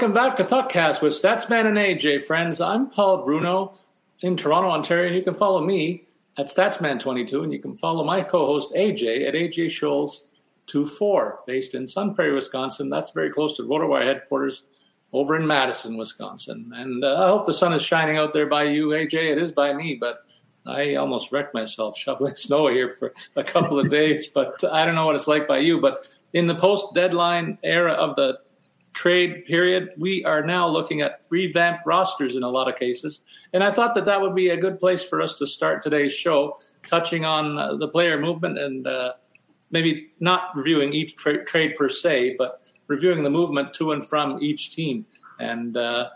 [0.00, 2.58] welcome back to Puckcast with Statsman and AJ, friends.
[2.58, 3.74] I'm Paul Bruno
[4.20, 5.12] in Toronto, Ontario.
[5.12, 6.06] You can follow me
[6.38, 10.28] at Statsman22, and you can follow my co-host AJ at AJ Scholes
[10.68, 12.88] 24, based in Sun Prairie, Wisconsin.
[12.88, 14.62] That's very close to RotoWire headquarters
[15.12, 16.72] over in Madison, Wisconsin.
[16.74, 19.32] And uh, I hope the sun is shining out there by you, AJ.
[19.32, 20.20] It is by me, but
[20.64, 24.28] I almost wrecked myself shoveling snow here for a couple of days.
[24.32, 25.78] But I don't know what it's like by you.
[25.78, 25.98] But
[26.32, 28.38] in the post-deadline era of the
[28.92, 33.22] trade period, we are now looking at revamped rosters in a lot of cases.
[33.52, 36.12] And I thought that that would be a good place for us to start today's
[36.12, 39.12] show, touching on uh, the player movement and uh,
[39.70, 44.38] maybe not reviewing each tra- trade per se, but reviewing the movement to and from
[44.40, 45.06] each team.
[45.38, 46.10] And uh,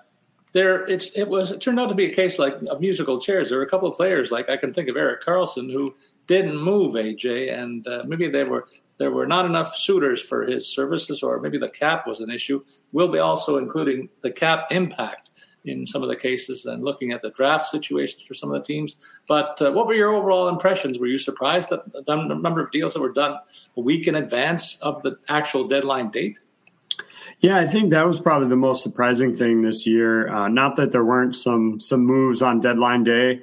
[0.52, 3.48] there, it's it was it turned out to be a case like of musical chairs.
[3.48, 5.95] There were a couple of players, like I can think of Erik Karlsson who
[6.27, 10.73] didn't move AJ, and uh, maybe they were there were not enough suitors for his
[10.73, 12.64] services, or maybe the cap was an issue.
[12.92, 15.31] We'll be also including the cap impact
[15.64, 18.67] in some of the cases and looking at the draft situations for some of the
[18.67, 18.97] teams.
[19.27, 20.98] But uh, what were your overall impressions?
[20.98, 23.39] Were you surprised at the number of deals that were done
[23.77, 26.41] a week in advance of the actual deadline date?
[27.41, 30.29] Yeah, I think that was probably the most surprising thing this year.
[30.29, 33.41] Uh, not that there weren't some some moves on deadline day,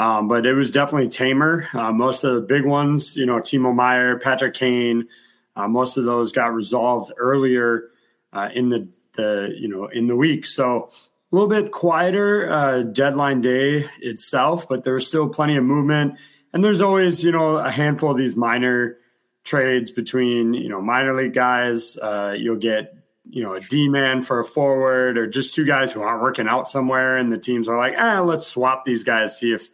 [0.00, 1.68] um, but it was definitely tamer.
[1.74, 5.06] Uh, most of the big ones, you know, Timo Meier, Patrick Kane,
[5.56, 7.90] uh, most of those got resolved earlier
[8.32, 10.46] uh, in the the you know in the week.
[10.46, 15.64] So a little bit quieter uh, deadline day itself, but there was still plenty of
[15.64, 16.14] movement.
[16.54, 18.96] And there's always you know a handful of these minor
[19.44, 21.98] trades between you know minor league guys.
[21.98, 22.94] Uh, you'll get
[23.30, 26.48] you know, a D man for a forward or just two guys who aren't working
[26.48, 27.16] out somewhere.
[27.16, 29.70] And the teams are like, ah, let's swap these guys, see if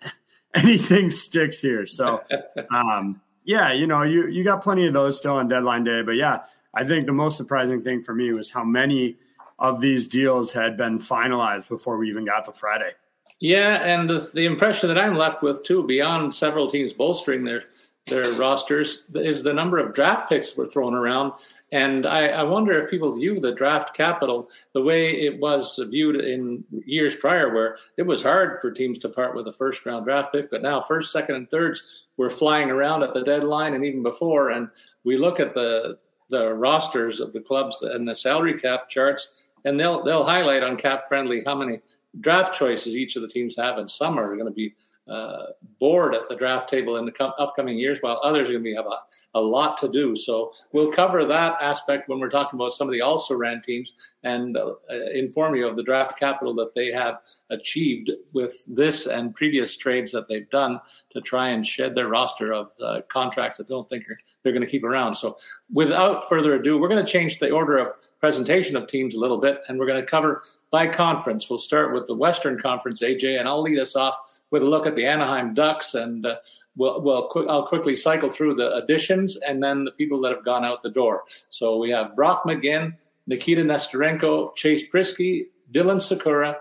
[0.57, 1.87] anything sticks here.
[1.87, 2.23] So,
[2.75, 6.03] um, yeah, you know, you, you got plenty of those still on deadline day.
[6.03, 6.45] But yeah,
[6.75, 9.17] I think the most surprising thing for me was how many
[9.59, 12.93] of these deals had been finalized before we even got to Friday.
[13.41, 17.65] Yeah, and the, the impression that I'm left with too, beyond several teams bolstering their
[18.07, 21.33] their rosters, is the number of draft picks were thrown around
[21.77, 26.17] and I, I, wonder if people view the draft capital the way it was viewed
[26.17, 30.07] in years prior, where it was hard for teams to part with a first round
[30.07, 33.85] draft pick, but now first, second, and thirds were flying around at the deadline and
[33.85, 34.51] even before.
[34.51, 34.71] And
[35.05, 35.99] we look at the
[36.31, 39.33] the rosters of the clubs and the salary cap charts,
[39.67, 41.81] and they'll they'll highlight on Cap Friendly how many
[42.21, 44.75] draft choices each of the teams have, and some are going to be
[45.09, 45.47] uh,
[45.79, 48.71] bored at the draft table in the co- upcoming years, while others are going to
[48.71, 50.17] be have a, a, lot to do.
[50.17, 53.93] So we'll cover that aspect when we're talking about some of the also ran teams
[54.25, 54.75] and uh,
[55.15, 60.11] inform you of the draft capital that they have achieved with this and previous trades
[60.13, 60.81] that they've done
[61.13, 64.53] to try and shed their roster of uh, contracts that they don't think are, they're
[64.53, 65.15] going to keep around.
[65.15, 65.37] So
[65.73, 69.39] without further ado, we're going to change the order of presentation of teams a little
[69.39, 71.49] bit, and we're going to cover by conference.
[71.49, 74.17] We'll start with the Western Conference, AJ, and I'll lead us off
[74.51, 76.37] with a look at the Anaheim Ducks, and uh,
[76.77, 80.45] we'll, we'll qu- I'll quickly cycle through the additions and then the people that have
[80.45, 81.25] gone out the door.
[81.51, 86.57] So we have Brock McGinn, Nikita Nesterenko, Chase Priskie, Dylan Sikura,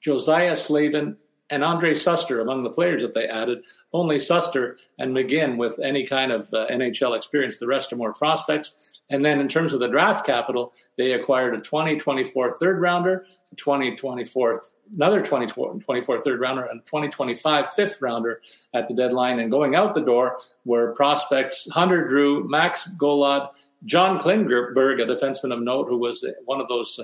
[0.00, 1.16] Josiah Slavin,
[1.52, 3.62] and Andrej Sustr among the players that they added.
[3.92, 7.58] Only Sustr and McGinn with any kind of uh, NHL experience.
[7.58, 9.00] The rest are more prospects.
[9.10, 13.56] And then in terms of the draft capital, they acquired a 2024 third rounder, a
[13.56, 14.62] 2024
[14.94, 18.40] another 2024 third rounder, and a 2025 fifth rounder
[18.72, 19.38] at the deadline.
[19.38, 23.50] And going out the door were prospects Hunter Drew, Max Golod,
[23.84, 26.98] John Klingberg, a defenseman of note who was one of those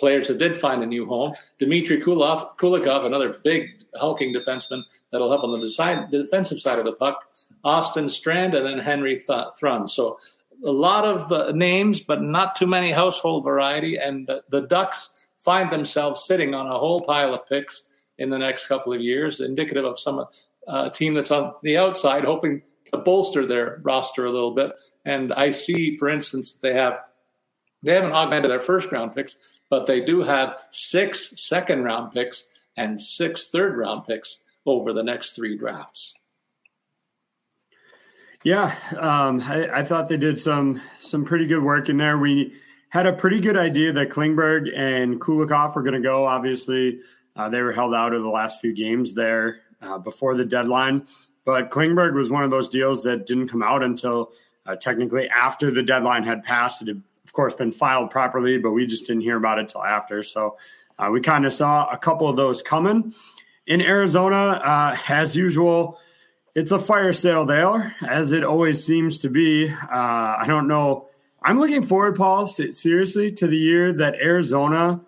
[0.00, 1.34] players that did find a new home.
[1.58, 4.82] Dmitry Kulov, Kulikov, another big hulking defenseman
[5.12, 7.30] that'll help on the side, defensive side of the puck.
[7.62, 9.86] Austin Strand, and then Henry Th- Thrun.
[9.86, 10.18] So
[10.64, 13.96] a lot of uh, names, but not too many household variety.
[13.96, 17.82] And uh, the Ducks find themselves sitting on a whole pile of picks
[18.18, 20.24] in the next couple of years, indicative of some
[20.66, 22.62] uh, team that's on the outside hoping
[22.92, 24.72] to bolster their roster a little bit.
[25.04, 26.98] And I see, for instance, that they have
[27.82, 29.36] they haven't augmented their first round picks,
[29.68, 32.44] but they do have six second round picks
[32.76, 36.14] and six third round picks over the next three drafts.
[38.42, 42.16] Yeah, um, I, I, thought they did some some pretty good work in there.
[42.16, 42.54] We
[42.88, 46.24] had a pretty good idea that Klingberg and Kulikov were going to go.
[46.24, 47.00] Obviously,
[47.36, 51.06] uh, they were held out of the last few games there uh, before the deadline.
[51.44, 54.32] But Klingberg was one of those deals that didn't come out until
[54.66, 56.80] uh, technically after the deadline had passed.
[56.82, 59.84] It had of course, been filed properly, but we just didn't hear about it till
[59.84, 60.24] after.
[60.24, 60.58] So
[60.98, 63.14] uh, we kind of saw a couple of those coming.
[63.68, 66.00] In Arizona, uh, as usual,
[66.56, 69.70] it's a fire sale there, as it always seems to be.
[69.70, 71.06] Uh, I don't know.
[71.40, 75.00] I'm looking forward, Paul, seriously, to the year that Arizona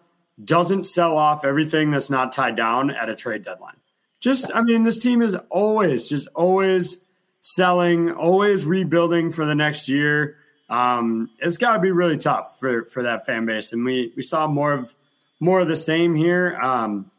[0.45, 3.79] doesn't sell off everything that's not tied down at a trade deadline.
[4.21, 6.99] Just, I mean, this team is always, just always
[7.41, 10.37] selling, always rebuilding for the next year.
[10.73, 14.23] Um, it's got to be really tough for, for that fan base, and we we
[14.23, 14.95] saw more of
[15.39, 16.57] more of the same here.
[16.61, 17.11] Um,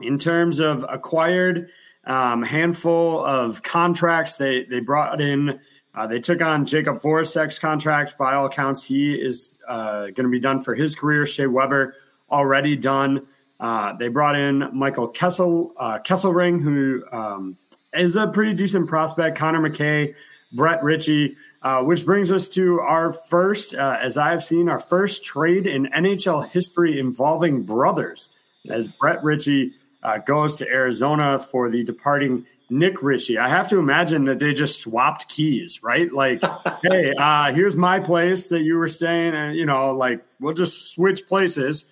[0.00, 1.70] in terms of acquired,
[2.04, 5.60] um, handful of contracts they they brought in.
[5.94, 8.18] Uh, they took on Jacob Voracek's contract.
[8.18, 11.24] By all accounts, he is uh, going to be done for his career.
[11.24, 11.94] Shea Weber
[12.30, 13.28] already done.
[13.60, 17.56] Uh, they brought in Michael Kessel uh, Kesselring, who um,
[17.92, 19.38] is a pretty decent prospect.
[19.38, 20.14] Connor Mackey,
[20.52, 24.78] Brett Ritchie, uh, which brings us to our first, uh, as I have seen, our
[24.78, 28.30] first trade in NHL history involving brothers.
[28.70, 29.72] As Brett Ritchie
[30.02, 33.38] uh, goes to Arizona for the departing Nick Ritchie.
[33.38, 36.12] I have to imagine that they just swapped keys, right?
[36.12, 36.42] Like,
[36.82, 40.92] hey, uh, here's my place that you were staying, and you know, like we'll just
[40.92, 41.86] switch places.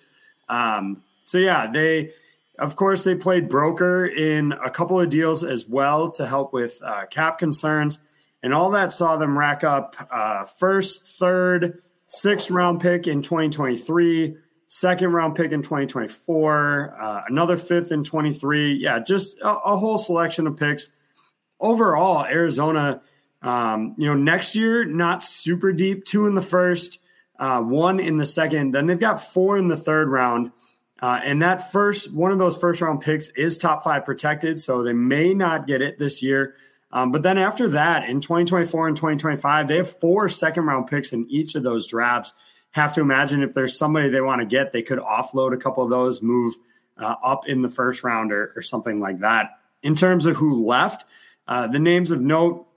[0.49, 2.11] Um, so yeah, they,
[2.59, 6.79] of course, they played broker in a couple of deals as well to help with
[6.83, 7.99] uh, cap concerns,
[8.43, 14.37] and all that saw them rack up uh, first, third, sixth round pick in 2023
[14.67, 18.75] second round pick in 2024, uh, another fifth in 23.
[18.75, 20.91] Yeah, just a, a, whole selection of picks.
[21.59, 23.01] Overall, Arizona,
[23.41, 26.99] um, you know, next year, not super deep, two in the first,
[27.39, 28.71] uh, one in the second.
[28.71, 30.51] Then they've got four in the third round.
[30.99, 34.59] Uh, and that first, one of those first round picks is top five protected.
[34.59, 36.55] So they may not get it this year.
[36.91, 41.11] Um, but then after that, in 2024 and 2025, they have four second round picks
[41.13, 42.33] in each of those drafts
[42.71, 45.83] have to imagine if there's somebody they want to get, they could offload a couple
[45.83, 46.53] of those, move
[46.97, 49.51] uh, up in the first round or, or, something like that.
[49.83, 51.05] In terms of who left,
[51.47, 52.67] uh, the names of note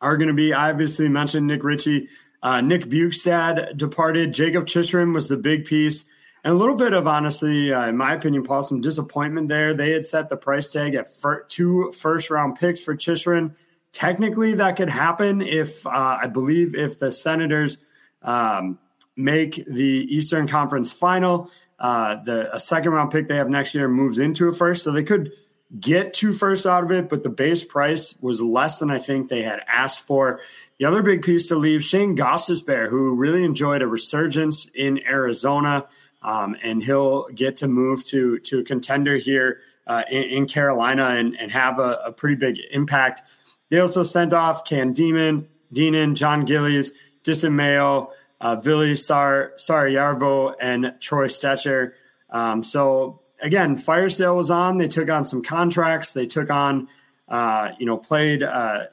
[0.00, 2.08] are going to be I obviously mentioned Nick Ritchie,
[2.42, 6.04] uh, Nick Bjugstad departed, Jacob Chychrun was the big piece.
[6.48, 9.74] And a little bit of honestly, uh, in my opinion, Paul, some disappointment there.
[9.74, 13.54] They had set the price tag at fir- two first round picks for Chychrun.
[13.92, 15.90] Technically, that could happen if uh,
[16.22, 17.76] I believe if the Senators
[18.22, 18.78] um,
[19.14, 21.50] make the Eastern Conference final.
[21.78, 24.90] Uh, the a second round pick they have next year moves into a first, so
[24.90, 25.30] they could
[25.78, 29.28] get two firsts out of it, but the base price was less than I think
[29.28, 30.40] they had asked for.
[30.78, 35.84] The other big piece to leave, Shane Gostisbehere, who really enjoyed a resurgence in Arizona,
[36.28, 41.06] um, and he'll get to move to to a contender here uh, in, in, Carolina
[41.06, 43.22] and, and have a, a, pretty big impact.
[43.70, 46.92] They also sent off Cam Demon, Deanon, John Gillies,
[47.24, 51.92] Dysin Mayo, uh, Ville Sar Saarijärvi and Troy Stecher.
[52.28, 54.76] Um, so again, fire sale was on.
[54.76, 56.12] They took on some contracts.
[56.12, 56.88] They took on,
[57.26, 58.84] uh, you know, played uh,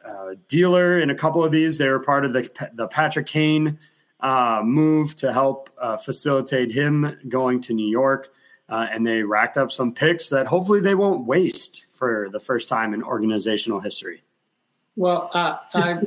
[0.47, 1.77] dealer in a couple of these.
[1.77, 3.77] They were part of the the Patrick Kane
[4.25, 8.33] uh, move to help uh, facilitate him going to New York,
[8.69, 12.67] uh, and they racked up some picks that hopefully they won't waste for the first
[12.67, 14.23] time in organizational history.
[14.95, 15.57] Well, uh,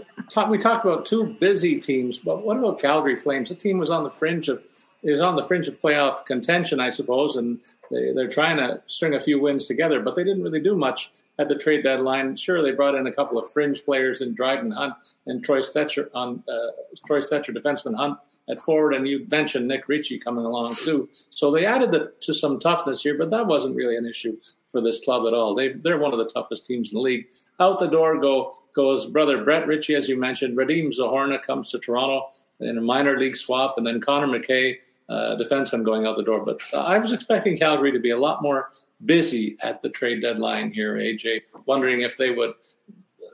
[0.51, 3.51] we talked about two busy teams, but what about Calgary Flames?
[3.51, 4.65] The team was on the fringe of
[5.05, 9.15] was on the fringe of playoff contention, I suppose, and they, they're trying to string
[9.15, 12.35] a few wins together, but they didn't really do much at the trade deadline.
[12.37, 14.95] Sure, they brought in a couple of fringe players in Dryden Hunt
[15.27, 16.73] and Troy Stecher on uh,
[17.07, 18.19] Troy Stecher, defenseman Hunt
[18.49, 21.09] at forward, and you mentioned Nick Ritchie coming along too.
[21.31, 24.81] So they added the, to some toughness here, but that wasn't really an issue for
[24.81, 25.55] this club at all.
[25.55, 27.29] They they're one of the toughest teams in the league.
[27.61, 30.57] Out the door go goes brother Brett Ritchie, as you mentioned.
[30.57, 32.29] Radim Zohorna comes to Toronto
[32.61, 34.79] in a minor league swap, and then Connor Mackey,
[35.09, 36.45] uh, defenseman, going out the door.
[36.45, 38.71] But uh, I was expecting Calgary to be a lot more
[39.05, 40.95] busy at the trade deadline here.
[40.95, 42.55] AJ, wondering if they would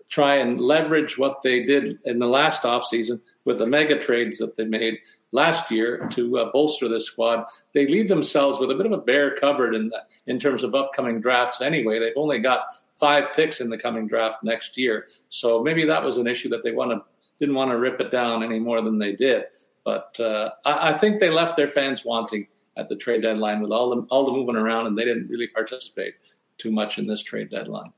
[0.09, 4.55] try and leverage what they did in the last offseason with the mega trades that
[4.55, 4.99] they made
[5.33, 7.45] last year to uh, bolster this squad.
[7.73, 10.75] They leave themselves with a bit of a bare cupboard in the, in terms of
[10.75, 11.61] upcoming drafts.
[11.61, 16.05] Anyway, they've only got five picks in the coming draft next year, so maybe that
[16.05, 17.03] was an issue that they want to
[17.41, 19.45] didn't want to rip it down any more than they did.
[19.85, 23.71] But uh, I, I think they left their fans wanting at the trade deadline with
[23.71, 26.15] all the all the moving around, and they didn't really participate
[26.59, 27.93] too much in this trade deadline.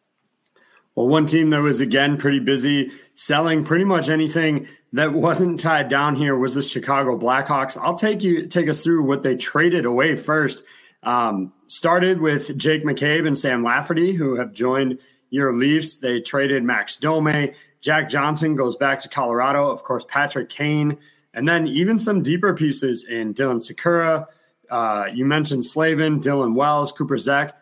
[0.95, 5.91] Well, one team that was again pretty busy selling pretty much anything that wasn't tied
[5.91, 7.77] down here was the Chicago Blackhawks.
[7.81, 10.63] I'll take you take us through what they traded away first.
[11.03, 14.99] Um, started with Jake McCabe and Sam Lafferty, who have joined
[15.31, 15.99] your Leafs.
[15.99, 17.53] They traded Max Domi.
[17.81, 19.71] Jack Johnson goes back to Colorado.
[19.71, 20.97] Of course, Patrick Kane,
[21.35, 24.27] and then even some deeper pieces in Dylan Sikura.
[24.71, 27.55] Uh, you mentioned Slavin, Dylan Wells, Cooper Zech.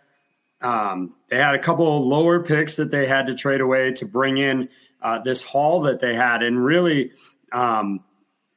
[0.61, 4.39] Um, they had a couple lower picks that they had to trade away to bring
[4.39, 4.69] in
[5.03, 7.13] uh, this haul that they had, and really,
[7.53, 8.03] um,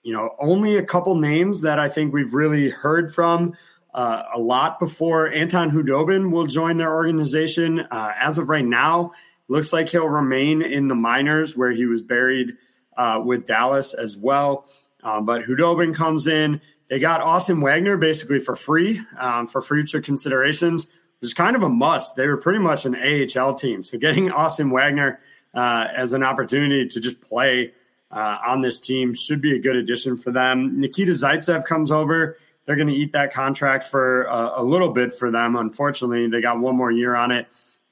[0.04, 3.58] you know, only a couple names that I think we've really heard from
[3.94, 7.82] uh, a lot before Anton Khudobin will join their organization.
[7.82, 9.12] Uh, as of right now,
[9.50, 12.54] looks like he'll remain in the minors where he was buried
[12.96, 14.66] uh, with Dallas as well.
[15.04, 16.62] Um, but Khudobin comes in.
[16.90, 20.86] They got Austin Wagner basically for free um, for future considerations.
[20.86, 22.16] It was kind of a must.
[22.16, 23.84] They were pretty much an AHL team.
[23.84, 25.20] So getting Austin Wagner
[25.54, 27.74] uh, as an opportunity to just play
[28.12, 30.80] uh, on this team should be a good addition for them.
[30.80, 32.38] Nikita Zaitsev comes over.
[32.66, 35.56] They're going to eat that contract for a, a, little bit for them.
[35.56, 37.48] Unfortunately, they got one more year on it.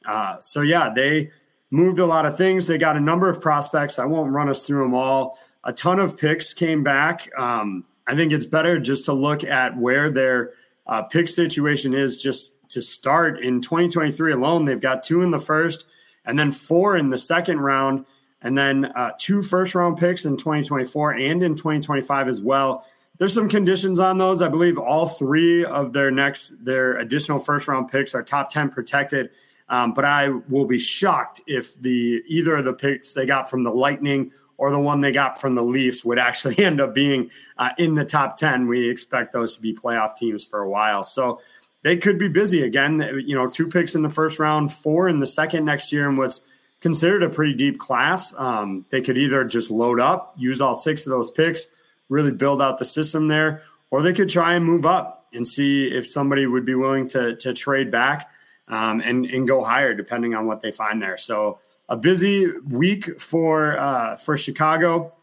[0.06, 1.32] Uh, so, yeah, they
[1.72, 2.68] moved a lot of things.
[2.68, 4.00] They got a number of prospects.
[4.00, 5.40] I won't run us through them all.
[5.64, 7.30] A ton of picks came back.
[7.38, 10.52] Um, I think it's better just to look at where their
[10.88, 13.44] uh, pick situation is just to start.
[13.44, 15.86] In 2023 alone, they've got two in the first
[16.26, 18.06] and then four in the second round
[18.42, 22.86] and then uh, two first round picks in 2024 and in 2025 as well.
[23.18, 24.42] There's some conditions on those.
[24.42, 28.70] I believe all three of their next their additional first round picks are top 10
[28.70, 29.30] protected.
[29.68, 33.64] Um, but I will be shocked if the either of the picks they got from
[33.64, 37.32] the Lightning or the one they got from the Leafs would actually end up being
[37.58, 38.68] uh, in the top 10.
[38.68, 41.04] We expect those to be playoff teams for a while.
[41.04, 41.42] So
[41.84, 43.24] they could be busy again.
[43.26, 46.18] You know, two picks in the first round, four in the second next year, and
[46.18, 46.42] what's
[46.82, 48.34] considered a pretty deep class.
[48.38, 51.68] Um, they could either just load up, use all six of those picks,
[52.10, 55.86] really build out the system there, or they could try and move up and see
[55.88, 58.30] if somebody would be willing to to trade back
[58.68, 61.18] um, and and go higher depending on what they find there.
[61.18, 61.60] So
[61.90, 65.14] a busy week for uh, for Chicago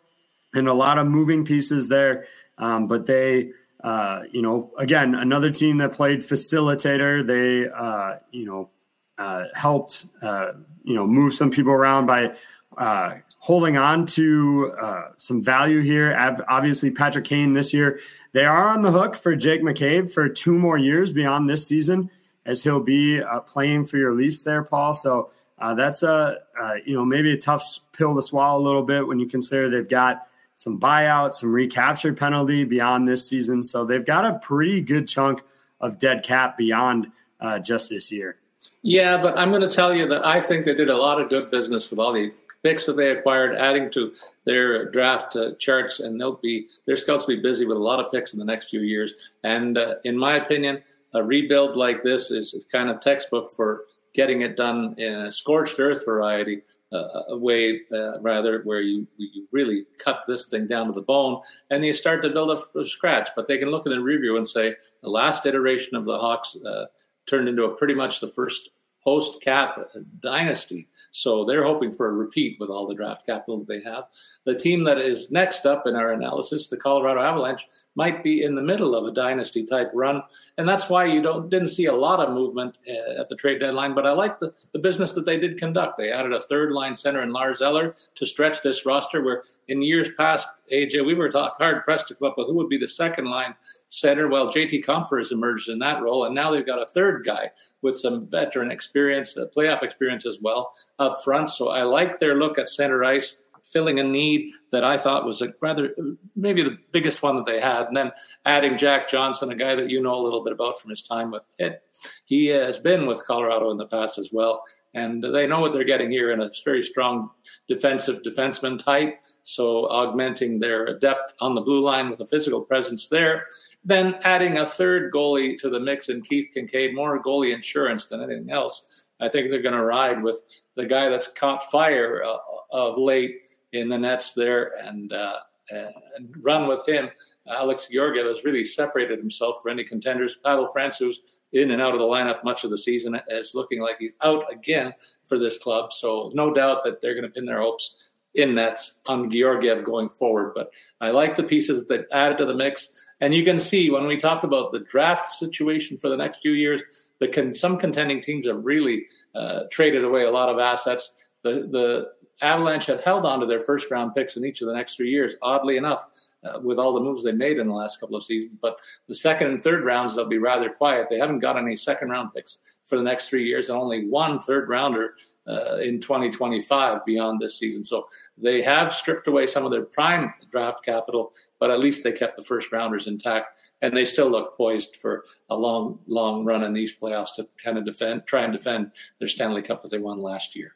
[0.55, 2.27] and a lot of moving pieces there,
[2.59, 3.51] um, but they.
[3.85, 7.27] Uh, you know, again, another team that played facilitator.
[7.27, 8.71] They, uh, you know,
[9.19, 10.53] uh, helped uh,
[10.83, 12.35] you know move some people around by
[12.79, 16.17] uh, holding on to uh, some value here.
[16.49, 18.01] Obviously, Patrick Kane this year
[18.33, 22.11] they are on the hook for Jake McCabe for two more years beyond this season,
[22.47, 24.95] as he'll be playing for your Leafs there, Paul.
[24.95, 25.31] So.
[25.75, 26.39] That's a
[26.85, 29.89] you know maybe a tough pill to swallow a little bit when you consider they've
[29.89, 33.63] got some buyout, some recapture penalty beyond this season.
[33.63, 35.43] So they've got a pretty good chunk
[35.81, 38.37] of dead cap beyond uh, just this year.
[38.83, 41.29] Yeah, but I'm going to tell you that I think they did a lot of
[41.29, 44.13] good business with all the picks that they acquired, adding to
[44.45, 47.99] their draft uh, charts, and they'll be their scouts will be busy with a lot
[47.99, 49.33] of picks in the next few years.
[49.43, 50.83] And uh, in my opinion,
[51.15, 55.33] a rebuild like this is, is kind of textbook for getting it done in a
[55.33, 60.87] scorched earth variety uh, way, uh, rather, where you, you really cut this thing down
[60.87, 61.41] to the bone
[61.71, 63.31] and you start to build up from scratch.
[63.35, 66.57] But they can look in the review and say the last iteration of the Hawks
[66.57, 66.87] uh,
[67.27, 68.71] turned into a pretty much the first
[69.03, 69.79] post cap
[70.21, 70.89] dynasty.
[71.11, 74.05] So they're hoping for a repeat with all the draft capital that they have.
[74.45, 78.55] The team that is next up in our analysis, the Colorado Avalanche, might be in
[78.55, 80.23] the middle of a dynasty type run,
[80.57, 83.61] and that's why you don't didn't see a lot of movement uh, at the trade
[83.61, 83.95] deadline.
[83.95, 85.99] But I like the, the business that they did conduct.
[85.99, 89.23] They added a third line center in Lars Eller to stretch this roster.
[89.23, 92.55] Where in years past, AJ, we were talk, hard pressed to come up with who
[92.55, 93.55] would be the second line
[93.89, 94.29] center.
[94.29, 97.51] Well, JT Compher has emerged in that role, and now they've got a third guy
[97.83, 101.49] with some veteran experience, uh, playoff experience as well up front.
[101.49, 103.43] So I like their look at center ice
[103.73, 105.95] filling a need that I thought was a rather
[106.37, 107.87] maybe the biggest one that they had.
[107.87, 108.13] And then
[108.45, 111.31] adding Jack Johnson, a guy that you know a little bit about from his time
[111.31, 111.83] with Pitt.
[112.27, 114.63] He has been with Colorado in the past as well.
[114.95, 117.31] And they know what they're getting here in a very strong
[117.67, 119.15] defensive defenseman type.
[119.43, 123.47] So augmenting their depth on the blue line with a physical presence there.
[123.85, 128.23] Then adding a third goalie to the mix in Keith Kinkaid, more goalie insurance than
[128.23, 129.09] anything else.
[129.21, 132.37] I think they're going to ride with the guy that's caught fire uh,
[132.71, 133.41] of late
[133.73, 135.39] in the nets there and, uh,
[135.71, 135.95] and
[136.41, 137.09] run with him.
[137.49, 140.37] Alex Georgiev has really separated himself for any contenders.
[140.45, 141.17] Pavel Francouz
[141.53, 144.51] in and out of the lineup much of the season is looking like he's out
[144.53, 144.93] again
[145.25, 145.93] for this club.
[145.93, 150.09] So no doubt that they're going to pin their hopes in nets on Georgiev going
[150.09, 150.53] forward.
[150.55, 152.89] But I like the pieces that added to the mix.
[153.21, 156.53] And you can see when we talk about the draft situation for the next few
[156.53, 156.83] years,
[157.21, 161.25] the con- some contending teams have really uh, traded away a lot of assets.
[161.43, 164.75] The the Avalanche have held on to their first round picks in each of the
[164.75, 166.09] next three years, oddly enough,
[166.43, 168.57] uh, with all the moves they made in the last couple of seasons.
[168.61, 171.07] But the second and third rounds, they'll be rather quiet.
[171.09, 174.41] They haven't got any second round picks for the next three years and only one
[174.41, 175.15] third rounder
[175.47, 177.85] uh, in 2025 beyond this season.
[177.85, 182.13] So they have stripped away some of their prime draft capital, but at least they
[182.13, 183.61] kept the first rounders intact.
[183.83, 187.79] And they still look poised for a long, long run in these playoffs to kind
[187.79, 190.75] of defend, try and defend their Stanley Cup that they won last year.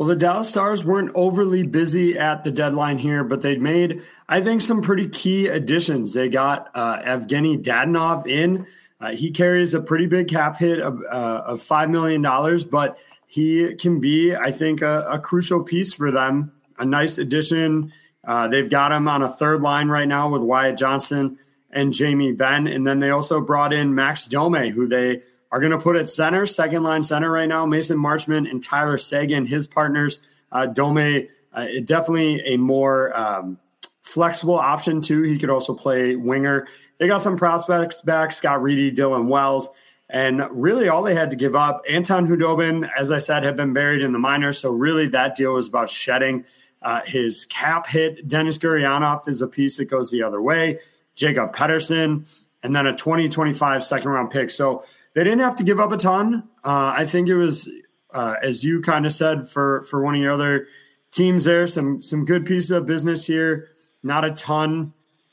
[0.00, 4.40] Well, the Dallas Stars weren't overly busy at the deadline here, but they'd made, I
[4.40, 6.14] think, some pretty key additions.
[6.14, 8.66] They got uh, Evgeny Dadonov in.
[8.98, 12.22] Uh, he carries a pretty big cap hit of, uh, of $5 million,
[12.70, 16.50] but he can be, I think, a, a crucial piece for them.
[16.78, 17.92] A nice addition.
[18.24, 21.38] Uh, they've got him on a third line right now with Wyatt Johnston
[21.68, 22.66] and Jamie Benn.
[22.66, 25.20] And then they also brought in Max Domi, who they
[25.52, 27.66] are going to put at center, second line center right now.
[27.66, 30.18] Mason Marchment and Tyler Seguin, his partners.
[30.52, 33.58] Uh, Domi, uh, definitely a more um,
[34.02, 35.22] flexible option too.
[35.22, 36.68] He could also play winger.
[36.98, 39.68] They got some prospects back: Scott Reedy, Dylan Wells,
[40.08, 41.82] and really all they had to give up.
[41.88, 45.54] Anton Khudobin, as I said, had been buried in the minors, so really that deal
[45.54, 46.44] was about shedding
[46.82, 48.26] uh, his cap hit.
[48.28, 50.78] Dennis Gurianov is a piece that goes the other way.
[51.14, 52.26] Jacob Pedersen,
[52.62, 54.50] and then a 2025 second round pick.
[54.50, 56.48] So they didn't have to give up a ton.
[56.64, 57.68] Uh, I think it was,
[58.12, 60.66] uh, as you kind of said, for for one of your other
[61.10, 63.68] teams there, some some good pieces of business here.
[64.02, 64.92] Not a ton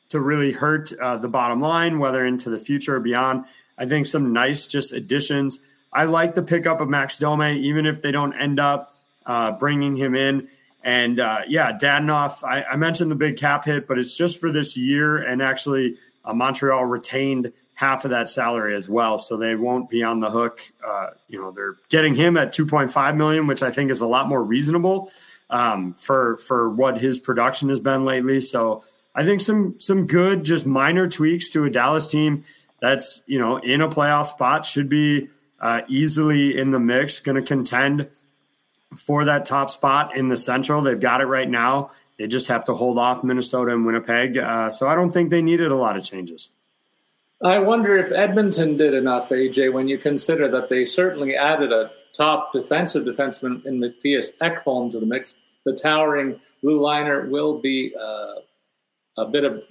[0.09, 3.45] to really hurt uh, the bottom line, whether into the future or beyond.
[3.77, 5.59] I think some nice just additions.
[5.93, 8.93] I like the pickup of Max Domi, even if they don't end up
[9.25, 10.47] uh, bringing him in.
[10.83, 14.51] And uh, yeah, Dadonov, I, I, mentioned the big cap hit, but it's just for
[14.51, 15.17] this year.
[15.17, 20.19] And actually, Montreal retained half of that salary as well, so they won't be on
[20.19, 20.61] the hook.
[20.83, 24.27] Uh, you know, they're getting him at 2.5 million, which I think is a lot
[24.27, 25.11] more reasonable
[25.51, 28.41] um, for for what his production has been lately.
[28.41, 32.45] So I think some some good, just minor tweaks to a Dallas team
[32.81, 35.29] that's you know in a playoff spot should be
[35.59, 38.07] uh, easily in the mix, going to contend
[38.95, 40.81] for that top spot in the Central.
[40.81, 41.91] They've got it right now.
[42.17, 44.35] They just have to hold off Minnesota and Winnipeg.
[44.35, 46.49] Uh, so I don't think they needed a lot of changes.
[47.43, 51.91] I wonder if Edmonton did enough, AJ, when you consider that they certainly added a
[52.17, 55.35] top defensive defenseman in Mattias Ekholm to the mix.
[55.63, 58.35] The towering blue liner will be uh,
[59.17, 59.61] a bit of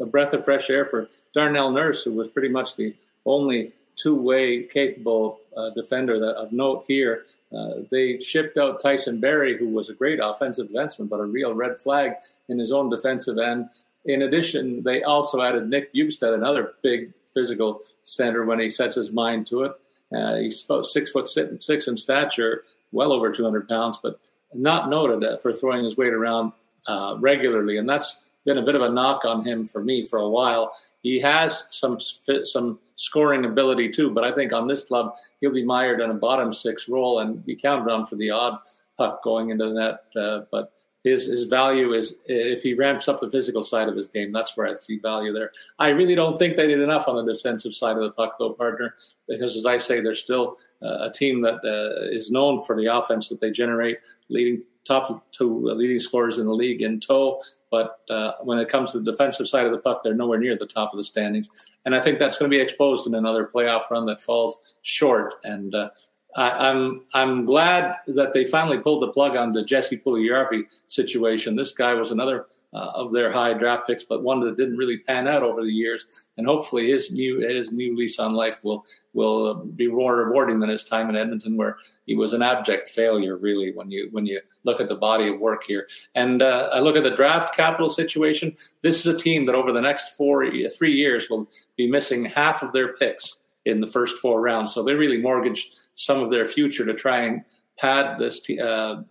[0.00, 4.62] a breath of fresh air for Darnell Nurse, who was pretty much the only two-way
[4.62, 7.24] capable uh, defender that, of note here.
[7.52, 11.54] Uh, they shipped out Tyson Barrie, who was a great offensive defenseman, but a real
[11.54, 12.12] red flag
[12.48, 13.68] in his own defensive end.
[14.04, 19.12] In addition, they also added Nick Bjugstad, another big physical center when he sets his
[19.12, 19.72] mind to it.
[20.14, 24.18] Uh, he's about six foot six in stature, well over 200 pounds, but
[24.54, 26.52] not noted for throwing his weight around
[26.86, 30.20] uh, regularly, and that's been a bit of a knock on him for me for
[30.20, 30.72] a while.
[31.02, 31.98] He has some
[32.44, 36.14] some scoring ability too, but I think on this club he'll be mired in a
[36.14, 38.58] bottom six role and be counted on for the odd
[38.96, 40.04] puck going into the net.
[40.16, 40.72] Uh, but
[41.06, 44.32] his his value is if he ramps up the physical side of his game.
[44.32, 45.52] That's where I see value there.
[45.78, 48.54] I really don't think they did enough on the defensive side of the puck, though,
[48.54, 48.96] partner,
[49.28, 52.86] because as I say, they're still uh, a team that uh, is known for the
[52.86, 57.40] offense that they generate, leading top two leading scorers in the league in tow.
[57.70, 60.56] But uh, when it comes to the defensive side of the puck, they're nowhere near
[60.56, 61.48] the top of the standings.
[61.84, 65.34] And I think that's going to be exposed in another playoff run that falls short.
[65.44, 65.90] And uh,
[66.36, 71.56] I, am I'm glad that they finally pulled the plug on the Jesse Puljujarvi situation.
[71.56, 74.98] This guy was another uh, of their high draft picks, but one that didn't really
[74.98, 76.28] pan out over the years.
[76.36, 80.68] And hopefully, his new his new lease on life will will be more rewarding than
[80.68, 83.38] his time in Edmonton, where he was an abject failure.
[83.38, 86.80] Really, when you when you look at the body of work here, and uh, I
[86.80, 90.44] look at the draft capital situation, this is a team that over the next four
[90.76, 94.72] three years will be missing half of their picks in the first four rounds.
[94.72, 97.42] So they really mortgaged some of their future to try and
[97.78, 99.02] pad this uh,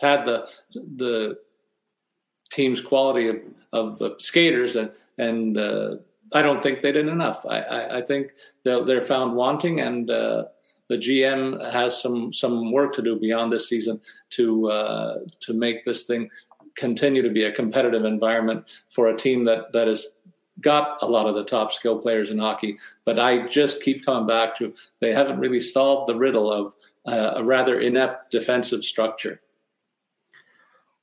[0.00, 0.48] pad the
[0.96, 1.38] the
[2.50, 3.40] team's quality of
[3.72, 5.96] of uh, skaters and and uh,
[6.32, 7.44] I don't think they did enough.
[7.48, 10.44] I, I, I think they're, they're, found wanting, and uh,
[10.88, 15.84] the GM has some some work to do beyond this season to uh, to make
[15.84, 16.30] this thing
[16.76, 20.08] continue to be a competitive environment for a team that that is
[20.60, 24.26] got a lot of the top skill players in hockey, but I just keep coming
[24.26, 26.74] back to they haven't really solved the riddle of
[27.06, 29.40] uh, a rather inept defensive structure.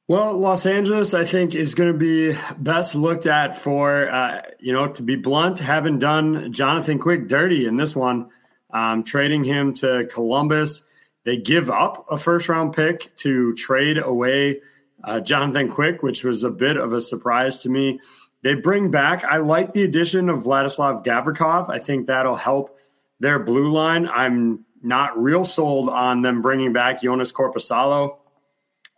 [0.08, 4.72] Well, Los Angeles, I think, is going to be best looked at for, uh, you
[4.72, 8.30] know, to be blunt, having done Jonathan Quick dirty in this one,
[8.70, 10.84] um, trading him to Columbus.
[11.24, 14.62] They give up a first round pick to trade away
[15.04, 18.00] uh, Jonathan Quick, which was a bit of a surprise to me.
[18.45, 21.67] They bring back, I like the addition of Vladislav Gavrikov.
[21.67, 22.77] I think that'll help
[23.19, 24.08] their blue line.
[24.08, 28.17] I'm not real sold on them bringing back Joonas Korpisalo,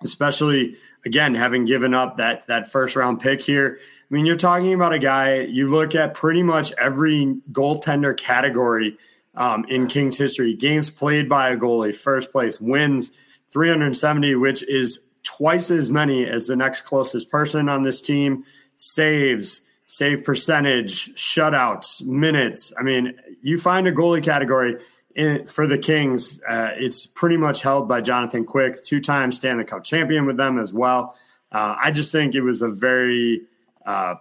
[0.03, 3.79] especially again having given up that that first round pick here.
[3.79, 5.39] I mean, you're talking about a guy.
[5.39, 8.97] You look at pretty much every goaltender category
[9.33, 13.11] um, in Kings history: games played by a goalie, first place, wins
[13.53, 18.43] 370, which is twice as many as the next closest person on this team.
[18.77, 22.71] Saves, save percentage, shutouts, minutes.
[22.79, 24.77] I mean, you find a goalie category
[25.17, 29.65] in, for the Kings, uh, it's pretty much held by Jonathan Quick, two time Stanley
[29.65, 31.15] Cup champion with them as well.
[31.51, 33.41] Uh, I just think it was a very
[33.85, 34.15] uh,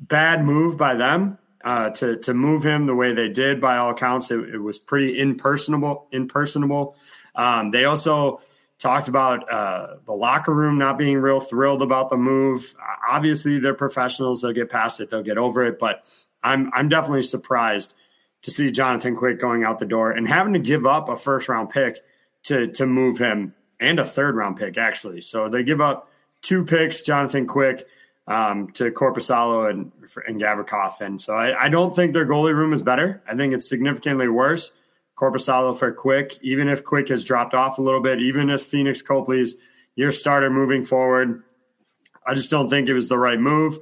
[0.00, 3.60] bad move by them uh, to to move him the way they did.
[3.60, 6.08] By all accounts, it, it was pretty impersonable.
[6.10, 6.96] Impersonable.
[7.36, 8.40] Um, they also
[8.82, 12.74] talked about uh, the locker room not being real thrilled about the move.
[13.08, 15.78] Obviously, they're professionals; they'll get past it, they'll get over it.
[15.78, 16.04] But
[16.42, 17.94] I'm I'm definitely surprised
[18.42, 21.48] to see Jonathan Quick going out the door and having to give up a first
[21.48, 21.98] round pick
[22.44, 25.20] to to move him and a third round pick actually.
[25.20, 26.10] So they give up
[26.42, 27.86] two picks, Jonathan Quick
[28.26, 29.92] um, to Korpisalo and
[30.26, 33.22] and Gavrikov, and so I, I, don't think their goalie room is better.
[33.28, 34.72] I think it's significantly worse.
[35.16, 39.04] Korpisalo for Quick, even if Quick has dropped off a little bit, even if Pheonix
[39.04, 39.56] Copley's
[39.94, 41.42] your starter moving forward,
[42.26, 43.78] I just don't think it was the right move.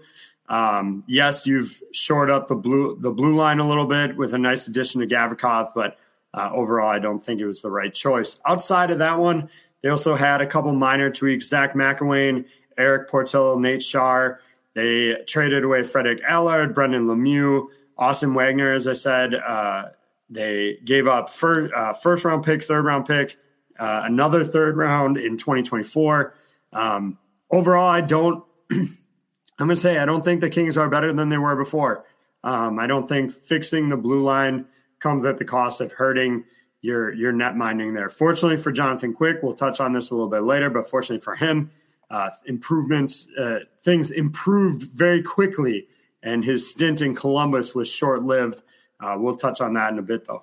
[0.48, 4.38] Um, yes, you've shored up the blue the blue line a little bit with a
[4.38, 5.96] nice addition to Gavrikov, but
[6.34, 8.38] uh, overall, I don't think it was the right choice.
[8.44, 9.48] Outside of that one,
[9.82, 11.48] they also had a couple minor tweaks.
[11.48, 12.44] Zach McElwain,
[12.76, 14.40] Eric Portillo, Nate Shar.
[14.74, 17.66] They traded away Frederick Allard, Brendan Lemieux,
[17.98, 19.34] Austin Wagner, as I said.
[19.34, 19.88] Uh,
[20.30, 23.36] they gave up first, uh, first round pick, third round pick,
[23.78, 26.34] uh, another third round in 2024.
[26.72, 27.18] Um,
[27.50, 28.44] overall, I don't.
[28.70, 32.06] I'm to say I don't think the Kings are better than they were before.
[32.44, 34.64] Um, I don't think fixing the blue line
[35.00, 36.44] comes at the cost of hurting
[36.80, 38.08] your your net minding there.
[38.08, 41.34] Fortunately for Jonathan Quick, we'll touch on this a little bit later, but fortunately for
[41.34, 41.70] him,
[42.10, 45.88] uh, improvements uh, things improved very quickly,
[46.22, 48.62] and his stint in Columbus was short lived.
[49.00, 50.42] Uh, we'll touch on that in a bit, though.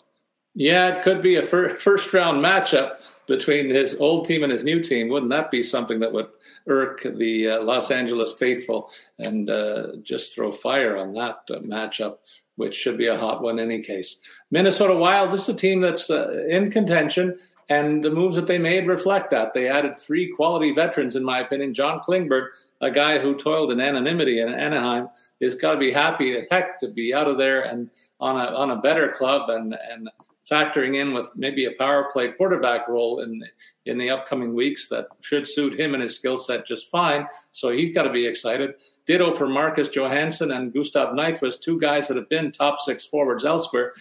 [0.60, 4.64] Yeah, it could be a fir- first round matchup between his old team and his
[4.64, 5.08] new team.
[5.08, 6.30] Wouldn't that be something that would
[6.66, 8.90] irk the uh, Los Angeles faithful
[9.20, 12.18] and uh, just throw fire on that uh, matchup,
[12.56, 14.18] which should be a hot one in any case?
[14.50, 17.38] Minnesota Wild, this is a team that's uh, in contention,
[17.70, 19.54] and the moves that they made reflect that.
[19.54, 21.74] They added three quality veterans, in my opinion.
[21.74, 22.48] John Klingberg,
[22.82, 26.80] a guy who toiled in anonymity in Anaheim, is got to be happy as heck
[26.80, 30.10] to be out of there and on a on a better club and and
[30.50, 33.44] factoring in with maybe a power play quarterback role in
[33.86, 37.28] in the upcoming weeks that should suit him and his skill set just fine.
[37.52, 38.76] So he's got to be excited.
[39.06, 43.44] Ditto for Marcus Johansson and Gustav Nyquist, two guys that have been top six forwards
[43.44, 43.92] elsewhere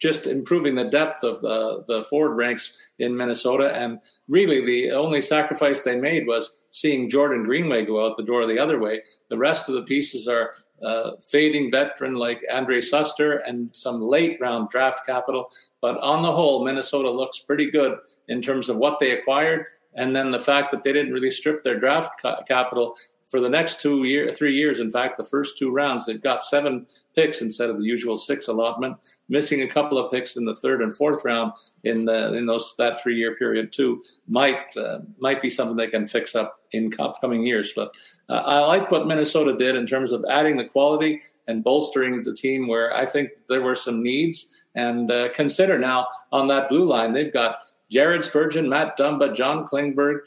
[0.00, 3.70] just improving the depth of the, the forward ranks in Minnesota.
[3.74, 8.46] And really, the only sacrifice they made was seeing Jordan Greenway go out the door
[8.46, 9.02] the other way.
[9.28, 14.38] The rest of the pieces are uh, fading veteran like Andrej Sustr and some late
[14.40, 15.50] round draft capital.
[15.82, 19.66] But on the whole, Minnesota looks pretty good in terms of what they acquired.
[19.94, 22.94] And then the fact that they didn't really strip their draft ca- capital
[23.30, 26.42] for the next two year, three years, in fact, the first two rounds, they've got
[26.42, 28.96] seven picks instead of the usual six allotment,
[29.28, 31.52] missing a couple of picks in the third and fourth round
[31.84, 35.86] in the in those that three year period too might uh, might be something they
[35.86, 37.72] can fix up in upcoming years.
[37.74, 37.94] But
[38.28, 42.34] uh, I like what Minnesota did in terms of adding the quality and bolstering the
[42.34, 44.48] team where I think there were some needs.
[44.74, 47.58] And uh, consider now on that blue line, they've got
[47.90, 50.20] Jared Spurgeon, Matt Dumba, John Klingberg.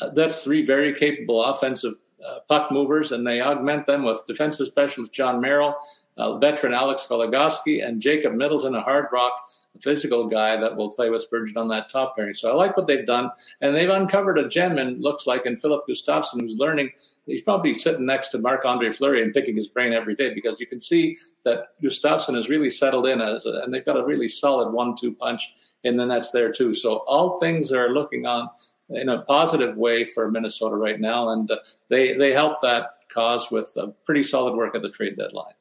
[0.00, 1.94] Uh, that's three very capable offensive
[2.26, 5.74] uh, puck movers, and they augment them with defensive specialist John Merrill,
[6.16, 9.32] uh, veteran Alex Goligoski, and Jacob Middleton, a hard rock
[9.80, 12.34] physical guy that will play with Spurgeon on that top pairing.
[12.34, 14.78] So I like what they've done, and they've uncovered a gem.
[14.78, 16.90] And looks like in Filip Gustavsson, who's learning.
[17.26, 20.60] He's probably sitting next to Marc Andre Fleury and picking his brain every day because
[20.60, 24.28] you can see that Gustavsson has really settled in, as and they've got a really
[24.28, 26.72] solid one-two punch in the nets there too.
[26.74, 28.48] So all things are looking on
[28.88, 33.50] in a positive way for Minnesota right now, and uh, they they help that cause
[33.50, 35.54] with pretty solid work at the trade deadline.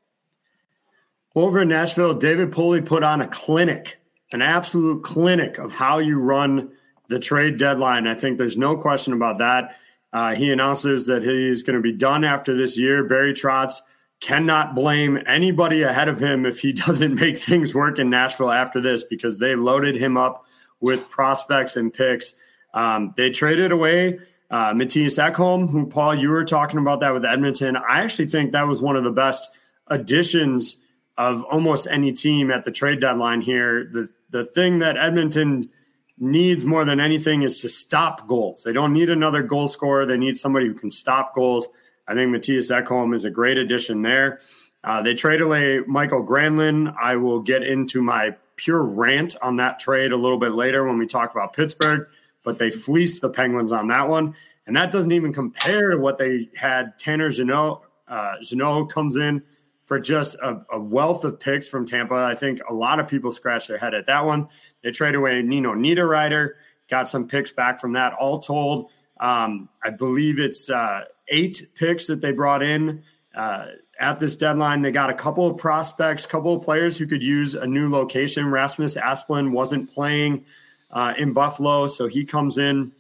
[1.36, 3.98] Over in Nashville, David Poile put on a clinic,
[4.32, 6.72] an absolute clinic of how you run
[7.10, 8.08] the trade deadline.
[8.08, 9.76] I think there's no question about that.
[10.14, 13.04] Uh, he announces that he's going to be done after this year.
[13.04, 13.82] Barry Trotz
[14.22, 18.80] cannot blame anybody ahead of him if he doesn't make things work in Nashville after
[18.80, 20.46] this because they loaded him up
[20.80, 22.34] with prospects and picks
[22.76, 24.20] um, they traded away
[24.52, 27.76] uh, Mattias Ekholm, who Paul, you were talking about that with Edmonton.
[27.76, 29.50] I actually think that was one of the best
[29.88, 30.78] additions
[31.18, 33.90] of almost any team at the trade deadline here.
[33.92, 35.70] The the thing that Edmonton
[36.18, 38.64] needs more than anything is to stop goals.
[38.64, 40.06] They don't need another goal scorer.
[40.06, 41.68] They need somebody who can stop goals.
[42.08, 44.40] I think Mattias Ekholm is a great addition there.
[44.84, 46.94] Uh, they trade away Mikael Granlund.
[47.02, 50.98] I will get into my pure rant on that trade a little bit later when
[50.98, 52.08] we talk about Pittsburgh.
[52.46, 54.36] But they fleeced the Penguins on that one.
[54.68, 56.98] And that doesn't even compare to what they had.
[56.98, 59.44] Tanner Jeannot, uh, Jeannot comes in
[59.84, 62.16] for just a, a, wealth of picks from Tampa.
[62.16, 64.48] I think a lot of people scratch their head at that one.
[64.84, 66.52] They trade away Nino Niederreiter,
[66.90, 68.14] got some picks back from that.
[68.14, 73.04] All told, um, I believe it's uh, eight picks that they brought in
[73.36, 73.68] uh,
[74.00, 74.82] at this deadline.
[74.82, 78.50] They got a couple of prospects, couple of players who could use a new location.
[78.50, 80.46] Rasmus Asplund wasn't playing
[80.96, 82.94] uh, in Buffalo, so he comes in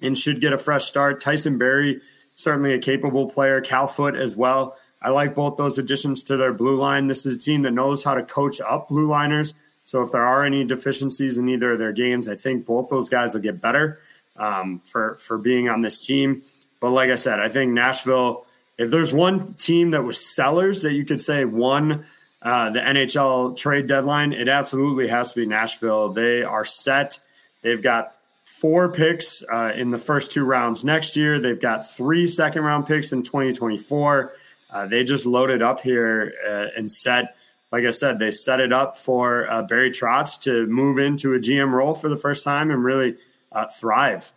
[0.00, 1.20] and should get a fresh start.
[1.20, 2.00] Tyson Barrie,
[2.34, 3.60] certainly a capable player.
[3.60, 4.76] Cal Foote as well.
[5.02, 7.08] I like both those additions to their blue line.
[7.08, 9.52] This is a team that knows how to coach up blue liners.
[9.84, 13.10] So if there are any deficiencies in either of their games, I think both those
[13.10, 14.00] guys will get better
[14.36, 16.42] um, for for being on this team.
[16.80, 18.46] But like I said, I think Nashville.
[18.76, 22.06] If there's one team that was sellers that you could say won
[22.42, 26.08] uh, the NHL trade deadline, it absolutely has to be Nashville.
[26.08, 27.20] They are set.
[27.64, 31.40] They've got four picks uh, in the first two rounds next year.
[31.40, 34.32] They've got three second round picks in 2024.
[34.70, 37.36] Uh, they just loaded up here uh, and set,
[37.72, 41.38] like I said, they set it up for uh, Barry Trotz to move into a
[41.38, 43.16] GM role for the first time and really
[43.50, 44.32] uh, thrive.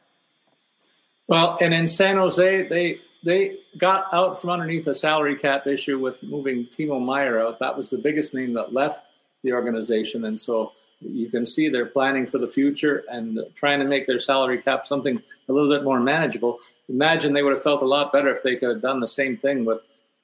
[1.27, 5.99] Well, and in San Jose, they they got out from underneath a salary cap issue
[5.99, 7.59] with moving Timo Meier out.
[7.59, 9.03] That was the biggest name that left
[9.43, 13.85] the organization, and so you can see they're planning for the future and trying to
[13.85, 16.59] make their salary cap something a little bit more manageable.
[16.89, 19.37] Imagine they would have felt a lot better if they could have done the same
[19.37, 19.81] thing with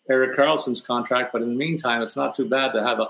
[0.09, 1.31] Erik Karlsson's contract.
[1.31, 3.09] But in the meantime, it's not too bad to have a,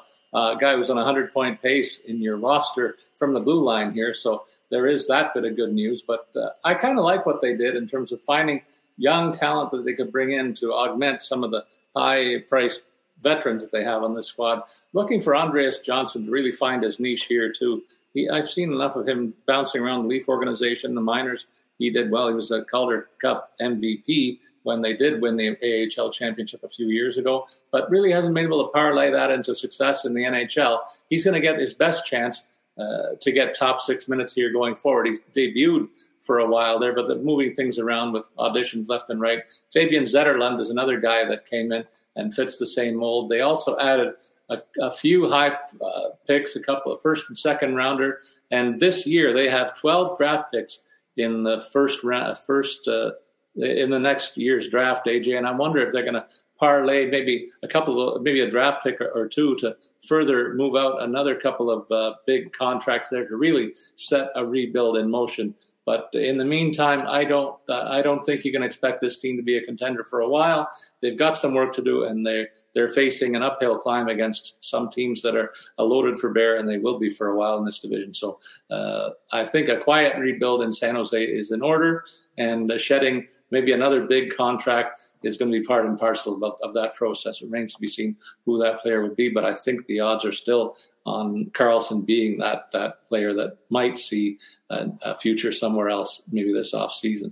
[0.59, 4.13] guy who's on a 100 point pace in your roster from the blue line here.
[4.13, 6.01] So there is that bit of good news.
[6.01, 8.61] But uh, I kind of like what they did in terms of finding
[8.97, 12.83] young talent that they could bring in to augment some of the high priced
[13.21, 14.63] veterans that they have on this squad.
[14.93, 17.83] Looking for Andreas Johnsson to really find his niche here, too.
[18.13, 21.47] He, I've seen enough of him bouncing around the Leaf organization, the minors.
[21.79, 22.27] He did well.
[22.27, 26.87] He was a Calder Cup MVP, when they did win the AHL championship a few
[26.87, 30.79] years ago, but really hasn't been able to parlay that into success in the NHL.
[31.09, 32.47] He's going to get his best chance
[32.77, 35.07] uh, to get top six minutes here going forward.
[35.07, 35.89] He's debuted
[36.23, 39.43] for a while there, but the moving things around with auditions left and right.
[39.71, 41.83] Fabian Zetterlund is another guy that came in
[42.15, 43.29] and fits the same mold.
[43.29, 44.13] They also added
[44.49, 49.05] a, a few high uh, picks, a couple of first and second rounder, and this
[49.05, 50.83] year they have 12 draft picks
[51.17, 53.11] in the first round, first uh,
[53.55, 55.37] in the next year's draft, AJ.
[55.37, 56.25] And I wonder if they're going to
[56.59, 59.75] parlay maybe a couple of maybe a draft pick or, two to
[60.07, 64.97] further move out another couple of uh, big contracts there to really set a rebuild
[64.97, 65.53] in motion.
[65.85, 69.35] But in the meantime, I don't uh, I don't think you can expect this team
[69.37, 70.69] to be a contender for a while.
[71.01, 74.89] They've got some work to do, and they they're facing an uphill climb against some
[74.89, 77.79] teams that are loaded for bear, and they will be for a while in this
[77.79, 78.13] division.
[78.13, 78.39] So
[78.71, 82.05] uh, I think a quiet rebuild in San Jose is in order,
[82.37, 86.73] and shedding maybe another big contract is going to be part and parcel of, of,
[86.73, 87.41] that process.
[87.41, 90.25] It remains to be seen who that player would be, but I think the odds
[90.25, 94.39] are still on Karlsson being that that player that might see
[94.71, 97.31] a, a future somewhere else, maybe this off season.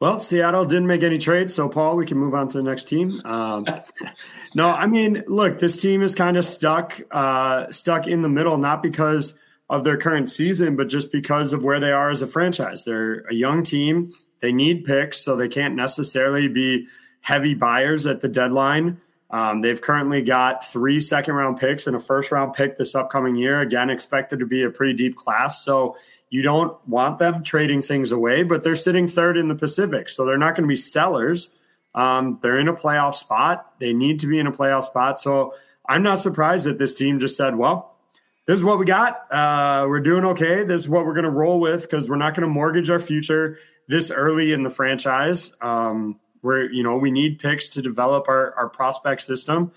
[0.00, 2.88] Well, Seattle didn't make any trades, so Paul, we can move on to the next
[2.88, 3.20] team.
[3.24, 3.66] Um,
[4.54, 8.56] no, I mean, look, this team is kind of stuck, uh, stuck in the middle,
[8.56, 9.34] not because
[9.70, 12.84] of their current season, but just because of where they are as a franchise.
[12.84, 14.12] They're a young team.
[14.44, 16.86] They need picks, so they can't necessarily be
[17.22, 19.00] heavy buyers at the deadline.
[19.30, 23.36] Um, they've currently got three second round picks and a first round pick this upcoming
[23.36, 23.62] year.
[23.62, 25.64] Again, expected to be a pretty deep class.
[25.64, 25.96] So
[26.28, 30.10] you don't want them trading things away, but they're sitting third in the Pacific.
[30.10, 31.48] So they're not going to be sellers.
[31.94, 33.72] Um, they're in a playoff spot.
[33.78, 35.18] They need to be in a playoff spot.
[35.18, 35.54] So
[35.88, 37.96] I'm not surprised that this team just said, well,
[38.44, 39.32] this is what we got.
[39.32, 40.64] Uh, we're doing okay.
[40.64, 42.98] This is what we're going to roll with because we're not going to mortgage our
[42.98, 43.56] future
[43.88, 45.52] this early in the franchise.
[45.60, 49.72] Um, where you know we need picks to develop our, our prospect system,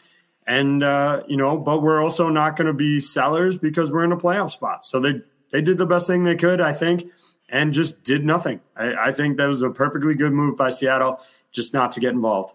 [0.45, 4.11] and uh, you know, but we're also not going to be sellers because we're in
[4.11, 4.85] a playoff spot.
[4.85, 7.09] So they they did the best thing they could, I think,
[7.49, 8.59] and just did nothing.
[8.75, 12.11] I, I think that was a perfectly good move by Seattle, just not to get
[12.11, 12.53] involved.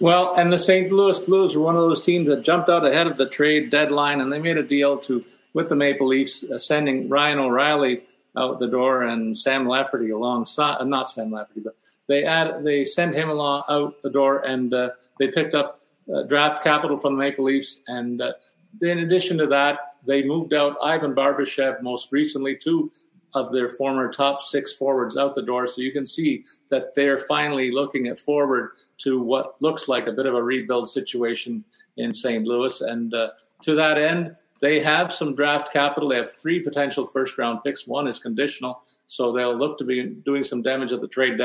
[0.00, 0.92] Well, and the St.
[0.92, 4.20] Louis Blues were one of those teams that jumped out ahead of the trade deadline,
[4.20, 5.22] and they made a deal to
[5.54, 8.02] with the Maple Leafs, uh, sending Ryan O'Reilly
[8.38, 12.84] out the door and Sam Lafferty alongside, uh, not Sam Lafferty, but they add they
[12.84, 15.82] send him along out the door, and uh, they picked up
[16.14, 18.32] uh, draft capital from the Maple Leafs, and uh,
[18.82, 22.90] in addition to that, they moved out Ivan Barbashev most recently, two
[23.34, 25.66] of their former top six forwards out the door.
[25.66, 30.12] So you can see that they're finally looking at forward to what looks like a
[30.12, 31.62] bit of a rebuild situation
[31.98, 32.46] in St.
[32.46, 33.30] Louis, and uh,
[33.62, 36.08] to that end, they have some draft capital.
[36.08, 37.86] They have three potential first round picks.
[37.86, 41.40] One is conditional, so they'll look to be doing some damage at the trade,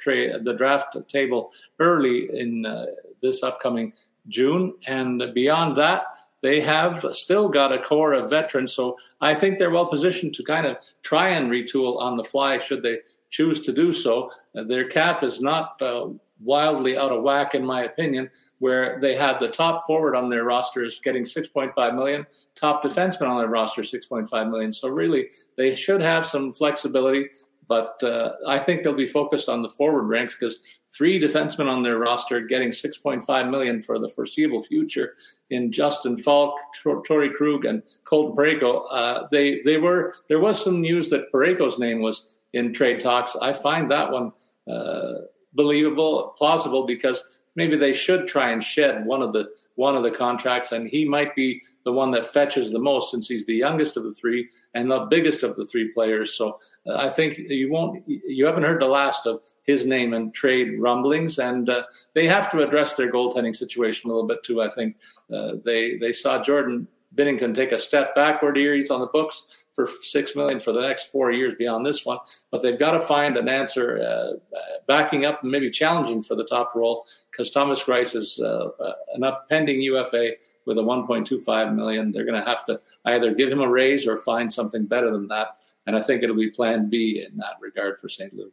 [0.00, 2.86] trade the draft table early in uh,
[3.22, 3.92] this upcoming
[4.28, 4.74] June.
[4.86, 6.04] And beyond that,
[6.40, 8.72] they have still got a core of veterans.
[8.72, 12.58] So I think they're well positioned to kind of try and retool on the fly
[12.58, 12.98] should they
[13.30, 14.30] choose to do so.
[14.56, 16.08] Uh, their cap is not uh,
[16.40, 20.44] wildly out of whack, in my opinion, where they have the top forward on their
[20.44, 24.72] rosters getting 6.5 million, top defenseman on their roster 6.5 million.
[24.72, 27.28] So really, they should have some flexibility.
[27.68, 30.58] But uh, I think they'll be focused on the forward ranks because
[30.90, 35.14] three defensemen on their roster getting 6.5 million for the foreseeable future
[35.50, 38.84] in Justin Faulk, Torey Krug, and Colton Parayko.
[38.90, 43.36] Uh, they they were there was some news that Parayko's name was in trade talks.
[43.36, 44.32] I find that one
[44.66, 45.12] uh,
[45.58, 47.22] believable, plausible because
[47.56, 51.04] maybe they should try and shed one of the one of the contracts, and he
[51.04, 54.48] might be the one that fetches the most since he's the youngest of the three
[54.74, 56.34] and the biggest of the three players.
[56.34, 60.34] So uh, I think you won't, you haven't heard the last of his name and
[60.34, 61.82] trade rumblings, and uh,
[62.14, 64.62] they have to address their goaltending situation a little bit too.
[64.62, 64.96] I think
[65.32, 66.88] uh, they they saw Jordan
[67.18, 68.74] Binnington take a step backward here.
[68.74, 72.18] He's on the books for six million for the next four years beyond this one,
[72.50, 76.44] but they've got to find an answer uh, backing up and maybe challenging for the
[76.44, 80.32] top role because Thomas Greiss is uh, uh an pending UFA
[80.64, 82.12] with a 1.25 million.
[82.12, 85.28] They're going to have to either give him a raise or find something better than
[85.28, 88.32] that, and I think it'll be Plan B in that regard for St.
[88.34, 88.52] Louis.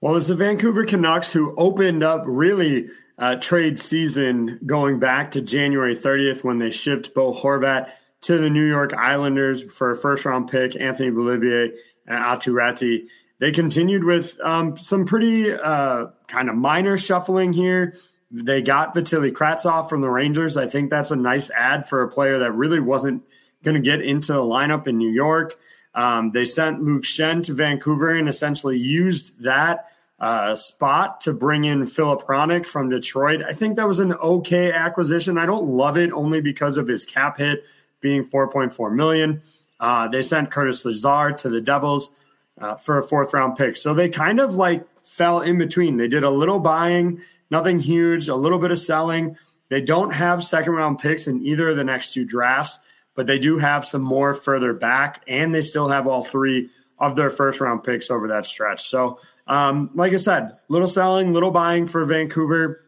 [0.00, 5.32] Well, it was the Vancouver Canucks who opened up really uh, trade season going back
[5.32, 7.90] to January 30th when they shipped Bo Horvat
[8.22, 11.74] to the New York Islanders for a first round pick, Anthony Beauvillier
[12.06, 13.06] and Aatu Räty.
[13.38, 17.94] They continued with um, some pretty uh, kind of minor shuffling here.
[18.30, 20.56] They got Vitali Kravtsov from the Rangers.
[20.56, 23.24] I think that's a nice ad for a player that really wasn't
[23.62, 25.58] going to get into the lineup in New York.
[25.94, 29.91] Um, they sent Luke Shen to Vancouver and essentially used that
[30.22, 33.42] uh, spot to bring in Filip Hronek from Detroit.
[33.42, 35.36] I think that was an okay acquisition.
[35.36, 37.64] I don't love it only because of his cap hit
[38.00, 39.42] being 4.4 million.
[39.80, 42.14] Uh, they sent Curtis Lazar to the Devils
[42.60, 43.76] uh, for a fourth round pick.
[43.76, 45.96] So they kind of like fell in between.
[45.96, 49.36] They did a little buying, nothing huge, a little bit of selling.
[49.70, 52.78] They don't have second round picks in either of the next two drafts,
[53.16, 57.16] but they do have some more further back, and they still have all three of
[57.16, 58.82] their first round picks over that stretch.
[58.82, 62.80] So um, like I said, little selling, little buying for Vancouver.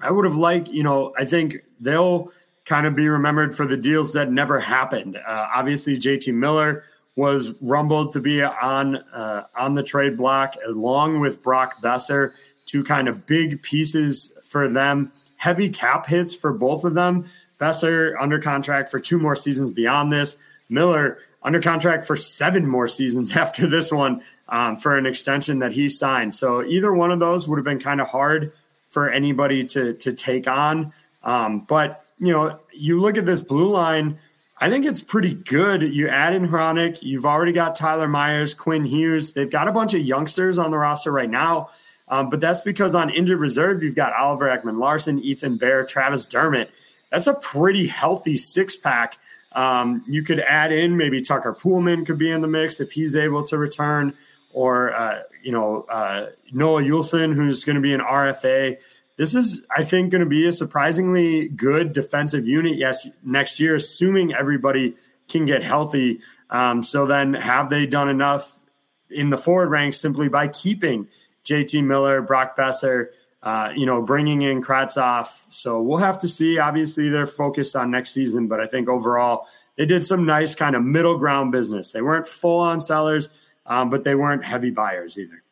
[0.00, 2.32] I would have liked, you know, I think they'll
[2.64, 5.16] kind of be remembered for the deals that never happened.
[5.16, 11.20] Uh, obviously, JT Miller was rumbled to be on uh, on the trade block along
[11.20, 12.32] with Brock Boeser,
[12.66, 15.12] two kind of big pieces for them.
[15.36, 17.26] Heavy cap hits for both of them.
[17.58, 20.36] Boeser under contract for two more seasons beyond this.
[20.68, 25.72] Miller under contract for seven more seasons after this one um, for an extension that
[25.72, 26.34] he signed.
[26.34, 28.52] So either one of those would have been kind of hard
[28.88, 30.92] for anybody to to take on.
[31.22, 34.18] Um, but you know, you look at this blue line.
[34.58, 35.82] I think it's pretty good.
[35.82, 37.02] You add in Hronek.
[37.02, 39.32] You've already got Tyler Myers, Quinn Hughes.
[39.32, 41.68] They've got a bunch of youngsters on the roster right now.
[42.08, 46.70] Um, but that's because on injured reserve, you've got Oliver Ekman-Larsson, Ethan Bear, Travis Dermott.
[47.10, 49.18] That's a pretty healthy six pack.
[49.52, 53.16] Um, you could add in maybe Tucker Poolman could be in the mix if he's
[53.16, 54.14] able to return
[54.56, 58.78] or uh, you know uh, Noah Juulsen, who's going to be an RFA.
[59.16, 62.76] This is, I think, going to be a surprisingly good defensive unit.
[62.76, 64.96] Yes, next year, assuming everybody
[65.28, 66.20] can get healthy.
[66.48, 68.62] Um, so then, have they done enough
[69.10, 71.08] in the forward ranks simply by keeping
[71.44, 73.08] JT Miller, Brock Boeser,
[73.42, 75.28] uh, you know, bringing in Kravtsov?
[75.50, 76.58] So we'll have to see.
[76.58, 80.74] Obviously, they're focused on next season, but I think overall they did some nice kind
[80.74, 81.92] of middle ground business.
[81.92, 83.28] They weren't full on sellers
[83.66, 85.42] um, but they weren't heavy buyers either.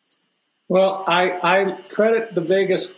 [0.67, 2.95] Well, I, I credit the Vegas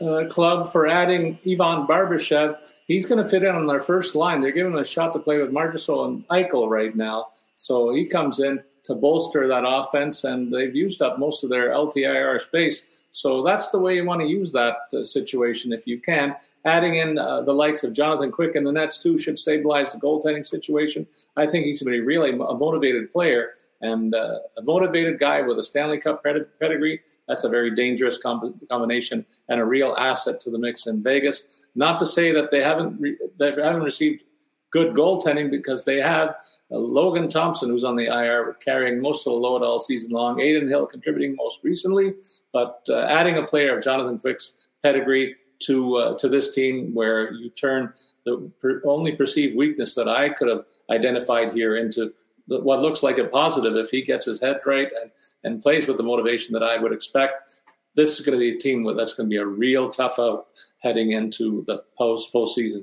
[0.00, 2.56] uh, club for adding Ivan Barbashev.
[2.86, 4.40] He's going to fit in on their first line.
[4.40, 7.28] They're giving him a shot to play with Marchessault and Eichel right now.
[7.56, 11.70] So he comes in to bolster that offense, and they've used up most of their
[11.70, 12.86] LTIR space.
[13.12, 16.34] So that's the way you want to use that uh, situation if you can.
[16.64, 20.00] Adding in uh, the likes of Jonathan Quick and the Nets too should stabilize the
[20.00, 21.06] goaltending situation.
[21.36, 23.52] I think he's going to be really a motivated player.
[23.84, 29.26] And uh, a motivated guy with a Stanley Cup pedigree, that's a very dangerous combination
[29.50, 31.66] and a real asset to the mix in Vegas.
[31.74, 34.24] Not to say that they haven't re- they haven't received
[34.70, 36.30] good goaltending because they have
[36.70, 40.40] uh, Logan Thompson, who's on the IR, carrying most of the load all season long.
[40.40, 42.14] Adin Hill contributing most recently,
[42.54, 47.34] but uh, adding a player of Jonathan Quick's pedigree to uh, to this team, where
[47.34, 47.92] you turn
[48.24, 52.14] the per, only perceived weakness that I could have identified here into
[52.46, 55.10] what looks like a positive if he gets his head right and,
[55.44, 57.60] and plays with the motivation that I would expect.
[57.94, 60.48] This is going to be a team that's going to be a real tough out
[60.78, 62.82] heading into the post postseason.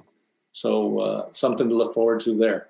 [0.54, 2.68] So uh, something to look forward to there.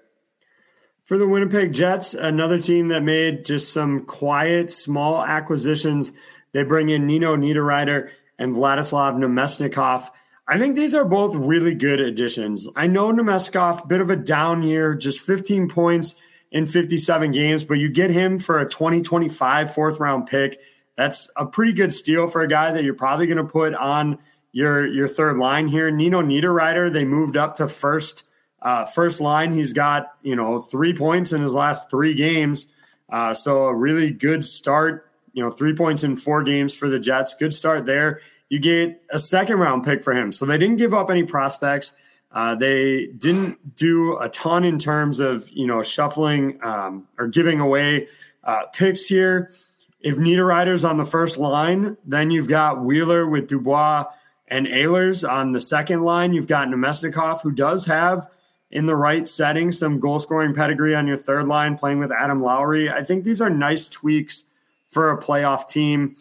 [1.04, 6.14] For the Winnipeg Jets, another team that made just some quiet, small acquisitions.
[6.54, 10.10] They bring in Nino Niederreiter and Vladislav Namestnikov.
[10.48, 12.68] I think these are both really good additions.
[12.76, 16.16] I know Namestnikov, bit of a down year, just 15 points
[16.52, 20.60] in 57 games, but you get him for a 2025 fourth round pick.
[20.98, 24.20] That's a pretty good steal for a guy that you're probably going to put on
[24.52, 25.90] your your third line here.
[25.90, 28.26] Nino Niederreiter, they moved up to first
[28.62, 29.54] uh, first line.
[29.54, 32.68] He's got you know three points in his last three games,
[33.10, 35.08] uh, so a really good start.
[35.34, 37.34] You know, three points in four games for the Jets.
[37.34, 38.20] Good start there.
[38.50, 41.94] You get a second round pick for him, so they didn't give up any prospects.
[42.34, 47.60] Uh, they didn't do a ton in terms of you know shuffling um, or giving
[47.60, 48.08] away
[48.44, 49.52] uh, picks here.
[50.00, 54.06] If Niederreiter's on the first line, then you've got Wheeler with Dubois
[54.48, 56.34] and Ehlers on the second line.
[56.34, 58.28] You've got Namestnikov, who does have
[58.72, 62.40] in the right setting some goal scoring pedigree on your third line, playing with Adam
[62.40, 62.90] Lowry.
[62.90, 64.46] I think these are nice tweaks
[64.88, 66.16] for a playoff team.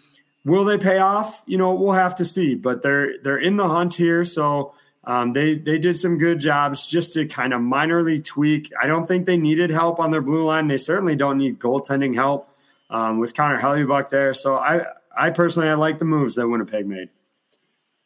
[0.44, 1.42] Will they pay off?
[1.46, 2.54] You know, we'll have to see.
[2.54, 4.74] But they're they're in the hunt here, so
[5.04, 8.70] um, they they did some good jobs just to kind of minorly tweak.
[8.80, 10.66] I don't think they needed help on their blue line.
[10.66, 12.54] They certainly don't need goaltending help
[12.90, 14.34] um, with Connor Hellebuyck there.
[14.34, 14.84] So I
[15.16, 17.08] I personally I like the moves that Winnipeg made.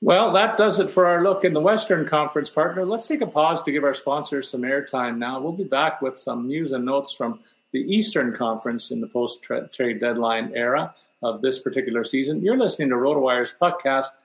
[0.01, 2.85] Well, that does it for our look in the Western Conference partner.
[2.85, 5.41] Let's take a pause to give our sponsors some airtime now.
[5.41, 7.41] We'll be back with some news and notes from
[7.73, 12.43] the Eastern Conference in the post trade deadline era of this particular season.
[12.43, 14.09] You're listening to RotoWire's podcast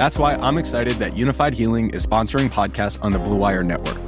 [0.00, 3.98] That's why I'm excited that Unifyd Healing is sponsoring podcasts on the Blue Wire Network.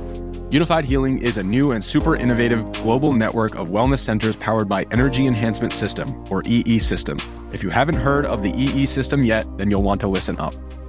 [0.49, 4.86] Unifyd Healing is a new and super innovative global network of wellness centers powered by
[4.90, 7.18] Energy Enhancement System, or EE System.
[7.53, 10.55] If you haven't heard of the EE System yet, then you'll want to listen up.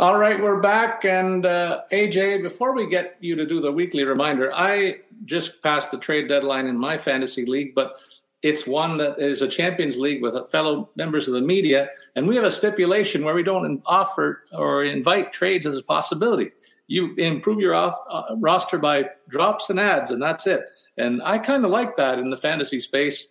[0.00, 1.04] All right, we're back.
[1.04, 5.90] And uh, AJ, before we get you to do the weekly reminder, I just passed
[5.90, 8.00] the trade deadline in my fantasy league, but
[8.40, 11.90] it's one that is a champions league with fellow members of the media.
[12.16, 16.52] And we have a stipulation where we don't offer or invite trades as a possibility.
[16.86, 20.62] You improve your off, uh, roster by drops and adds, and that's it.
[20.96, 23.26] And I kind of like that in the fantasy space.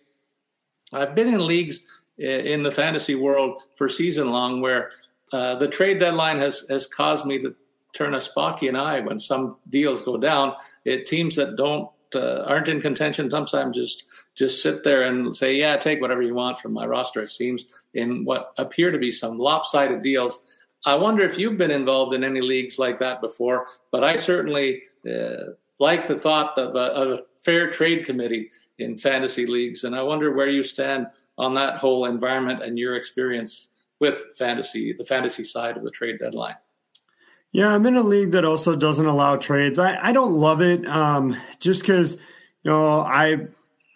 [0.92, 1.80] I've been in leagues
[2.16, 4.92] in the fantasy world for season long where
[5.32, 7.54] uh, the trade deadline has has caused me to
[7.92, 10.54] turn a Spockian eye when some deals go down.
[10.84, 14.04] It teams that don't uh, aren't in contention sometimes just
[14.34, 17.22] just sit there and say, yeah, take whatever you want from my roster.
[17.22, 20.58] It seems in what appear to be some lopsided deals.
[20.86, 24.82] I wonder if you've been involved in any leagues like that before, but I certainly
[25.08, 30.02] uh, like the thought of a, a fair trade committee in fantasy leagues, and I
[30.02, 31.06] wonder where you stand
[31.36, 33.68] on that whole environment and your experience
[34.00, 36.56] with fantasy, the fantasy side of the trade deadline.
[37.52, 39.78] Yeah, I'm in a league that also doesn't allow trades.
[39.78, 42.14] I, I don't love it um, just because,
[42.62, 43.46] you know, I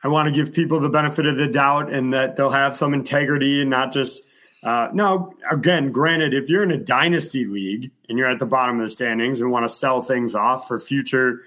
[0.02, 2.94] I want to give people the benefit of the doubt and that they'll have some
[2.94, 4.22] integrity and not just.
[4.62, 8.80] Uh, now, again, granted, if you're in a dynasty league and you're at the bottom
[8.80, 11.42] of the standings and want to sell things off for future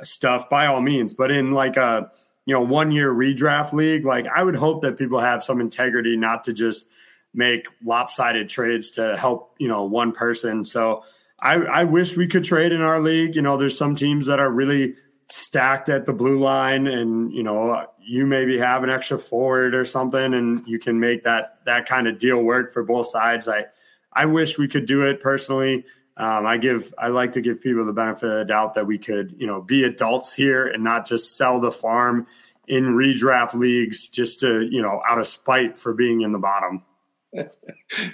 [0.00, 1.12] stuff, by all means.
[1.12, 2.10] But in like a
[2.46, 6.16] you know one year redraft league, like I would hope that people have some integrity,
[6.16, 6.86] not to just
[7.34, 10.64] make lopsided trades to help you know one person.
[10.64, 11.04] So
[11.40, 13.34] I, I wish we could trade in our league.
[13.34, 14.94] You know, there's some teams that are really
[15.28, 19.84] stacked at the blue line, and you know you maybe have an extra forward or
[19.84, 23.48] something, and you can make that that kind of deal work for both sides.
[23.48, 23.66] I
[24.12, 25.84] I wish we could do it personally.
[26.16, 28.98] Um, I give I like to give people the benefit of the doubt that we
[28.98, 32.26] could you know be adults here and not just sell the farm
[32.68, 36.84] in redraft leagues just to you know out of spite for being in the bottom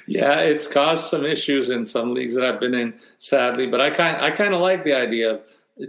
[0.07, 3.67] yeah, it's caused some issues in some leagues that I've been in, sadly.
[3.67, 5.41] But I kind I kind of like the idea of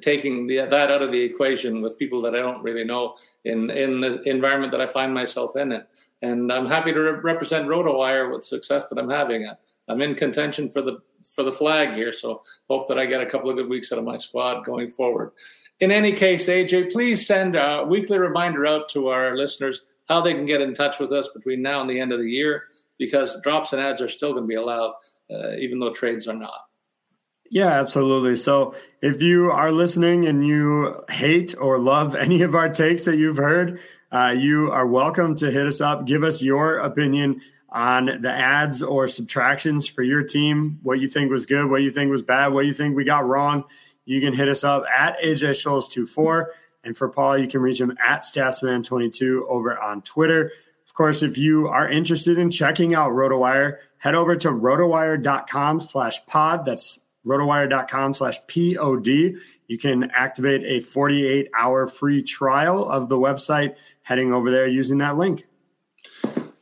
[0.02, 3.16] taking the, that out of the equation with people that I don't really know
[3.46, 5.88] in in the environment that I find myself in it.
[6.22, 9.50] And I'm happy to re- represent RotoWire with success that I'm having.
[9.88, 13.26] I'm in contention for the for the flag here, so hope that I get a
[13.26, 15.32] couple of good weeks out of my squad going forward.
[15.80, 20.34] In any case, AJ, please send a weekly reminder out to our listeners how they
[20.34, 22.64] can get in touch with us between now and the end of the year
[23.00, 24.94] because drops and adds are still going to be allowed,
[25.32, 26.60] uh, even though trades are not.
[27.50, 28.36] Yeah, absolutely.
[28.36, 33.18] So if you are listening and you hate or love any of our takes that
[33.18, 33.80] you've heard,
[34.12, 36.06] uh, you are welcome to hit us up.
[36.06, 40.80] Give us your opinion on the adds or subtractions for your team.
[40.84, 43.28] What you think was good, what you think was bad, what you think we got
[43.28, 43.64] wrong.
[44.06, 46.48] You can hit us up at AJ Scholes24.
[46.84, 50.52] And for Paul, you can reach him at Statsman22 over on Twitter
[51.00, 56.66] course, if you are interested in checking out RotoWire, head over to rotowire.com slash pod.
[56.66, 59.38] That's rotowire.com slash pod.
[59.68, 64.98] You can activate a 48 hour free trial of the website heading over there using
[64.98, 65.48] that link.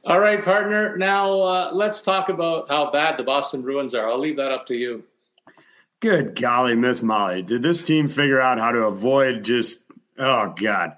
[0.04, 0.96] All right, partner.
[0.98, 4.08] Now uh, let's talk about how bad the Boston Bruins are.
[4.08, 5.04] I'll leave that up to you.
[6.00, 7.42] Good golly, Miss Molly.
[7.42, 9.80] Did this team figure out how to avoid just,
[10.20, 10.96] oh, God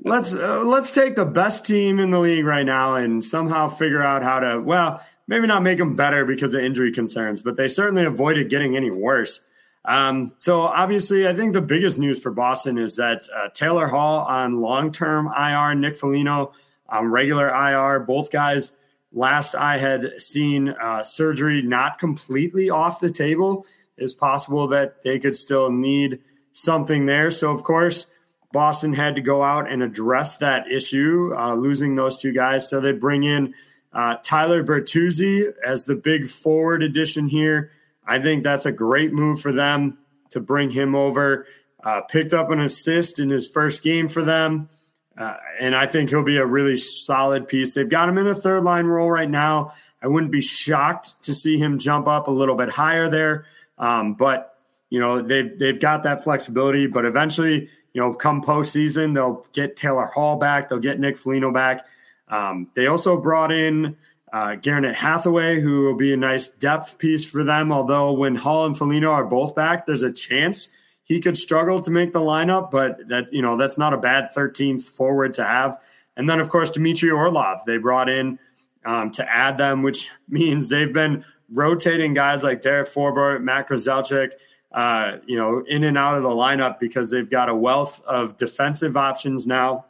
[0.00, 4.02] let's uh, let's take the best team in the league right now and somehow figure
[4.02, 7.68] out how to well maybe not make them better because of injury concerns but they
[7.68, 9.40] certainly avoided getting any worse
[9.84, 14.24] um, so obviously i think the biggest news for boston is that uh, taylor hall
[14.24, 16.52] on long-term ir nick foligno
[16.88, 18.72] on regular ir both guys
[19.12, 23.66] last I had seen uh, surgery not completely off the table.
[23.96, 26.20] It's possible that they could still need
[26.52, 27.30] something there.
[27.30, 28.06] So, of course,
[28.52, 32.68] Boston had to go out and address that issue, uh, losing those two guys.
[32.68, 33.54] So they bring in
[33.92, 37.70] uh, Tyler Bertuzzi as the big forward addition here.
[38.06, 39.98] I think that's a great move for them
[40.30, 41.46] to bring him over.
[41.82, 44.68] Uh, picked up an assist in his first game for them.
[45.16, 47.74] Uh, and I think he'll be a really solid piece.
[47.74, 49.74] They've got him in a third line role right now.
[50.02, 53.46] I wouldn't be shocked to see him jump up a little bit higher there.
[53.78, 54.54] Um, but
[54.90, 56.86] you know they've they've got that flexibility.
[56.86, 60.68] But eventually, you know, come postseason, they'll get Taylor Hall back.
[60.68, 61.86] They'll get Nick Foligno back.
[62.28, 63.96] Um, they also brought in
[64.32, 67.72] uh, Garnet Hathaway, who will be a nice depth piece for them.
[67.72, 70.68] Although when Hall and Foligno are both back, there's a chance
[71.08, 74.30] he could struggle to make the lineup, but that you know that's not a bad
[74.36, 75.78] 13th forward to have.
[76.16, 78.38] And then of course Dmitry Orlov they brought in
[78.84, 84.32] um, to add them, which means they've been rotating guys like Derek Forbort, Matt Grzelcyk,
[84.72, 88.36] uh, you know, in and out of the lineup because they've got a wealth of
[88.36, 89.86] defensive options now,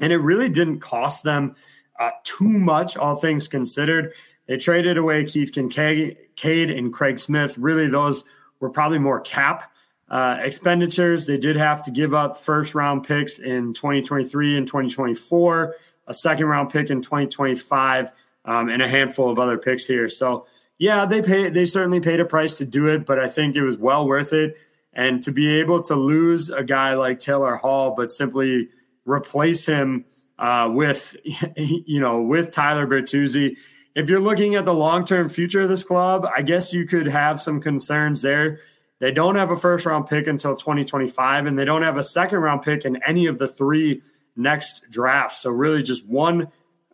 [0.00, 1.54] and it really didn't cost them
[1.98, 4.12] uh, too much, all things considered.
[4.46, 7.58] They traded away Keith Kinkaid and Craig Smith.
[7.58, 8.24] Really, those
[8.60, 9.70] were probably more cap
[10.10, 15.76] uh, expenditures, they did have to give up first round picks in 2023 and 2024,
[16.06, 18.12] a second round pick in 2025,
[18.46, 20.08] um, and a handful of other picks here.
[20.08, 20.46] So,
[20.78, 21.50] yeah, they pay.
[21.50, 24.32] They certainly paid a price to do it, but I think it was well worth
[24.32, 24.56] it.
[24.92, 28.68] And to be able to lose a guy like Taylor Hall, but simply
[29.04, 30.04] replace him
[30.38, 31.16] uh, with,
[31.56, 33.56] you know, with Tyler Bertuzzi.
[33.94, 37.06] If you're looking at the long term future of this club, I guess you could
[37.06, 38.60] have some concerns there
[39.00, 42.40] they don't have a first round pick until 2025, and they don't have a second
[42.40, 44.02] round pick in any of the three
[44.36, 45.40] next drafts.
[45.40, 46.48] So, really, just one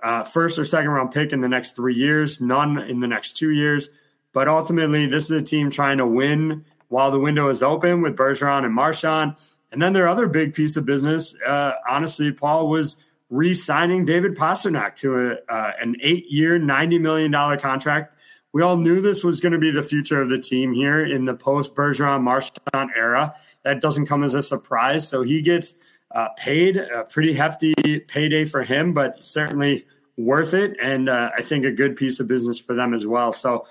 [0.05, 3.33] uh, first or second round pick in the next three years, none in the next
[3.33, 3.91] two years.
[4.33, 8.17] But ultimately, this is a team trying to win while the window is open with
[8.17, 9.35] Bergeron and Marchand.
[9.73, 12.99] And then their other big piece of business, uh, honestly, Paul, was
[13.31, 18.15] re signing David Pastrnak to a, uh, an eight year, $90 million contract
[18.55, 21.25] we all knew this was going to be the future of the team here in
[21.25, 23.35] the post Bergeron Marchand era.
[23.65, 25.09] That doesn't come as a surprise.
[25.09, 25.75] So he gets
[26.15, 27.75] uh, paid a pretty hefty
[28.07, 29.87] payday for him, but certainly
[30.17, 30.77] worth it.
[30.83, 33.33] And uh, I think a good piece of business for them as well.
[33.33, 33.67] So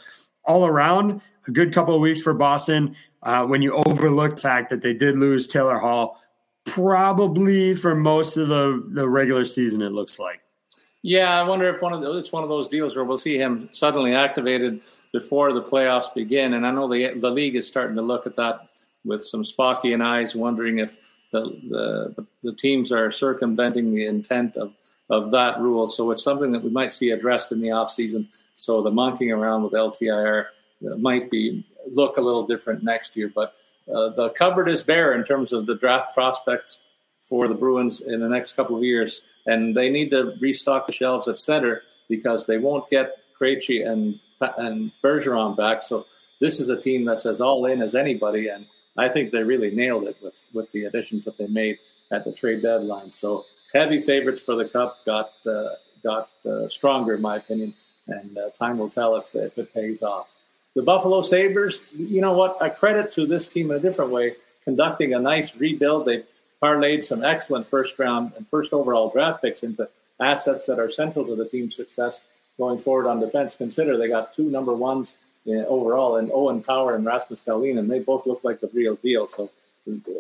[0.46, 2.96] all around, a good couple of weeks for Boston.
[3.22, 6.22] Uh, when you overlook the fact that they did lose Taylor Hall,
[6.66, 10.42] probably for most of the, the regular season, it looks like.
[11.02, 13.68] Yeah, I wonder if one of it's one of those deals where we'll see him
[13.74, 14.82] suddenly activated
[15.12, 16.54] before the playoffs begin.
[16.54, 18.70] And I know the the league is starting to look at that
[19.04, 20.96] with some Spockian eyes, wondering if
[21.32, 24.74] the the, the teams are circumventing the intent of
[25.10, 25.88] of that rule.
[25.88, 28.28] So it's something that we might see addressed in the offseason.
[28.56, 30.46] So the monkeying around with LTIR
[30.86, 33.32] uh, might be look a little different next year.
[33.34, 33.54] But
[33.94, 36.82] uh, the cupboard is bare in terms of the draft prospects
[37.24, 40.94] for the Bruins in the next couple of years and they need to restock the
[40.94, 44.20] shelves at center because they won't get Krejci and
[44.58, 45.84] and Bergeron back.
[45.84, 46.06] So
[46.40, 48.66] this is a team that's as all in as anybody, and
[48.98, 51.80] I think they really nailed it with with the additions that they made
[52.12, 53.12] at the trade deadline.
[53.12, 55.70] So heavy favorites for the cup got uh,
[56.04, 57.74] got uh, stronger, in my opinion,
[58.08, 60.28] and uh, time will tell if if it pays off.
[60.76, 62.62] The Buffalo Sabres, you know what?
[62.62, 66.06] I credit to this team in a different way, conducting a nice rebuild.
[66.06, 66.24] They
[66.62, 69.88] parlayed some excellent first round and first overall draft picks into
[70.20, 72.22] assets that are central to the team's success
[72.58, 73.56] going forward on defense.
[73.56, 75.14] Consider they got two number ones
[75.46, 79.28] overall in Owen Power and Rasmus Dahlin, and they both look like the real deal.
[79.28, 79.52] So
[79.88, 80.12] uh,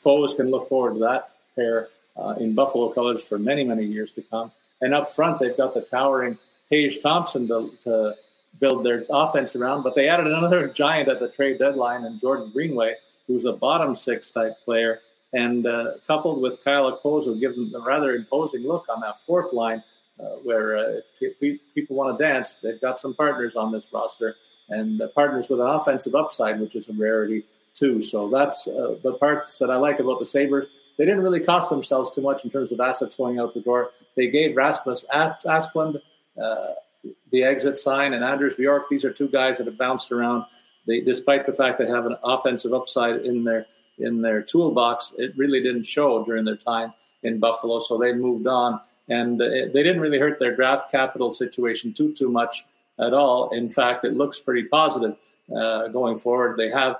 [0.00, 1.88] foes can look forward to that pair
[2.18, 4.52] uh, in Buffalo colors for many, many years to come.
[4.80, 6.38] And up front, they've got the towering
[6.70, 8.14] Tage Thompson to, to
[8.60, 12.50] build their offense around, but they added another giant at the trade deadline and Jordan
[12.52, 12.94] Greenway,
[13.26, 15.00] who's a bottom six type player
[15.32, 19.52] and uh, coupled with Kyle Okposo gives them a rather imposing look on that fourth
[19.52, 19.82] line,
[20.18, 21.38] uh, where uh, if
[21.74, 24.36] people want to dance, they've got some partners on this roster,
[24.68, 27.44] and partners with an offensive upside, which is a rarity
[27.74, 28.02] too.
[28.02, 30.66] So that's uh, the parts that I like about the Sabres.
[30.98, 33.92] They didn't really cost themselves too much in terms of assets going out the door.
[34.16, 36.00] They gave Rasmus Asplund
[36.42, 36.72] uh,
[37.30, 38.88] the exit sign and Anders Bjork.
[38.90, 40.44] These are two guys that have bounced around.
[40.86, 43.66] They, despite the fact they have an offensive upside in their
[43.98, 46.92] in their toolbox, it really didn't show during their time
[47.22, 47.78] in Buffalo.
[47.78, 52.30] So they moved on, and they didn't really hurt their draft capital situation too too
[52.30, 52.66] much
[52.98, 53.50] at all.
[53.50, 55.16] In fact, it looks pretty positive
[55.54, 56.56] uh, going forward.
[56.56, 56.96] They have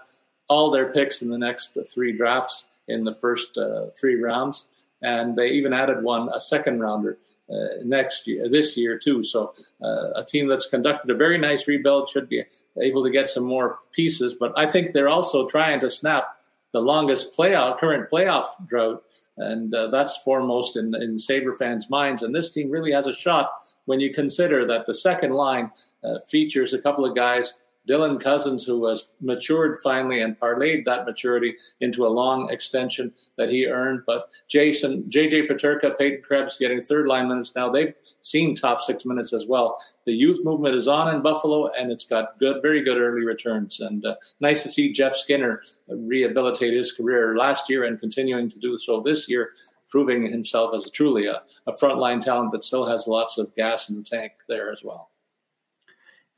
[0.49, 4.69] all their picks in the next three drafts in the first uh, three rounds,
[5.03, 7.19] and they even added one a second rounder
[7.51, 9.23] uh, next year, this year too.
[9.23, 12.45] So uh, a team that's conducted a very nice rebuild should be
[12.81, 14.35] able to get some more pieces.
[14.35, 16.25] But I think they're also trying to snap
[16.73, 19.03] the longest playoff current playoff drought,
[19.37, 22.23] and uh, that's foremost in in Sabre fans' minds.
[22.23, 23.51] And this team really has a shot
[23.87, 25.71] when you consider that the second line
[26.05, 27.55] uh, features a couple of guys
[27.89, 33.49] Dylan Cozens, who has matured finally and parlayed that maturity into a long extension that
[33.49, 34.03] he earned.
[34.07, 37.71] But Jason, JJ Peterka, Peyton Krebs getting third line minutes now.
[37.71, 39.79] They've seen top six minutes as well.
[40.05, 43.81] The youth movement is on in Buffalo, and it's got good, very good early returns.
[43.81, 48.59] And uh, nice to see Jeff Skinner rehabilitate his career last year and continuing to
[48.59, 49.53] do so this year
[49.89, 53.97] proving himself as truly a, a frontline talent that still has lots of gas in
[53.97, 55.11] the tank there as well.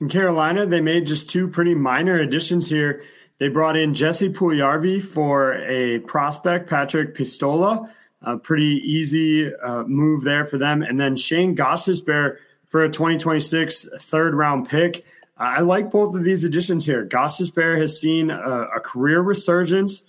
[0.00, 3.02] In Carolina, they made just two pretty minor additions here.
[3.38, 7.90] They brought in Jesse Puljujarvi for a prospect, Patrik Puistola.
[8.22, 10.82] A pretty easy uh, move there for them.
[10.82, 12.36] And then Shane Gostisbehere
[12.66, 15.04] for a 2026 third round pick.
[15.36, 17.06] I like both of these additions here.
[17.06, 20.02] Gostisbehere has seen a, a career resurgence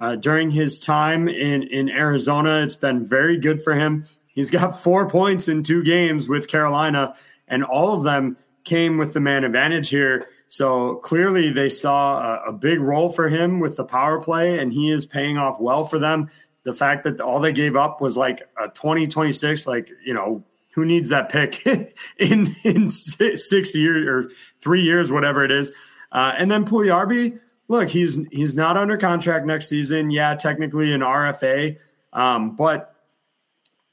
[0.00, 2.62] uh, during his time in, in Arizona.
[2.62, 4.04] It's been very good for him.
[4.28, 7.14] He's got four points in two games with Carolina,
[7.46, 8.38] and all of them
[8.68, 10.28] came with the man advantage here.
[10.48, 14.72] So clearly, they saw a, a, big role for him with the power play, and
[14.72, 16.30] he is paying off well for them.
[16.62, 20.44] The fact that all they gave up was like a 2026, like, you know,
[20.74, 21.66] who needs that pick
[22.18, 25.72] in in six years or three years, whatever it is.
[26.12, 30.10] Uh, and then Puljujarvi, look, he's he's not under contract next season.
[30.10, 31.78] Yeah, technically an RFA,
[32.12, 32.94] um, but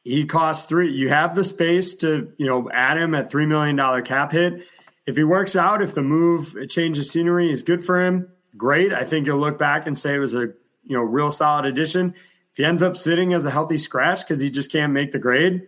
[0.06, 0.91] he costs three.
[0.91, 4.62] You have the space to, you know, add him at $3 million cap hit.
[5.08, 8.93] If he works out, if the move, change of scenery is good for him, great.
[8.93, 10.53] I think you'll look back and say it was a,
[10.84, 12.14] you know, real solid addition.
[12.51, 15.18] If he ends up sitting as a healthy scratch because he just can't make the
[15.18, 15.68] grade,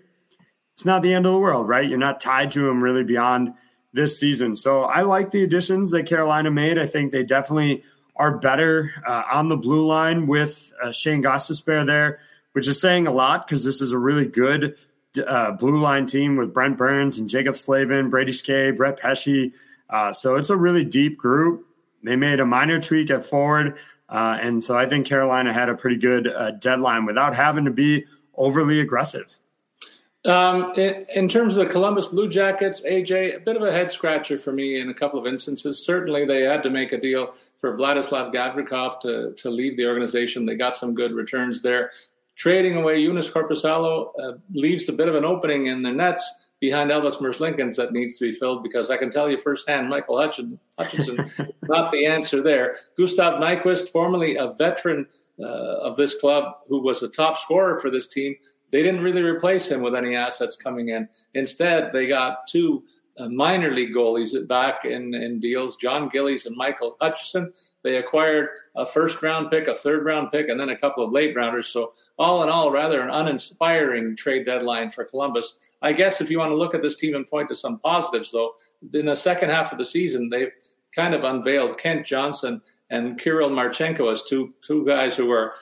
[0.75, 1.89] it's not the end of the world, right?
[1.89, 3.55] You're not tied to him really beyond
[3.91, 4.55] this season.
[4.55, 6.77] So I like the additions that Carolina made.
[6.77, 7.83] I think they definitely
[8.15, 12.19] are better uh, on the blue line with uh, Shane Gostisbehere there
[12.57, 14.75] which is saying a lot because this is a really good
[15.27, 19.51] uh, blue line team with Brent Burns and Jaccob Slavin, Brady Skjei, Brett Pesce.
[19.91, 21.67] Uh, so it's a really deep group.
[22.01, 23.77] They made a minor tweak at forward.
[24.09, 27.69] Uh, and so I think Carolina had a pretty good uh, deadline without having to
[27.69, 29.37] be overly aggressive.
[30.25, 33.91] Um, in, in, terms of the Columbus Blue Jackets, AJ, a bit of a head
[33.91, 35.85] scratcher for me in a couple of instances.
[35.85, 40.43] Certainly, they had to make a deal for Vladislav Gavrikov to, to leave the organization.
[40.43, 41.91] They got some good returns there
[42.37, 46.89] trading away Joonas Korpisalo uh, leaves a bit of an opening in the nets behind
[46.89, 50.59] Elvis Merzlikins that needs to be filled because I can tell you firsthand, Michael Hutchinson,
[50.77, 51.17] Hutchinson
[51.63, 52.75] not the answer there.
[52.97, 55.07] Gustav Nyquist, formerly a veteran
[55.39, 58.35] uh, of this club who was a top scorer for this team,
[58.71, 61.07] they didn't really replace him with any assets coming in.
[61.33, 62.83] Instead, they got two
[63.17, 67.53] uh, minor league goalies back in, in deals, John Gillies and Michael Hutchinson.
[67.87, 71.13] They acquired a first round pick, a third round pick, and then a couple of
[71.13, 71.67] late rounders.
[71.67, 75.55] So, all in all, rather an uninspiring trade deadline for Columbus.
[75.81, 78.29] I guess if you want to look at this team and point to some positives,
[78.33, 78.55] though,
[78.93, 80.51] in the second half of the season, they've
[80.93, 85.53] kind of unveiled Kent Johnson and Kirill Marchenko as two two guys who are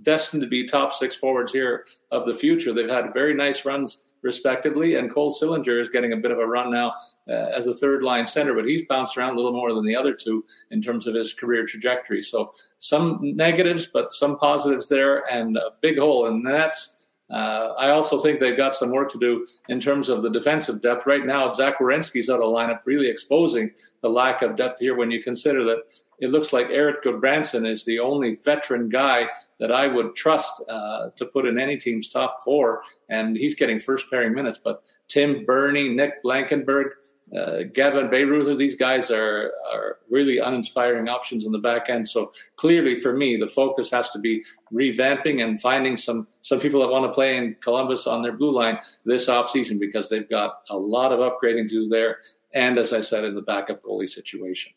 [0.00, 2.72] destined to be top six forwards here of the future.
[2.72, 4.96] They've had very nice runs respectively.
[4.96, 6.94] And Cole Sillinger is getting a bit of a run now
[7.28, 9.94] uh, as a third line center, but he's bounced around a little more than the
[9.94, 12.22] other two in terms of his career trajectory.
[12.22, 16.96] So some negatives, but some positives there, and a big hole And the nets.
[17.34, 20.80] Uh, I also think they've got some work to do in terms of the defensive
[20.80, 21.04] depth.
[21.04, 23.72] Right now, Zach Werenski's out of lineup, really exposing
[24.02, 25.78] the lack of depth here when you consider that
[26.20, 29.26] it looks like Erik Gudbranson is the only veteran guy
[29.58, 33.80] that I would trust uh, to put in any team's top four, and he's getting
[33.80, 34.58] first pairing minutes.
[34.62, 36.92] But Tim Berni, Nick Blankenburg,
[37.34, 42.08] uh, Gavin Bayreuther, these guys are are really uninspiring options on the back end.
[42.08, 46.80] So clearly, for me, the focus has to be revamping and finding some some people
[46.80, 50.60] that want to play in Columbus on their blue line this offseason because they've got
[50.70, 52.18] a lot of upgrading to do there,
[52.52, 54.72] and as I said, in the backup goalie situation.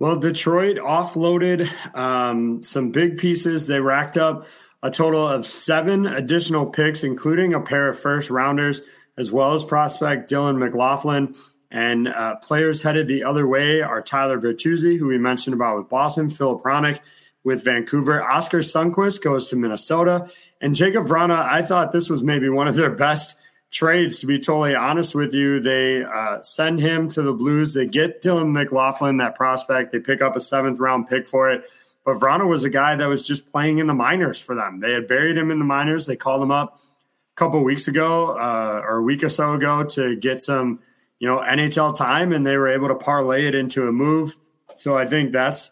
[0.00, 3.68] Well, Detroit offloaded um, some big pieces.
[3.68, 4.46] They racked up
[4.82, 8.82] a total of seven additional picks, including a pair of first rounders,
[9.16, 11.34] as well as prospect Dylan McLaughlin.
[11.70, 15.88] And uh, players headed the other way are Tyler Bertuzzi, who we mentioned about with
[15.88, 17.00] Boston, Filip Hronek
[17.42, 18.22] with Vancouver.
[18.22, 20.30] Oskar Sundqvist goes to Minnesota.
[20.60, 23.36] And Jakub Vrana, I thought this was maybe one of their best
[23.70, 25.60] trades, to be totally honest with you.
[25.60, 27.74] They uh, send him to the Blues.
[27.74, 29.92] They get Dylan McLaughlin, that prospect.
[29.92, 31.64] They pick up a seventh round pick for it.
[32.04, 34.80] But Vrana was a guy that was just playing in the minors for them.
[34.80, 36.06] They had buried him in the minors.
[36.06, 36.78] They called him up
[37.34, 40.80] couple weeks ago uh, or a week or so ago to get some,
[41.18, 44.36] you know, NHL time, and they were able to parlay it into a move.
[44.76, 45.70] So I think that's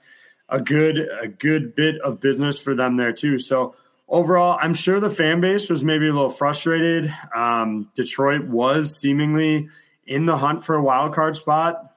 [0.49, 3.39] a good a good bit of business for them there too.
[3.39, 3.75] So
[4.09, 7.13] overall, I'm sure the fan base was maybe a little frustrated.
[7.35, 9.69] Um, Detroit was seemingly
[10.07, 11.95] in the hunt for a wild card spot,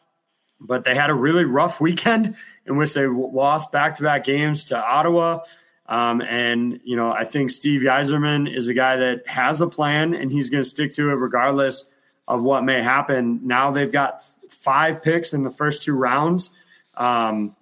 [0.60, 2.36] but they had a really rough weekend
[2.66, 5.40] in which they lost back to back games to Ottawa.
[5.88, 10.14] Um, and, you know, I think Steve Yzerman is a guy that has a plan
[10.16, 11.86] and he's going to stick to it regardless
[12.28, 13.42] of what may happen.
[13.44, 16.50] Now they've got five picks in the first two rounds.
[16.96, 17.56] Um,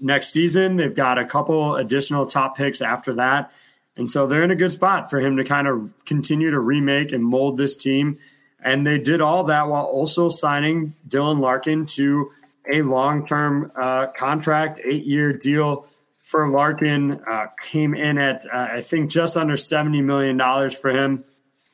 [0.00, 3.52] next season, they've got a couple additional top picks after that.
[3.96, 7.12] And so they're in a good spot for him to kind of continue to remake
[7.12, 8.18] and mold this team.
[8.62, 12.30] And they did all that while also signing Dylan Larkin to
[12.72, 15.86] a long term uh, contract, eight year deal
[16.32, 17.20] for Larkin.
[17.30, 21.24] Uh, came in at, uh, I think, just under $70 million for him.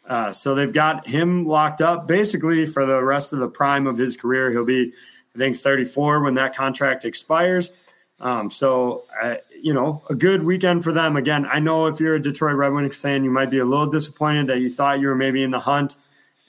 [0.06, 3.96] Uh, so they've got him locked up basically for the rest of the prime of
[3.96, 4.50] his career.
[4.50, 4.92] He'll be,
[5.34, 7.70] I think, 34 when that contract expires.
[8.18, 11.16] Um, so, uh, you know, a good weekend for them.
[11.16, 13.86] Again, I know if you're a Detroit Red Wings fan, you might be a little
[13.86, 15.94] disappointed that you thought you were maybe in the hunt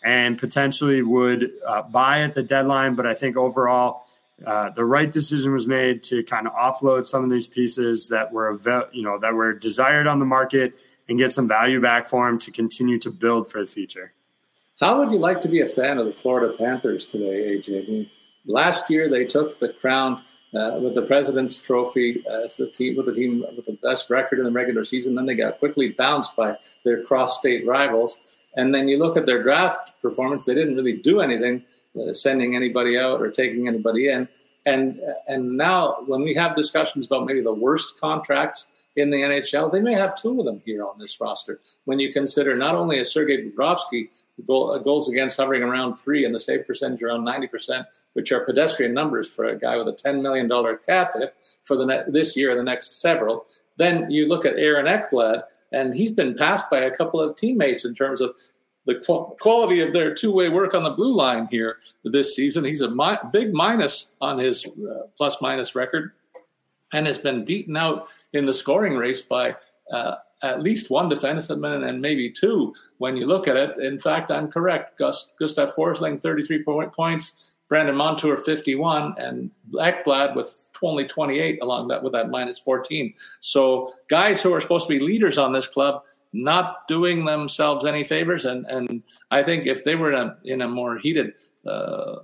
[0.03, 2.95] and potentially would uh, buy at the deadline.
[2.95, 4.07] But I think overall,
[4.45, 8.31] uh, the right decision was made to kind of offload some of these pieces that
[8.31, 8.57] were,
[8.91, 10.73] you know, that were desired on the market
[11.07, 14.13] and get some value back for them to continue to build for the future.
[14.79, 17.83] How would you like to be a fan of the Florida Panthers today, AJ?
[17.83, 18.09] I mean,
[18.45, 20.23] last year they took the crown
[20.53, 24.39] uh, with the President's Trophy as the team with the team with the best record
[24.39, 25.15] in the regular season.
[25.15, 28.19] Then they got quickly bounced by their cross-state rivals.
[28.55, 31.78] And then you look at their draft performance; they didn't really do anything, uh,
[32.13, 34.27] sending anybody out or taking anybody in.
[34.65, 39.71] And and now when we have discussions about maybe the worst contracts in the NHL,
[39.71, 41.61] they may have two of them here on this roster.
[41.85, 44.09] When you consider not only a Sergei Bobrovsky,
[44.45, 48.45] goal, uh, goals against hovering around three and the save percentage around 90%, which are
[48.45, 50.49] pedestrian numbers for a guy with a $10 million
[50.85, 51.33] cap hit
[51.63, 53.45] for the ne- this year and the next several.
[53.77, 57.85] Then you look at Aaron Ekblad, and he's been passed by a couple of teammates
[57.85, 58.35] in terms of
[58.89, 62.65] the qu- quality of their two-way work on the blue line here this season.
[62.65, 66.11] He's a mi- big minus on his uh, plus-minus record
[66.91, 69.55] and has been beaten out in the scoring race by
[69.91, 73.77] uh, at least one defenseman and maybe two when you look at it.
[73.77, 74.97] In fact, I'm correct.
[74.97, 81.89] Gus, Gustav Forsling, 33 point points, Brandon Montour, 51, and Ekblad with only 28 along
[81.89, 83.13] that with that minus 14.
[83.41, 86.03] So guys who are supposed to be leaders on this club
[86.33, 88.45] not doing themselves any favors.
[88.45, 91.33] And, and I think if they were in a, in a more heated
[91.65, 92.17] uh,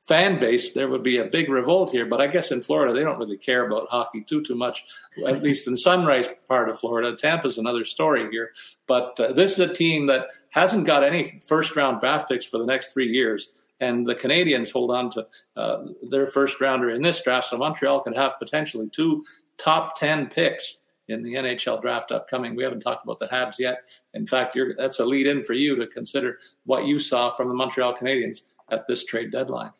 [0.00, 2.06] fan base, there would be a big revolt here.
[2.06, 4.84] But I guess in Florida, they don't really care about hockey too too much.
[5.26, 8.50] At least in Sunrise part of Florida, Tampa's another story here.
[8.86, 12.58] But uh, this is a team that hasn't got any first round draft picks for
[12.58, 13.48] the next three years.
[13.80, 15.26] And the Canadiens hold on to
[15.56, 19.24] uh, their first rounder in this draft, so Montreal can have potentially two
[19.58, 22.54] top ten picks in the NHL draft upcoming.
[22.54, 23.88] We haven't talked about the Habs yet.
[24.14, 27.54] In fact, that's a lead in for you to consider what you saw from the
[27.54, 29.72] Montreal Canadiens at this trade deadline.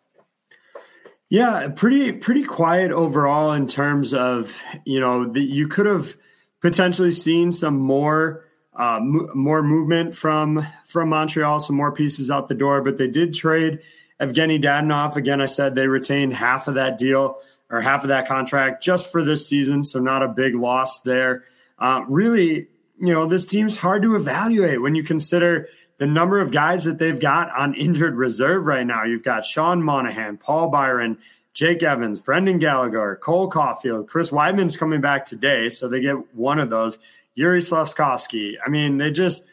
[1.28, 4.54] Yeah, pretty pretty quiet overall in terms of
[4.84, 6.14] you know the, you could have
[6.60, 8.44] potentially seen some more
[8.78, 13.08] uh, m- more movement from from Montreal, some more pieces out the door, but they
[13.08, 13.78] did trade
[14.20, 15.16] Evgeny Dadonov.
[15.16, 17.38] Again, I said they retained half of that deal
[17.72, 21.44] or half of that contract just for this season, so not a big loss there.
[21.78, 22.68] Uh, really,
[23.00, 25.66] you know, this team's hard to evaluate when you consider
[25.98, 29.04] the number of guys that they've got on injured reserve right now.
[29.04, 31.18] You've got Sean Monahan, Paul Byron,
[31.54, 36.58] Jake Evans, Brendan Gallagher, Cole Caufield, Chris Wideman's coming back today, so they get one
[36.58, 36.98] of those.
[37.34, 38.56] Yuri Slafkovsky.
[38.64, 39.44] I mean, they just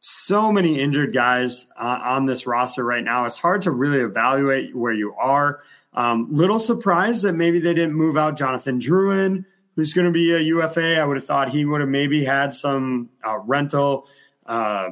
[0.00, 3.24] so many injured guys uh, on this roster right now.
[3.24, 5.60] It's hard to really evaluate where you are.
[5.94, 9.44] Um, little surprised that maybe they didn't move out Jonathan Drouin,
[9.76, 10.98] who's going to be a UFA.
[10.98, 14.08] I would have thought he would have maybe had some uh, rental
[14.46, 14.90] uh,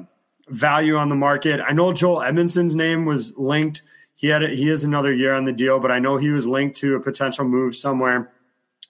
[0.49, 1.61] value on the market.
[1.61, 3.83] I know Joel Edmundson's name was linked.
[4.15, 6.47] He had a, he has another year on the deal, but I know he was
[6.47, 8.31] linked to a potential move somewhere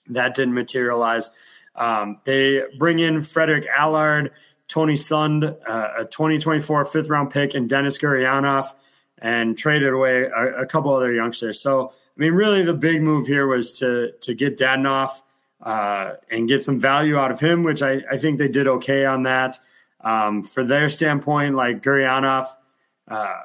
[0.07, 1.31] that didn't materialize.
[1.75, 4.31] Um, they bring in Frederic Allard,
[4.67, 8.67] Tony Sund, uh, a 2024 fifth round pick, and Denis Gurianov,
[9.17, 11.61] and traded away a, a, couple other youngsters.
[11.61, 15.09] So, I mean, really, the big move here was to to get Dadonov
[15.61, 19.05] uh, and get some value out of him, which I, I think they did okay
[19.05, 19.59] on that.
[20.03, 22.47] Um, for their standpoint, like Gurianov,
[23.07, 23.41] uh,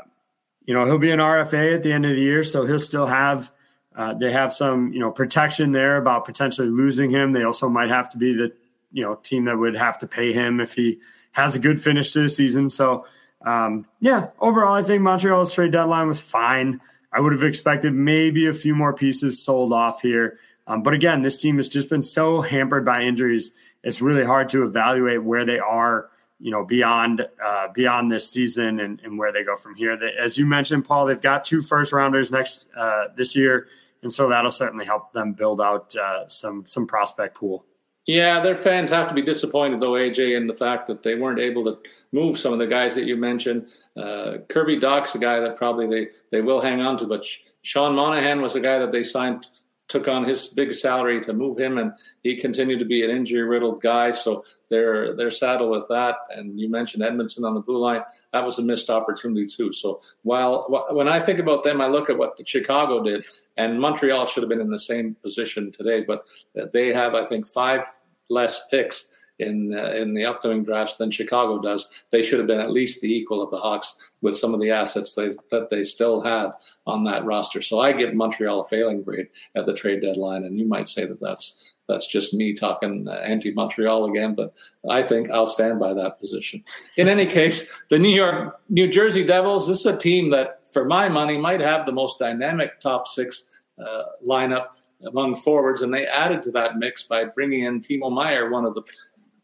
[0.65, 3.07] you know, he'll be an RFA at the end of the year, so he'll still
[3.07, 3.51] have
[3.97, 7.33] uh, they have some you know protection there about potentially losing him.
[7.33, 8.53] They also might have to be the
[8.93, 10.99] you know team that would have to pay him if he
[11.33, 12.69] has a good finish to the season.
[12.69, 13.07] So
[13.45, 16.81] um, yeah, overall, I think Montreal's trade deadline was fine.
[17.17, 20.39] I would have expected maybe a few more pieces sold off here.
[20.67, 23.53] Um, but again, this team has just been so hampered by injuries.
[23.83, 28.81] It's really hard to evaluate where they are, you know, beyond uh, beyond this season
[28.81, 29.97] and, and, where they go from here.
[29.97, 33.69] They, as you mentioned, Paul, they've got two first rounders next uh, this year,
[34.03, 37.65] and so that'll certainly help them build out uh, some some prospect pool.
[38.07, 41.41] Yeah, their fans have to be disappointed though, AJ, in the fact that they weren't
[41.41, 41.79] able to
[42.13, 43.69] move some of the guys that you mentioned.
[43.97, 47.25] Uh, Kirby Dach's a guy that probably they, they will hang on to, but
[47.63, 49.49] Sean Monahan was a guy that they signed,
[49.89, 51.93] took on his big salary to move him, and
[52.23, 54.13] he continued to be an injury riddled guy.
[54.13, 56.15] So they're they're saddled with that.
[56.31, 58.03] And you mentioned Edmundson on the blue line;
[58.33, 59.73] that was a missed opportunity too.
[59.73, 63.25] So while when I think about them, I look at what the Chicago did,
[63.57, 66.25] and Montreal should have been in the same position today, but
[66.73, 67.83] they have, I think, five
[68.29, 69.07] less picks
[69.39, 71.89] in uh, in the upcoming drafts than Chicago does.
[72.11, 74.71] They should have been at least the equal of the Hawks with some of the
[74.71, 76.55] assets they, that they still have
[76.87, 77.61] on that roster.
[77.61, 81.05] So I give Montreal a failing grade at the trade deadline, and you might say
[81.05, 81.59] that that's
[81.89, 84.55] that's just me talking uh, anti Montreal again, but
[84.89, 86.65] I think I'll stand by that position.
[86.97, 89.69] In any case, the New York New Jersey Devils.
[89.69, 93.61] This is a team that, for my money, might have the most dynamic top six
[93.79, 98.51] uh, lineup among forwards, and they added to that mix by bringing in Timo Meier,
[98.51, 98.83] one of the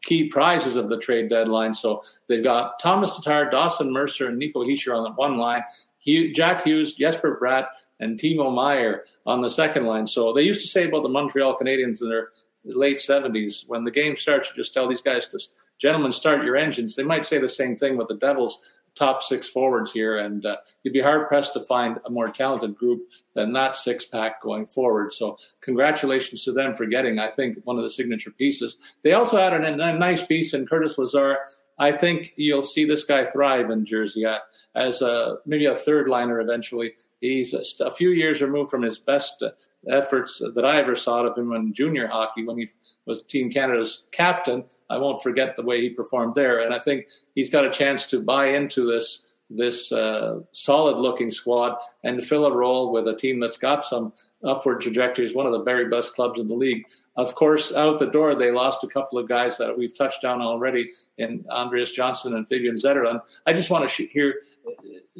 [0.01, 1.73] key prizes of the trade deadline.
[1.73, 5.63] So they've got Thomas Tatar, Dawson Mercer, and Nico Hischier on the one line,
[5.99, 7.67] Hugh, Jack Hughes, Jesper Bratt,
[7.99, 10.07] and Timo Meier on the second line.
[10.07, 12.29] So they used to say about the Montreal Canadiens in their
[12.65, 15.39] late 70s, when the game starts, you just tell these guys to,
[15.79, 16.95] gentlemen, start your engines.
[16.95, 20.57] They might say the same thing with the Devils top six forwards here, and uh,
[20.83, 23.01] you'd be hard pressed to find a more talented group
[23.33, 25.13] than that six pack going forward.
[25.13, 28.77] So, congratulations to them for getting, I think, one of the signature pieces.
[29.03, 31.37] They also added a, nice piece in Curtis Lazar.
[31.79, 34.39] I think you'll see this guy thrive in Jersey uh,
[34.75, 36.93] as a, maybe a third liner eventually.
[37.19, 39.43] He's a, a few years removed from his best
[39.89, 42.67] efforts that I ever saw of him in junior hockey when he
[43.05, 44.65] was Team Canada's captain.
[44.93, 48.07] I won't forget the way he performed there, and I think he's got a chance
[48.07, 53.15] to buy into this this uh, solid looking squad and fill a role with a
[53.15, 54.13] team that's got some
[54.43, 56.83] upward trajectories, one of the very best clubs in the league.
[57.15, 60.41] Of course, out the door, they lost a couple of guys that we've touched on
[60.41, 63.21] already in Andreas Johnsson and Fabian Zetterlund.
[63.45, 64.35] I just want to sh- hear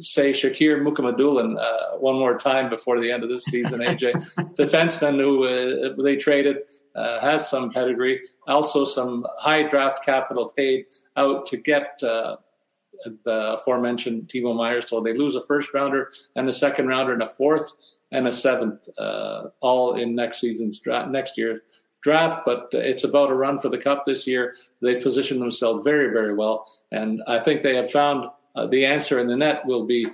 [0.00, 3.80] say Shakir Mukhamadullin uh, one more time before the end of this season.
[3.80, 4.12] AJ,
[4.56, 6.58] defenseman who uh, they traded
[6.94, 10.86] uh, has some pedigree, also some high draft capital paid
[11.16, 12.36] out to get uh,
[13.24, 14.80] the aforementioned Timo Meier.
[14.80, 17.72] So they lose a first rounder and a second rounder and a fourth
[18.12, 21.62] and a seventh, uh, all in next season's draft, next year
[22.02, 22.42] draft.
[22.44, 24.54] But it's about a run for the cup this year.
[24.80, 28.28] They've positioned themselves very, very well, and I think they have found.
[28.54, 30.06] Uh, the answer in the net will be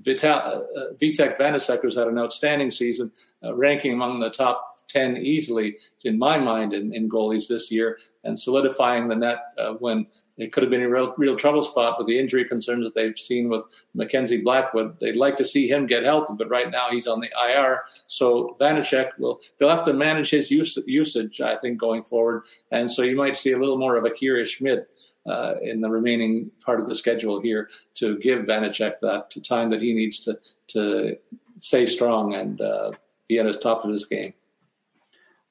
[0.00, 3.10] Vital, uh, Vitek Vanecek, who's had an outstanding season,
[3.44, 7.98] uh, ranking among the top 10 easily, in my mind, in, in goalies this year,
[8.24, 10.06] and solidifying the net uh, when
[10.36, 13.18] it could have been a real, real trouble spot with the injury concerns that they've
[13.18, 13.62] seen with
[13.94, 14.98] Mackenzie Blackwood.
[15.00, 17.82] They'd like to see him get healthy, but right now he's on the IR.
[18.08, 22.44] So Vanecek will they'll have to manage his use, usage, I think, going forward.
[22.72, 24.86] And so you might see a little more of Akira Schmid
[25.26, 29.80] uh, in the remaining part of the schedule here to give Vanecek that time that
[29.80, 31.16] he needs to to
[31.58, 32.90] stay strong and uh,
[33.28, 34.34] be at his top of his game.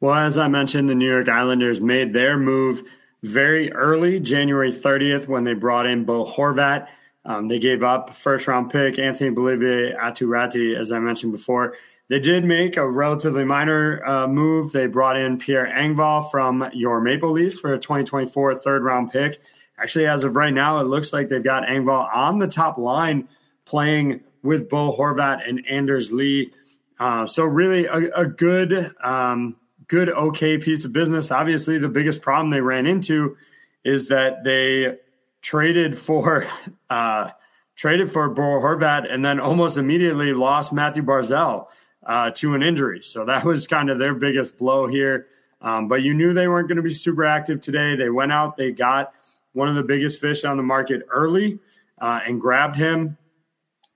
[0.01, 2.83] Well, as I mentioned, the New York Islanders made their move
[3.23, 6.87] very early, January 30th, when they brought in Bo Horvat.
[7.25, 11.75] Um, they gave up first round pick Anthony Beauvillier Aatu Raty, as I mentioned before.
[12.09, 14.73] They did make a relatively minor uh, move.
[14.73, 19.39] They brought in Pierre Engvall from your Maple Leafs for a 2024 third round pick.
[19.79, 23.29] Actually, as of right now, it looks like they've got Engvall on the top line
[23.65, 26.51] playing with Bo Horvat and Anders Lee.
[26.99, 29.55] Uh, so, really, a, a good um,
[29.87, 31.31] good, okay piece of business.
[31.31, 33.37] Obviously, the biggest problem they ran into
[33.83, 34.97] is that they
[35.41, 36.47] traded for
[36.89, 37.29] uh,
[37.75, 41.67] traded for Bo Horvat and then almost immediately lost Mathew Barzal
[42.05, 43.01] uh, to an injury.
[43.01, 45.27] So that was kind of their biggest blow here.
[45.61, 47.95] Um, but you knew they weren't going to be super active today.
[47.95, 49.13] They went out, they got
[49.53, 51.59] one of the biggest fish on the market early
[51.99, 53.17] uh, and grabbed him.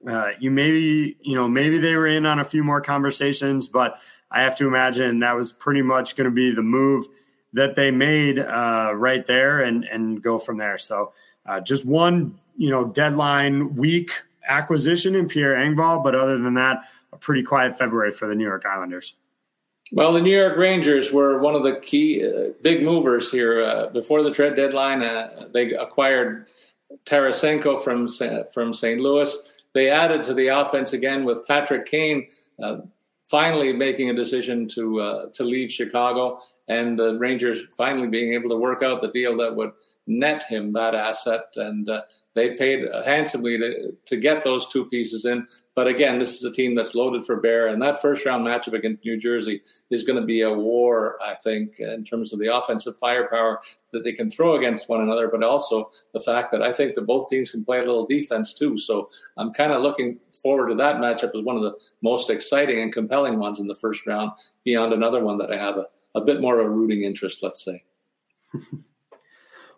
[0.07, 3.99] Uh, you maybe, you know, maybe they were in on a few more conversations, but
[4.31, 7.05] I have to imagine that was pretty much going to be the move
[7.53, 10.77] that they made uh, right there and and go from there.
[10.77, 11.13] So
[11.45, 14.11] uh, just one you know deadline week
[14.47, 16.81] acquisition in Pierre Engvall, but other than that,
[17.13, 19.15] a pretty quiet February for the New York Islanders.
[19.93, 23.87] Well, the New York Rangers were one of the key uh, big movers here uh,
[23.89, 25.01] before the trade deadline.
[25.01, 26.49] Uh, they acquired
[27.05, 28.07] Tarasenko from
[28.53, 28.99] from St.
[28.99, 29.35] Louis.
[29.73, 32.27] They added to the offense again with Patrick Kane
[32.61, 32.77] uh,
[33.29, 38.49] finally making a decision to uh, to leave Chicago, and the Rangers finally being able
[38.49, 39.71] to work out the deal that would
[40.07, 41.45] net him that asset.
[41.55, 42.01] And uh,
[42.37, 45.47] they paid handsomely to, to get those two pieces in.
[45.75, 48.73] But again, this is a team that's loaded for bear, and that first round matchup
[48.73, 52.55] against New Jersey is going to be a war, I think, in terms of the
[52.55, 53.59] offensive firepower
[53.91, 57.07] that they can throw against one another, but also the fact that I think that
[57.07, 58.77] both teams can play a little defense too.
[58.77, 62.79] So I'm kind of looking forward to that matchup as one of the most exciting
[62.81, 64.31] and compelling ones in the first round,
[64.63, 65.85] beyond another one that I have a,
[66.15, 67.83] a bit more of a rooting interest, let's say.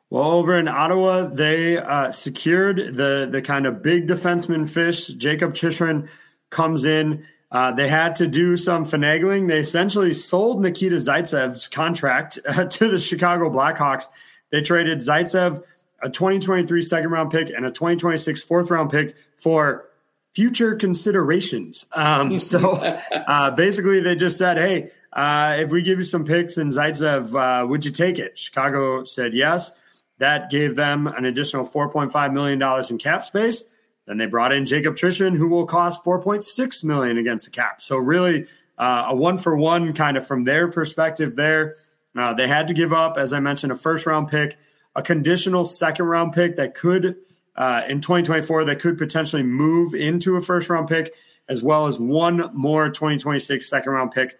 [0.10, 5.08] Well, over in Ottawa, they uh, secured the the kind of big defenseman fish.
[5.08, 6.10] Jacob Chychrun
[6.50, 7.26] comes in.
[7.52, 9.48] Uh, they had to do some finagling.
[9.48, 14.06] They essentially sold Nikita Zaitsev's contract uh, to the Chicago Blackhawks.
[14.52, 15.64] They traded Zaitsev
[16.02, 19.90] a 2023 second round pick and a 2026 fourth round pick for
[20.34, 21.86] future considerations.
[21.94, 26.58] Um, so uh, basically, they just said, hey, uh, if we give you some picks
[26.58, 28.38] and Zaitsev, uh, would you take it?
[28.38, 29.72] Chicago said yes.
[30.20, 33.66] That gave them an additional $4.5 million in cap space.
[34.06, 37.82] Then they brought in Jacob Chychrun, who will cost 4.6 million against the cap.
[37.82, 38.48] So really
[38.78, 41.76] uh, a one for one kind of from their perspective there.
[42.18, 44.58] Uh, they had to give up, as I mentioned, a first round pick,
[44.96, 47.18] a conditional second round pick that could,
[47.56, 51.14] uh, in 2024, that could potentially move into a first round pick,
[51.48, 54.38] as well as one more 2026 second round pick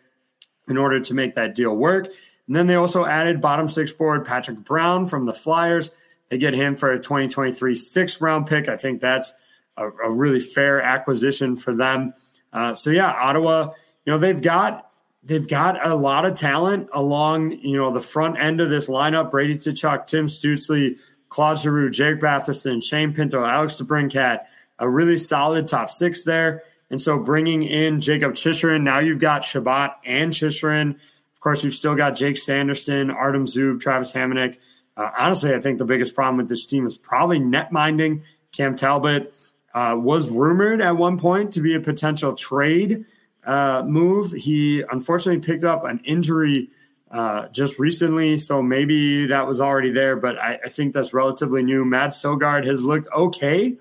[0.68, 2.08] in order to make that deal work.
[2.50, 5.92] And then they also added bottom six forward Patrick Brown from the Flyers.
[6.30, 8.68] They get him for a 2023 sixth round pick.
[8.68, 9.36] I think that's
[9.78, 12.16] a, a really fair acquisition for them.
[12.52, 13.74] Uh, so yeah, Ottawa,
[14.04, 14.90] you know, they've got
[15.24, 19.30] they've got a lot of talent along, you know, the front end of this lineup.
[19.30, 20.98] Brady Tkachuk, Tim Stützle,
[21.30, 24.40] Claude Giroux, Jake Batherson, Shane Pinto, Alex DeBrincat,
[24.80, 26.64] a really solid top six there.
[26.90, 31.00] And so bringing in Jacob Chychrun, now you've got Chabot and Chychrun.
[31.40, 34.58] Of course, you've still got Jake Sanderson, Artem Zub, Travis Hamonic.
[34.98, 38.24] Uh, honestly, I think the biggest problem with this team is probably net minding.
[38.52, 39.34] Cam Talbot
[39.74, 43.06] uh, was rumored at one point to be a potential trade
[43.46, 44.34] uh, move.
[44.34, 46.72] He unfortunately picked up an injury
[47.10, 51.64] uh, just recently, so maybe that was already there, but I, I think that's relatively
[51.64, 51.86] new.
[51.86, 53.78] Matt Sogaard has looked okay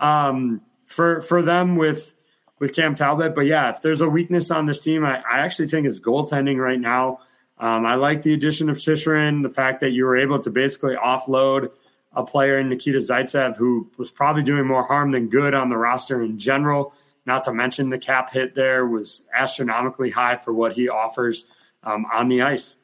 [0.00, 2.14] um, for for them with
[2.62, 3.34] with Cam Talbot.
[3.34, 6.58] But yeah, if there's a weakness on this team, I, I actually think it's goaltending
[6.58, 7.18] right now.
[7.58, 10.94] Um, I like the addition of Chychrun, the fact that you were able to basically
[10.94, 11.72] offload
[12.12, 15.76] a player in Nikita Zaitsev who was probably doing more harm than good on the
[15.76, 16.94] roster in general.
[17.26, 21.46] Not to mention the cap hit there was astronomically high for what he offers
[21.82, 22.76] um, on the ice.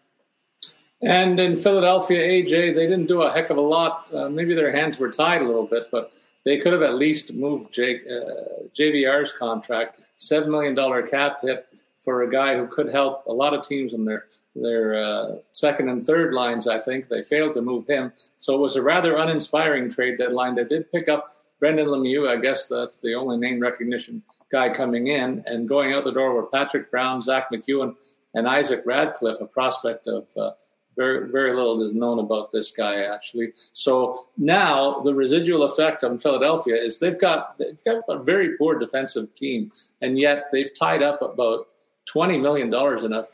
[1.01, 4.13] And in Philadelphia, AJ, they didn't do a heck of a lot.
[4.13, 6.11] Uh, maybe their hands were tied a little bit, but
[6.49, 10.75] they could have at least moved Jake, uh, JVR's contract, $7 million
[11.07, 11.67] cap hit
[12.01, 15.91] for a guy who could help a lot of teams in their their uh, second
[15.91, 16.67] and third lines.
[16.67, 20.55] I think they failed to move him, so it was a rather uninspiring trade deadline.
[20.55, 21.27] They did pick up
[21.61, 22.31] Brendan Lemieux.
[22.31, 26.33] I guess that's the only name recognition guy coming in, and going out the door
[26.33, 27.95] were Patrick Brown, Zach MacEwen,
[28.33, 30.53] and Isaac Ratcliffe, a prospect of uh,
[30.99, 33.53] very, very little is known about this guy actually.
[33.73, 38.79] So now the residual effect on Philadelphia is they've got they've got a very poor
[38.79, 39.73] defensive team,
[40.03, 41.69] and yet they've tied up about
[42.05, 43.25] twenty million dollars in a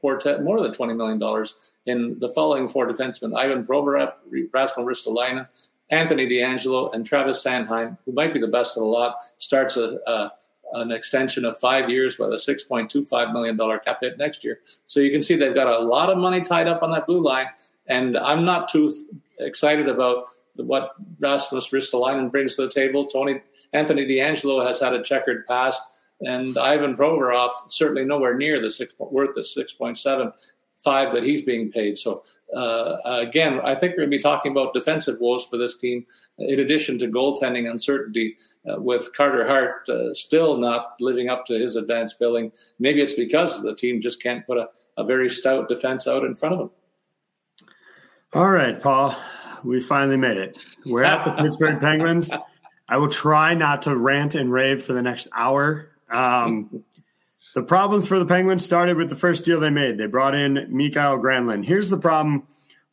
[0.00, 1.54] quartet, more than twenty million dollars
[1.86, 4.14] in the following four defensemen: Ivan Provorov,
[4.52, 5.46] Rasmus Ristolainen,
[5.90, 9.16] Anthony DeAngelo, and Travis Sanheim, who might be the best of the lot.
[9.38, 10.32] Starts a, a
[10.72, 14.60] an extension of five years with a $6.25 million cap hit next year.
[14.86, 17.22] So you can see they've got a lot of money tied up on that blue
[17.22, 17.46] line.
[17.86, 18.92] And I'm not too
[19.38, 20.26] excited about
[20.56, 23.06] what Rasmus Ristolainen brings to the table.
[23.06, 23.40] Tony
[23.72, 25.80] Anthony DeAngelo has had a checkered past,
[26.20, 30.32] and Ivan Provorov certainly nowhere near the six worth the 6.7
[30.82, 31.98] five that he's being paid.
[31.98, 32.22] So
[32.54, 36.06] uh, again, I think we're going to be talking about defensive woes for this team,
[36.38, 38.36] in addition to goaltending uncertainty.
[38.68, 43.14] Uh, with Carter Hart uh, still not living up to his advanced billing, maybe it's
[43.14, 46.58] because the team just can't put a, a very stout defense out in front of
[46.58, 46.70] them.
[48.32, 49.16] All right, Paul,
[49.64, 50.56] we finally made it.
[50.86, 52.30] We're at the Pittsburgh Penguins.
[52.88, 55.90] I will try not to rant and rave for the next hour.
[56.10, 56.84] Um,
[57.54, 59.98] the problems for the Penguins started with the first deal they made.
[59.98, 61.66] They brought in Mikael Granlund.
[61.66, 62.46] Here's the problem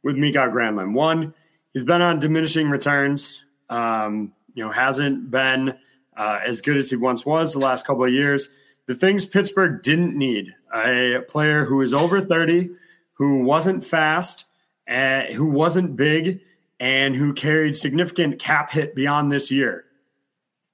[0.04, 0.94] with Mikael Granlund.
[0.94, 1.34] One,
[1.74, 3.44] he's been on diminishing returns.
[3.70, 5.78] Um, you know, hasn't been
[6.16, 8.50] uh, as good as he once was the last couple of years.
[8.88, 12.72] The things Pittsburgh didn't need a player who is over 30,
[13.14, 14.46] who wasn't fast,
[14.88, 16.42] uh, who wasn't big,
[16.80, 19.86] and who carried significant cap hit beyond this year.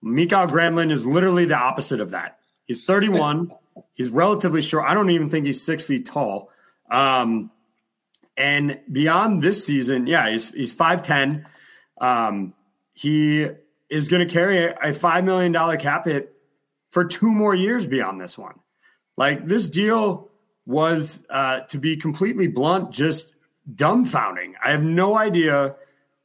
[0.01, 2.38] Mikael Granlund is literally the opposite of that.
[2.65, 3.51] He's 31.
[3.94, 4.86] He's relatively short.
[4.88, 6.50] I don't even think he's six feet tall.
[6.90, 7.52] Um,
[8.36, 11.45] and beyond this season, yeah, he's he's 5'10.
[12.00, 12.54] Um,
[12.94, 13.48] he
[13.90, 16.36] is going to carry a, $5 million cap hit
[16.90, 18.56] for two more years beyond this one.
[19.18, 20.30] Like this deal
[20.66, 23.36] was, uh, to be completely blunt, just
[23.72, 24.54] dumbfounding.
[24.64, 25.76] I have no idea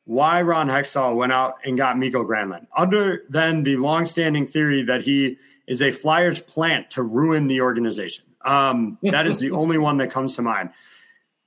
[0.05, 5.03] why Ron Hextall went out and got Mikael Granlund, other than the longstanding theory that
[5.03, 5.37] he
[5.69, 8.25] is a Flyers plant to ruin the organization.
[8.45, 10.71] Um, that is the only one that comes to mind.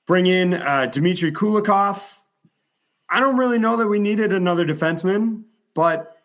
[0.05, 2.01] Bring in uh, Dmitry Kulikov.
[3.09, 5.43] I don't really know that we needed another defenseman,
[5.73, 6.17] but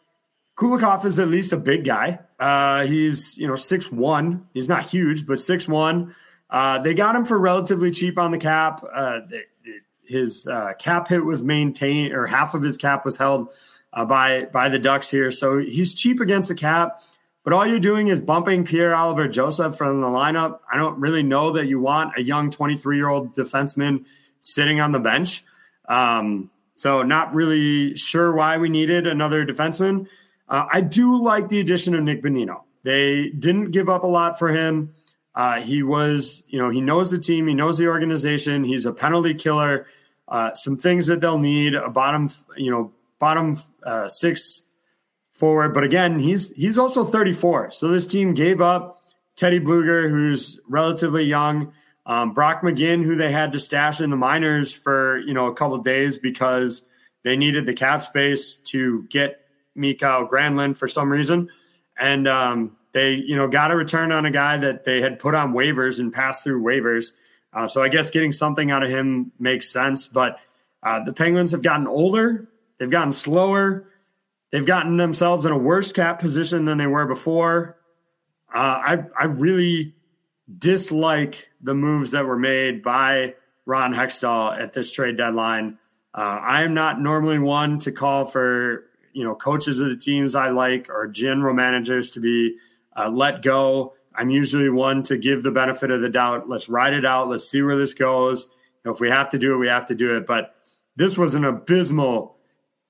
[0.57, 2.21] Kulikov is at least a big guy.
[2.39, 4.47] Uh, he's you know six one.
[4.55, 6.15] He's not huge, but six one.
[6.49, 8.85] Uh, they got him for relatively cheap on the cap.
[8.95, 9.21] Uh,
[10.05, 13.51] his uh, cap hit was maintained, or half of his cap was held
[13.93, 15.31] uh, by by the Ducks here.
[15.31, 17.01] So he's cheap against the cap.
[17.47, 20.59] But all you're doing is bumping Pierre Olivier Joseph from the lineup.
[20.69, 24.05] I don't really know that you want a young 23 year old defenseman
[24.41, 25.45] sitting on the bench.
[25.89, 30.09] Um, so not really sure why we needed another defenseman.
[30.49, 32.63] Uh, I do like the addition of Nick Bonino.
[32.83, 34.91] They didn't give up a lot for him.
[35.33, 38.65] Uh, he was, you know, he knows the team, he knows the organization.
[38.65, 39.87] He's a penalty killer.
[40.27, 44.63] Uh, some things that they'll need a bottom, you know, bottom uh, six
[45.37, 45.75] forward.
[45.75, 47.71] But again, he's he's also 34.
[47.73, 49.03] So this team gave up
[49.37, 51.73] Teddy Blueger, who's relatively young,
[52.07, 55.55] um, Brock McGinn, who they had to stash in the minors for you know a
[55.55, 56.83] couple days because
[57.23, 59.41] they needed the cap space to get
[59.75, 61.51] Mikael Granlund for some reason,
[61.99, 65.35] and um, they you know got a return on a guy that they had put
[65.35, 67.13] on waivers and passed through waivers.
[67.53, 70.07] Uh, so I guess getting something out of him makes sense.
[70.07, 70.39] But
[70.83, 72.49] uh, the Penguins have gotten older,
[72.79, 73.89] they've gotten slower,
[74.51, 77.79] they've gotten themselves in a worse cap position than they were before.
[78.53, 79.95] Uh, I I really
[80.59, 85.79] dislike the moves that were made by Ron Hextall at this trade deadline.
[86.15, 90.35] Uh, I am not normally one to call for you know coaches of the teams
[90.35, 92.57] I like or general managers to be
[92.97, 93.95] uh, let go.
[94.15, 96.49] I'm usually one to give the benefit of the doubt.
[96.49, 97.29] Let's ride it out.
[97.29, 98.49] Let's see where this goes.
[98.85, 100.27] If we have to do it, we have to do it.
[100.27, 100.55] But
[100.95, 102.36] this was an abysmal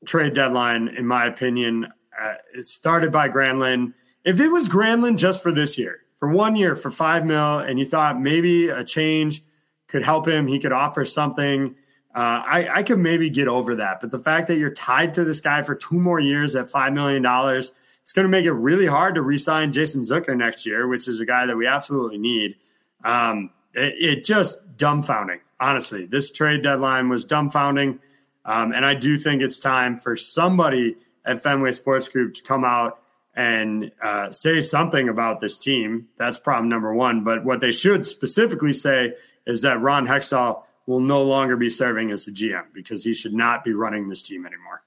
[0.07, 1.87] trade deadline, in my opinion.
[2.21, 3.93] Uh, it started by Granlund.
[4.25, 7.79] If it was Granlund just for this year, for one year, for five mil, and
[7.79, 9.43] you thought maybe a change
[9.87, 11.77] could help him, he could offer something
[12.17, 14.01] uh, I, I could maybe get over that.
[14.01, 16.95] But the fact that you're tied to this guy for two more years at $5
[16.95, 20.89] million, it's going to make it really hard to re sign Jason Zucker next year,
[20.89, 22.57] which is a guy that we absolutely need.
[23.05, 26.07] Um, it, it, just dumbfounding, honestly.
[26.07, 27.99] This trade deadline was dumbfounding.
[28.47, 32.65] Um, and I do think it's time for somebody at Fenway Sports Group to come
[32.65, 33.01] out
[33.35, 36.09] and uh, say something about this team.
[36.17, 37.25] That's problem number one.
[37.25, 39.13] But what they should specifically say
[39.47, 43.35] is that Ron Hextall will no longer be serving as the GM because he should
[43.35, 44.83] not be running this team anymore.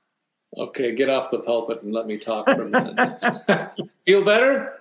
[0.57, 3.71] Okay, get off the pulpit and let me talk for a minute.
[4.05, 4.79] Feel better?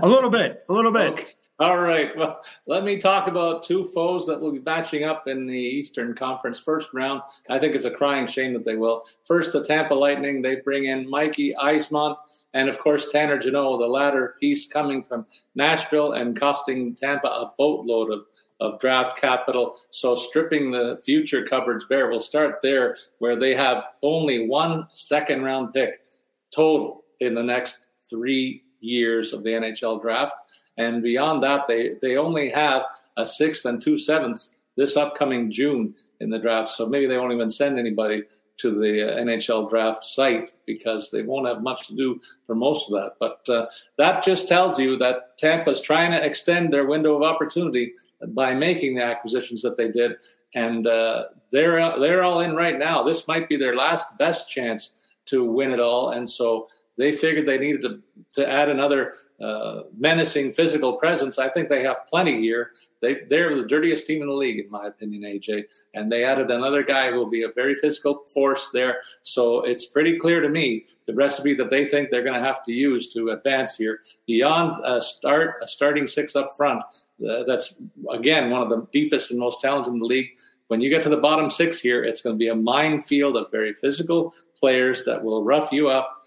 [0.00, 1.12] A little bit, a little bit.
[1.12, 1.28] Okay.
[1.58, 2.14] All right.
[2.14, 6.14] Well, let me talk about two foes that will be matching up in the Eastern
[6.14, 7.22] Conference first round.
[7.48, 9.04] I think it's a crying shame that they will.
[9.24, 10.42] First, the Tampa Lightning.
[10.42, 12.16] They bring in Mikey Eyssimont
[12.52, 15.24] and, of course, Tanner Jeannot, the latter piece coming from
[15.54, 18.26] Nashville and costing Tampa a boatload of
[18.60, 19.76] of draft capital.
[19.90, 25.42] So stripping the future cupboards bare, we'll start there where they have only one second
[25.42, 26.00] round pick
[26.54, 30.34] total in the next three years of the NHL draft.
[30.76, 32.84] And beyond that, they, they only have
[33.16, 36.68] a sixth and two sevenths this upcoming June in the draft.
[36.68, 38.24] So maybe they won't even send anybody
[38.58, 42.90] to the uh, NHL draft site because they won't have much to do for most
[42.90, 43.12] of that.
[43.20, 43.66] But uh,
[43.98, 47.92] that just tells you that Tampa's trying to extend their window of opportunity
[48.28, 50.16] by making the acquisitions that they did,
[50.54, 53.02] and uh, they're they're all in right now.
[53.02, 57.46] This might be their last best chance to win it all, and so they figured
[57.46, 58.02] they needed to,
[58.36, 61.38] to add another uh, menacing physical presence.
[61.38, 62.72] I think they have plenty here.
[63.02, 65.64] They, they're the dirtiest team in the league, in my opinion, AJ.
[65.94, 69.00] And they added another guy who will be a very physical force there.
[69.22, 72.64] So it's pretty clear to me the recipe that they think they're going to have
[72.64, 76.82] to use to advance here beyond a start a starting six up front.
[77.26, 77.76] Uh, that's
[78.10, 80.30] again one of the deepest and most talented in the league.
[80.68, 83.50] When you get to the bottom six here, it's going to be a minefield of
[83.52, 86.22] very physical players that will rough you up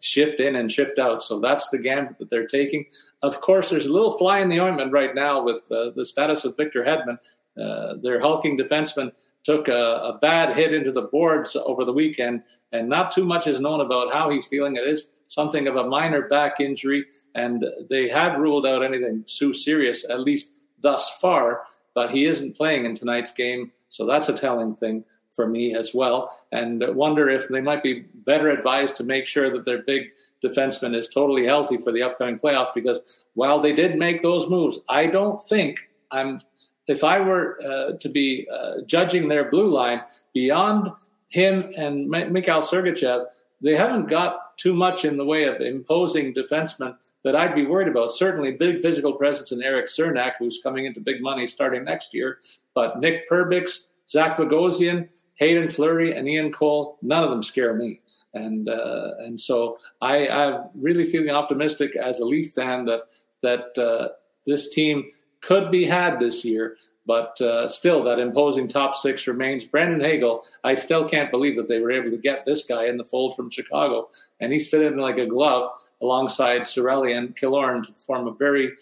[0.00, 1.22] shift in and shift out.
[1.22, 2.86] So that's the gambit that they're taking.
[3.22, 6.44] Of course, there's a little fly in the ointment right now with uh, the status
[6.44, 7.18] of Victor Hedman,
[7.60, 9.12] uh, their hulking defenseman.
[9.42, 12.42] took a, a, bad hit into the boards over the weekend,
[12.72, 14.76] and not too much is known about how he's feeling.
[14.76, 19.52] It is something of a minor back injury, and they have ruled out anything too
[19.52, 21.64] serious, at least thus far.
[21.94, 25.04] But he isn't playing in tonight's game, so that's a telling thing
[25.34, 26.30] for me as well.
[26.52, 30.12] And wonder if they might be better advised to make sure that their big
[30.42, 32.74] defenseman is totally healthy for the upcoming playoffs.
[32.74, 36.40] Because while they did make those moves, I don't think I'm.
[36.86, 40.02] If I were uh, to be uh, judging their blue line
[40.34, 40.90] beyond
[41.28, 43.24] him and Mikhail Sergachev,
[43.62, 47.88] they haven't got too much in the way of imposing defensemen that I'd be worried
[47.88, 48.12] about.
[48.12, 52.38] Certainly, big physical presence in Erik Cernak, who's coming into big money starting next year.
[52.74, 58.00] But Nick Perbix, Zach Bogosian, Haydn Fleury, and Ian Cole, none of them scare me.
[58.34, 63.02] And uh, and so I, I'm really feeling optimistic as a Leaf fan that
[63.42, 64.08] that uh,
[64.46, 66.76] this team could be had this year.
[67.06, 69.66] But uh, still, that imposing top six remains.
[69.66, 72.96] Brandon Hagel, I still can't believe that they were able to get this guy in
[72.96, 74.08] the fold from Chicago.
[74.40, 75.70] And he's fitted in like a glove
[76.00, 78.72] alongside Cirelli and Killorn to form a very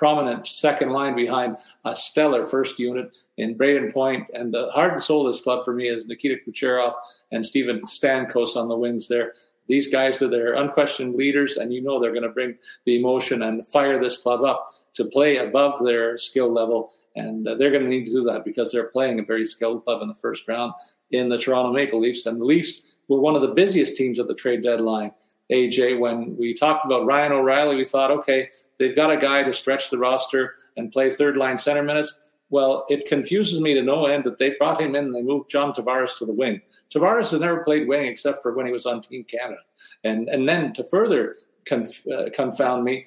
[0.00, 4.26] prominent second line behind a stellar first unit in Brayden Point.
[4.32, 6.94] And the heart and soul of this club for me is Nikita Kucherov
[7.32, 9.34] and Steven Stamkos on the wings there.
[9.68, 12.56] These guys are their unquestioned leaders, and you know they're going to bring
[12.86, 16.90] the emotion and fire this club up to play above their skill level.
[17.14, 19.84] And uh, they're going to need to do that because they're playing a very skilled
[19.84, 20.72] club in the first round
[21.10, 22.24] in the Toronto Maple Leafs.
[22.24, 25.12] And the Leafs were one of the busiest teams at the trade deadline.
[25.50, 28.48] AJ, when we talked about Ryan O'Reilly, we thought, okay,
[28.78, 32.18] they've got a guy to stretch the roster and play third line center minutes.
[32.50, 35.50] Well, it confuses me to no end that they brought him in and they moved
[35.50, 36.60] John Tavares to the wing.
[36.92, 39.60] Tavares has never played wing except for when he was on Team Canada.
[40.02, 43.06] And and then to further conf, uh, confound me,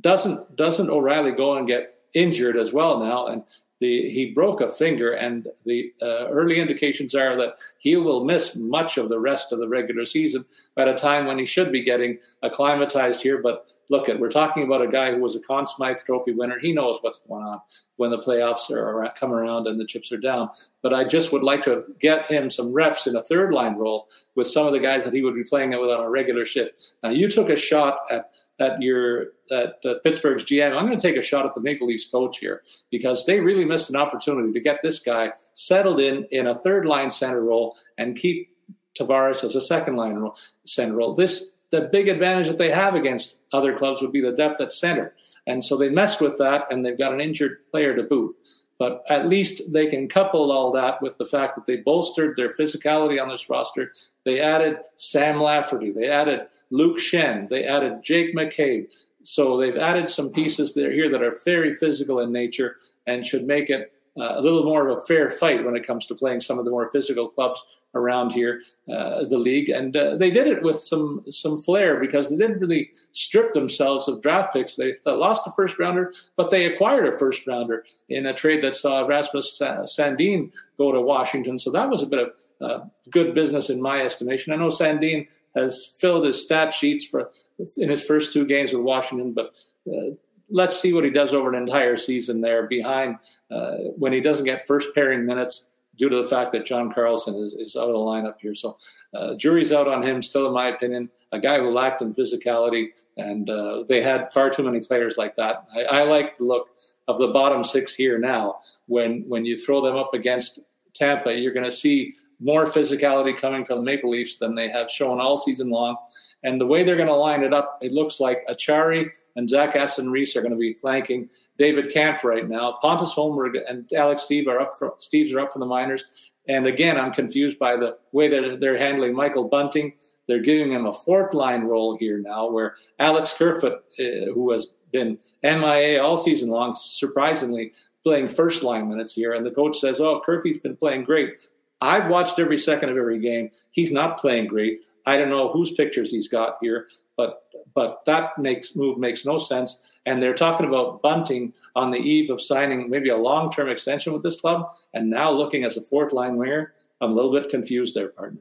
[0.00, 3.26] doesn't doesn't O'Reilly go and get injured as well now?
[3.26, 3.42] And
[3.80, 8.56] the, he broke a finger, and the uh, early indications are that he will miss
[8.56, 10.44] much of the rest of the regular season
[10.76, 13.40] at a time when he should be getting acclimatized here.
[13.40, 16.58] But look, at we're talking about a guy who was a Conn Smythe Trophy winner.
[16.58, 17.60] He knows what's going on
[17.96, 20.50] when the playoffs are, come around and the chips are down.
[20.82, 24.08] But I just would like to get him some reps in a third line role
[24.34, 26.72] with some of the guys that he would be playing with on a regular shift.
[27.02, 28.30] Now, you took a shot at
[28.60, 30.76] at your at uh, Pittsburgh's GM.
[30.76, 33.64] I'm going to take a shot at the Maple Leafs coach here because they really
[33.64, 37.76] missed an opportunity to get this guy settled in in a third line center role
[37.96, 38.50] and keep
[38.98, 41.14] Tavares as a second line role, center role.
[41.14, 44.72] This the big advantage that they have against other clubs would be the depth at
[44.72, 45.14] center,
[45.46, 48.34] and so they messed with that, and they've got an injured player to boot.
[48.78, 52.54] But at least they can couple all that with the fact that they bolstered their
[52.54, 53.92] physicality on this roster.
[54.24, 55.90] They added Sam Lafferty.
[55.90, 57.48] They added Luke Schenn.
[57.48, 58.86] They added Jake McCabe.
[59.24, 62.76] So they've added some pieces there here that are very physical in nature
[63.06, 66.06] and should make it uh, a little more of a fair fight when it comes
[66.06, 67.62] to playing some of the more physical clubs
[67.94, 68.62] around here,
[68.92, 72.60] uh, the league, and uh, they did it with some some flair because they didn't
[72.60, 74.76] really strip themselves of draft picks.
[74.76, 78.62] They, they, lost a first rounder, but they acquired a first rounder in a trade
[78.62, 81.58] that saw Rasmus Sandin go to Washington.
[81.58, 84.52] So that was a bit of uh, good business in my estimation.
[84.52, 87.30] I know Sandin has filled his stat sheets for
[87.76, 89.52] in his first two games with Washington, but
[89.90, 90.10] uh,
[90.50, 93.16] let's see what he does over an entire season there behind
[93.50, 95.66] uh, when he doesn't get first pairing minutes
[95.98, 98.54] due to the fact that John Carlson is, is out of the lineup here.
[98.54, 98.78] So,
[99.12, 101.10] uh, jury's out on him, still, in my opinion.
[101.32, 105.36] A guy who lacked in physicality, and uh, they had far too many players like
[105.36, 105.66] that.
[105.74, 106.70] I, I, like the look
[107.06, 108.60] of the bottom six here now.
[108.86, 110.60] When when you throw them up against
[110.94, 114.90] Tampa, you're going to see more physicality coming from the Maple Leafs than they have
[114.90, 115.96] shown all season long.
[116.44, 119.76] And the way they're going to line it up, it looks like Acciari and Zach
[119.76, 122.72] Aston Reese are going to be flanking David Kampf right now.
[122.82, 126.32] Pontus Holmberg and Alex Steve are up for, Steeves are up for the minors.
[126.48, 129.92] And again, I'm confused by the way that they're handling Michael Bunting.
[130.26, 134.68] They're giving him a fourth line role here now, where Alex Kerfoot, uh, who has
[134.92, 139.34] been MIA all season long, surprisingly playing first line minutes here.
[139.34, 141.34] And the coach says, "Oh, Kerfoot's been playing great."
[141.80, 143.50] I've watched every second of every game.
[143.70, 144.80] He's not playing great.
[145.08, 147.44] I don't know whose pictures he's got here, but
[147.74, 149.80] but that makes move makes no sense.
[150.04, 154.12] And they're talking about Bunting on the eve of signing maybe a long term extension
[154.12, 156.74] with this club, and now looking as a fourth line winger.
[157.00, 158.40] I'm a little bit confused there, partner.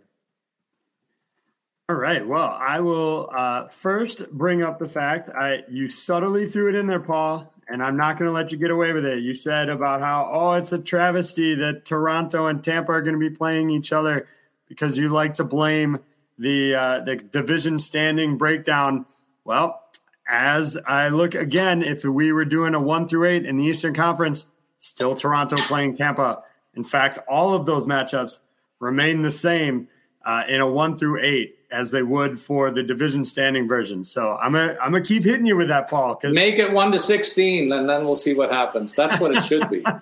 [1.89, 2.27] All right.
[2.27, 6.85] Well, I will uh, first bring up the fact I you subtly threw it in
[6.85, 9.19] there, Paul, and I'm not going to let you get away with it.
[9.19, 13.29] You said about how oh, it's a travesty that Toronto and Tampa are going to
[13.29, 14.27] be playing each other
[14.67, 15.99] because you like to blame
[16.37, 19.05] the uh, the division standing breakdown.
[19.43, 19.81] Well,
[20.27, 23.93] as I look again, if we were doing a one through eight in the Eastern
[23.93, 24.45] Conference,
[24.77, 26.43] still Toronto playing Tampa
[26.75, 28.39] In fact, all of those matchups
[28.79, 29.87] remain the same
[30.25, 34.03] uh, in a one through eight as they would for the division standing version.
[34.03, 36.15] So I'm gonna I'm gonna keep hitting you with that, Paul.
[36.15, 38.93] Cause make it one to sixteen, and then we'll see what happens.
[38.93, 39.85] That's what it should be.
[39.85, 39.97] uh,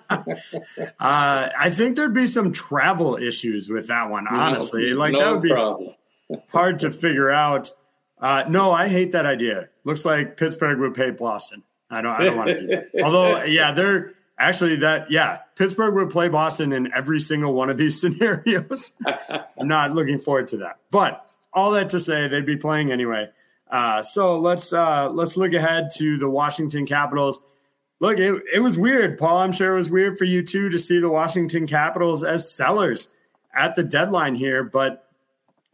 [0.98, 4.26] I think there'd be some travel issues with that one.
[4.28, 5.94] Honestly, no, like no that would be problem.
[6.48, 7.70] Hard to figure out.
[8.18, 9.68] Uh, no, I hate that idea.
[9.84, 11.62] Looks like Pittsburgh would pay Boston.
[11.90, 12.12] I don't.
[12.12, 12.88] I don't want to do that.
[13.04, 15.10] Although, yeah, they're actually that.
[15.10, 18.92] Yeah, Pittsburgh would play Boston in every single one of these scenarios.
[19.58, 20.78] I'm not looking forward to that.
[20.90, 23.30] But all that to say, they'd be playing anyway.
[23.70, 27.40] Uh, so let's uh, let's look ahead to the Washington Capitals.
[27.98, 29.38] Look, it, it was weird, Paul.
[29.38, 33.08] I'm sure it was weird for you too to see the Washington Capitals as sellers
[33.54, 35.05] at the deadline here, but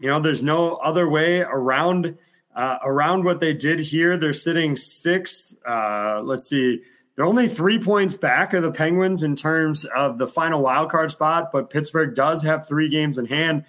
[0.02, 2.18] you know, there's no other way around
[2.54, 4.18] uh, around what they did here.
[4.18, 5.54] They're sitting sixth.
[5.66, 6.82] Uh, let's see,
[7.16, 11.10] they're only three points back of the Penguins in terms of the final wild card
[11.10, 13.64] spot, but Pittsburgh does have three games in hand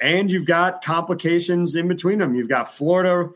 [0.00, 2.34] and you've got complications in between them.
[2.34, 3.30] You've got Florida,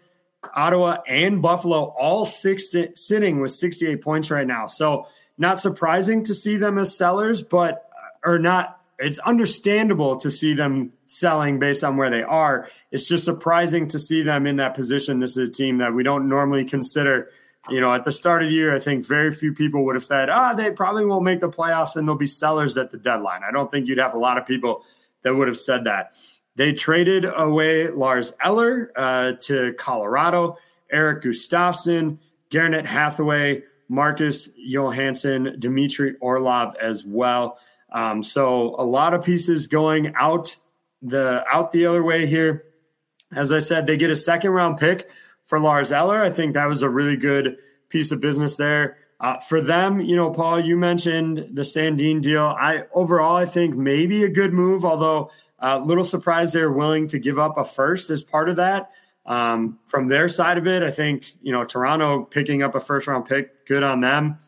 [0.55, 4.67] Ottawa, and Buffalo all six sitting with 68 points right now.
[4.67, 5.07] So
[5.37, 7.89] not surprising to see them as sellers, but
[8.25, 8.78] or not.
[8.99, 12.69] It's understandable to see them selling based on where they are.
[12.91, 15.21] It's just surprising to see them in that position.
[15.21, 17.31] This is a team that we don't normally consider.
[17.71, 20.05] You know, at the start of the year, I think very few people would have
[20.05, 22.97] said, "Ah, oh, they probably won't make the playoffs and they'll be sellers at the
[22.97, 24.85] deadline." I don't think you'd have a lot of people
[25.23, 26.13] that would have said that.
[26.57, 30.57] They traded away Lars Eller uh, to Colorado,
[30.91, 32.19] Erik Gustafsson,
[32.51, 37.59] Garnet Hathaway, Marcus Johansson, Dmitry Orlov as well.
[37.91, 40.57] Um, so a lot of pieces going out
[41.03, 42.65] the out the other way here.
[43.35, 45.11] As I said, they get a second round pick
[45.47, 46.23] for Lars Eller.
[46.23, 47.57] I think that was a really good
[47.89, 48.99] piece of business there.
[49.21, 52.45] Uh, for them, you know, Paul, you mentioned the Sandin deal.
[52.45, 57.09] I overall, I think maybe a good move, although a uh, little surprised they're willing
[57.09, 58.91] to give up a first as part of that.
[59.27, 63.07] Um, from their side of it, I think you know Toronto picking up a first
[63.07, 64.39] round pick, good on them.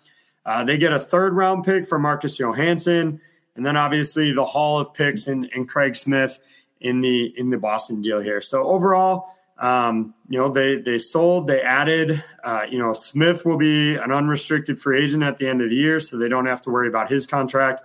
[0.46, 3.20] Uh, they get a third round pick for Marcus Johansson,
[3.60, 6.40] and then obviously the haul of picks and, and Craig Smith
[6.80, 8.40] in the in the Boston deal here.
[8.40, 12.24] So overall, um, you know they they sold, they added.
[12.42, 15.76] Uh, you know Smith will be an unrestricted free agent at the end of the
[15.76, 17.82] year, so they don't have to worry about his contract.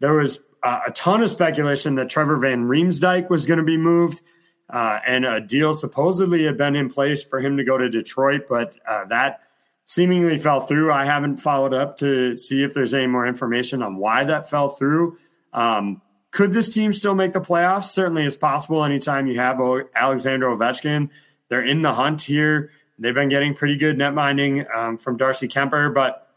[0.00, 3.78] There was uh, a ton of speculation that Trevor Van Riemsdyk was going to be
[3.78, 4.20] moved,
[4.68, 8.42] uh, and a deal supposedly had been in place for him to go to Detroit,
[8.50, 9.45] but uh, that
[9.86, 10.92] seemingly fell through.
[10.92, 14.68] I haven't followed up to see if there's any more information on why that fell
[14.68, 15.16] through.
[15.52, 16.02] Um,
[16.32, 17.84] could this team still make the playoffs?
[17.84, 18.84] Certainly, it's possible.
[18.84, 19.58] Anytime you have
[19.94, 21.08] Alexander Ovechkin,
[21.48, 22.70] they're in the hunt here.
[22.98, 26.28] They've been getting pretty good net minding um, from Darcy Kuemper, but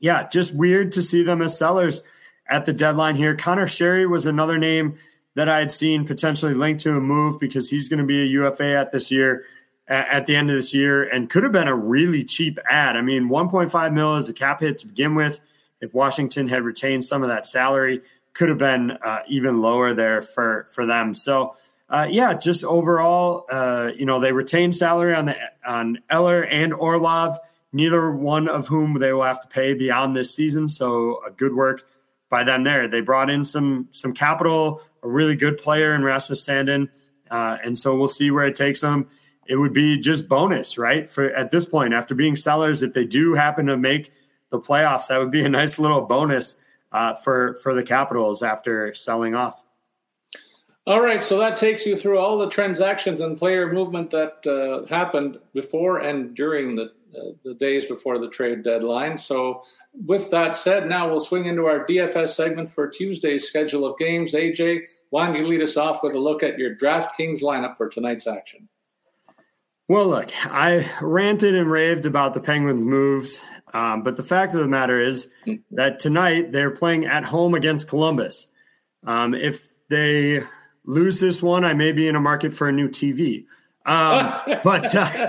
[0.00, 2.02] yeah, just weird to see them as sellers
[2.48, 3.36] at the deadline here.
[3.36, 4.98] Connor Sherry was another name
[5.34, 8.26] that I had seen potentially linked to a move because he's going to be a
[8.26, 9.44] UFA at this year
[9.88, 12.96] at the end of this year and could have been a really cheap ad.
[12.96, 15.40] I mean, 1.5 mil is a cap hit to begin with.
[15.80, 18.02] If Washington had retained some of that salary,
[18.34, 21.14] could have been uh, even lower there for for them.
[21.14, 21.56] So.
[21.90, 25.36] Uh, yeah, just overall, uh, you know, they retained salary on the
[25.66, 27.38] on Eller and Orlov,
[27.70, 30.68] neither one of whom they will have to pay beyond this season.
[30.68, 31.84] So, a good work
[32.30, 32.88] by them there.
[32.88, 36.88] They brought in some some capital, a really good player in Rasmus Sandin,
[37.30, 39.08] uh, and so we'll see where it takes them.
[39.46, 41.08] It would be just bonus, right?
[41.08, 44.12] For at this point, after being sellers, if they do happen to make
[44.50, 46.56] the playoffs, that would be a nice little bonus
[46.92, 49.64] uh, for for the Capitals after selling off.
[50.84, 54.84] All right, so that takes you through all the transactions and player movement that uh,
[54.92, 59.18] happened before and during the uh, the days before the trade deadline.
[59.18, 59.62] So,
[60.06, 64.32] with that said, now we'll swing into our DFS segment for Tuesday's schedule of games.
[64.32, 67.90] AJ, why don't you lead us off with a look at your DraftKings lineup for
[67.90, 68.66] tonight's action?
[69.92, 73.44] Well, look, I ranted and raved about the Penguins' moves,
[73.74, 75.28] um, but the fact of the matter is
[75.72, 78.48] that tonight they're playing at home against Columbus.
[79.06, 80.44] Um, if they
[80.86, 83.44] lose this one, I may be in a market for a new TV.
[83.84, 85.26] Um, but uh,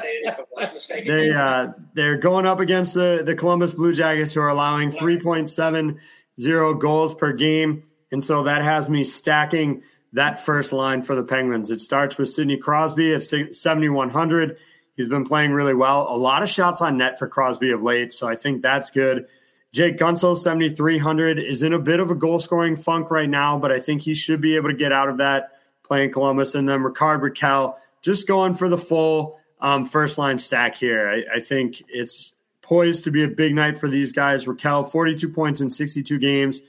[0.88, 5.20] they uh, they're going up against the the Columbus Blue Jackets, who are allowing three
[5.20, 6.00] point seven
[6.40, 7.84] zero goals per game,
[8.14, 9.84] and so that has me stacking
[10.14, 11.70] that first line for the Penguins.
[11.70, 14.58] It starts with Sidney Crosby at seventy one hundred.
[14.96, 16.08] He's been playing really well.
[16.10, 19.26] A lot of shots on net for Crosby of late, so I think that's good.
[19.72, 23.72] Jake Guentzel, 7,300, is in a bit of a goal scoring funk right now, but
[23.72, 25.50] I think he should be able to get out of that
[25.82, 26.54] playing Columbus.
[26.54, 31.10] And then Rickard Rakell, just going for the full um, first line stack here.
[31.10, 34.46] I, I, think it's poised to be a big night for these guys.
[34.46, 36.62] Rakell, 42 points in 62 games.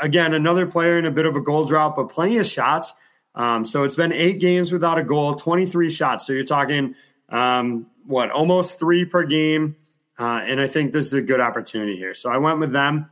[0.00, 2.94] Again, another player in a bit of a goal drought, but plenty of shots.
[3.34, 6.26] Um, so it's been eight games without a goal, 23 shots.
[6.26, 6.94] So you're talking,
[7.28, 9.76] um, what, almost three per game.
[10.18, 12.14] Uh, and I think this is a good opportunity here.
[12.14, 13.10] So I went with them.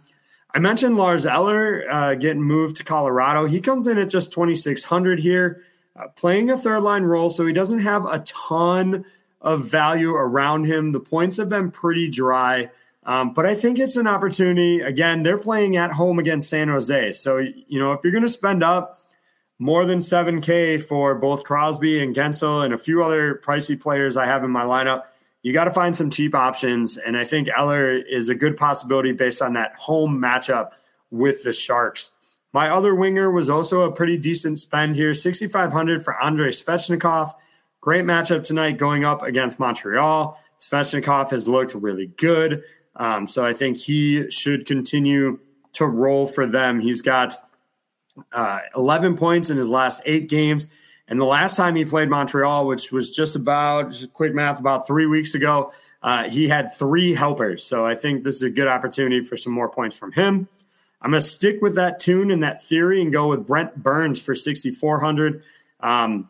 [0.53, 3.47] I mentioned Lars Eller uh, getting moved to Colorado.
[3.47, 5.63] He comes in at just 2,600 here,
[5.97, 7.31] uh, playing a third line role.
[7.31, 9.05] So he doesn't have a ton
[9.41, 10.93] of value around him.
[10.93, 12.71] The points have been pretty dry.
[13.05, 14.81] Um, but I think it's an opportunity.
[14.81, 17.13] Again, they're playing at home against San Jose.
[17.15, 18.99] So, you know, if you're going to spend up
[19.59, 24.27] more than 7K for both Crosby and Guentzel and a few other pricey players I
[24.27, 25.05] have in my lineup,
[25.43, 26.99] you got to find some cheap options.
[26.99, 30.71] And I think Eller is a good possibility based on that home matchup
[31.11, 32.11] with the Sharks.
[32.53, 37.33] My other winger was also a pretty decent spend here 6,500 for Andrei Svechnikov.
[37.81, 40.39] Great matchup tonight going up against Montreal.
[40.61, 42.63] Svechnikov has looked really good.
[42.97, 45.39] Um, so I think he should continue
[45.75, 46.81] to roll for them.
[46.81, 47.37] He's got
[48.33, 50.67] uh, 11 points in his last eight games.
[51.09, 54.87] And the last time he played Montreal, which was just about, just quick math, about
[54.87, 55.73] three weeks ago,
[56.03, 57.65] uh, he had three helpers.
[57.65, 60.49] So I think this is a good opportunity for some more points from him.
[61.03, 64.21] I'm going to stick with that tune and that theory and go with Brent Burns
[64.21, 65.43] for 6,400.
[65.81, 66.29] Um,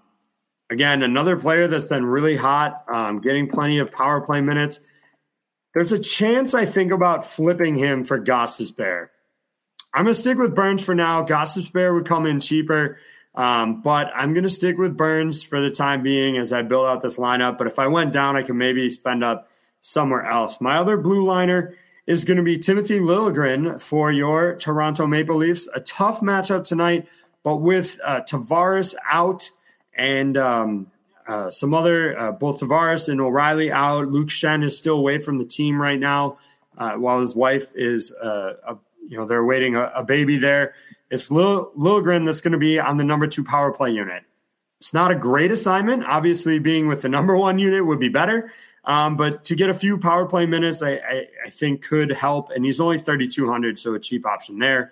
[0.71, 4.81] again, another player that's been really hot, um, getting plenty of power play minutes.
[5.75, 9.09] There's a chance I think about flipping him for Gostisbehere.
[9.93, 11.25] I'm going to stick with Burns for now.
[11.25, 12.99] Gostisbehere would come in cheaper,
[13.35, 16.87] um, but I'm going to stick with Burns for the time being as I build
[16.87, 17.59] out this lineup.
[17.59, 19.49] But if I went down, I could maybe spend up
[19.81, 20.61] somewhere else.
[20.61, 21.75] My other blue liner
[22.07, 25.69] is going to be Timothy Liljegren for your Toronto Maple Leafs.
[25.75, 27.09] A tough matchup tonight,
[27.43, 29.51] but with uh, Tavares out
[29.95, 30.87] and um,
[31.31, 34.09] uh, some other, uh, both Tavares and O'Reilly out.
[34.09, 36.39] Luke Schenn is still away from the team right now,
[36.77, 38.77] uh, while his wife is, uh, a,
[39.09, 40.75] you know, they're awaiting a, a baby there.
[41.09, 44.25] It's Lil, Liljegren that's going to be on the number two power play unit.
[44.81, 46.05] It's not a great assignment.
[46.05, 48.51] Obviously, being with the number one unit would be better.
[48.85, 52.51] Um, but to get a few power play minutes, I, I, I think could help.
[52.51, 54.91] And he's only 3,200, so a cheap option there.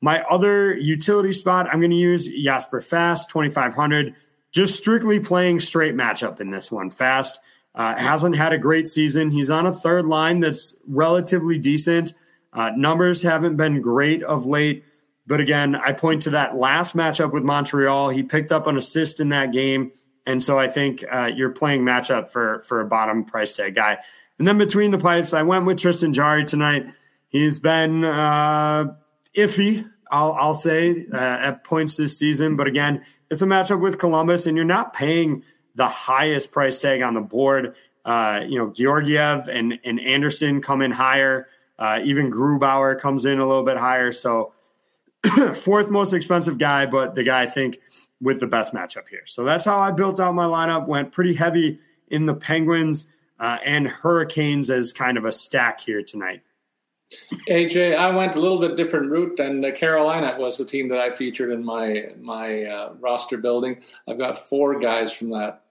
[0.00, 4.14] My other utility spot, I'm going to use Jasper Fast, 2,500
[4.54, 6.88] just strictly playing straight matchup in this one.
[6.88, 7.40] Fast
[7.74, 9.30] uh, hasn't had a great season.
[9.30, 12.14] He's on a third line that's relatively decent.
[12.52, 14.84] Uh, numbers haven't been great of late.
[15.26, 18.10] But again, I point to that last matchup with Montreal.
[18.10, 19.90] He picked up an assist in that game.
[20.24, 23.98] And so I think uh, you're playing matchup for, for a bottom price tag guy.
[24.38, 26.86] And then between the pipes, I went with Tristan Jarry tonight.
[27.28, 28.94] He's been uh,
[29.36, 32.54] iffy, I'll, I'll say, uh, at points this season.
[32.54, 33.04] But again,
[33.34, 35.42] it's a matchup with Columbus, and you're not paying
[35.74, 37.74] the highest price tag on the board.
[38.04, 41.48] Uh, you know, Georgiev and, and Anderson come in higher.
[41.76, 44.12] Uh, even Grubauer comes in a little bit higher.
[44.12, 44.52] So,
[45.54, 47.80] fourth most expensive guy, but the guy I think
[48.20, 49.26] with the best matchup here.
[49.26, 50.86] So that's how I built out my lineup.
[50.86, 53.06] Went pretty heavy in the Penguins
[53.40, 56.42] uh, and Hurricanes as kind of a stack here tonight.
[57.48, 61.10] AJ, I went a little bit different route, uh, Carolina was the team that I
[61.10, 63.80] featured in my my uh, roster building.
[64.08, 65.62] I've got four guys from that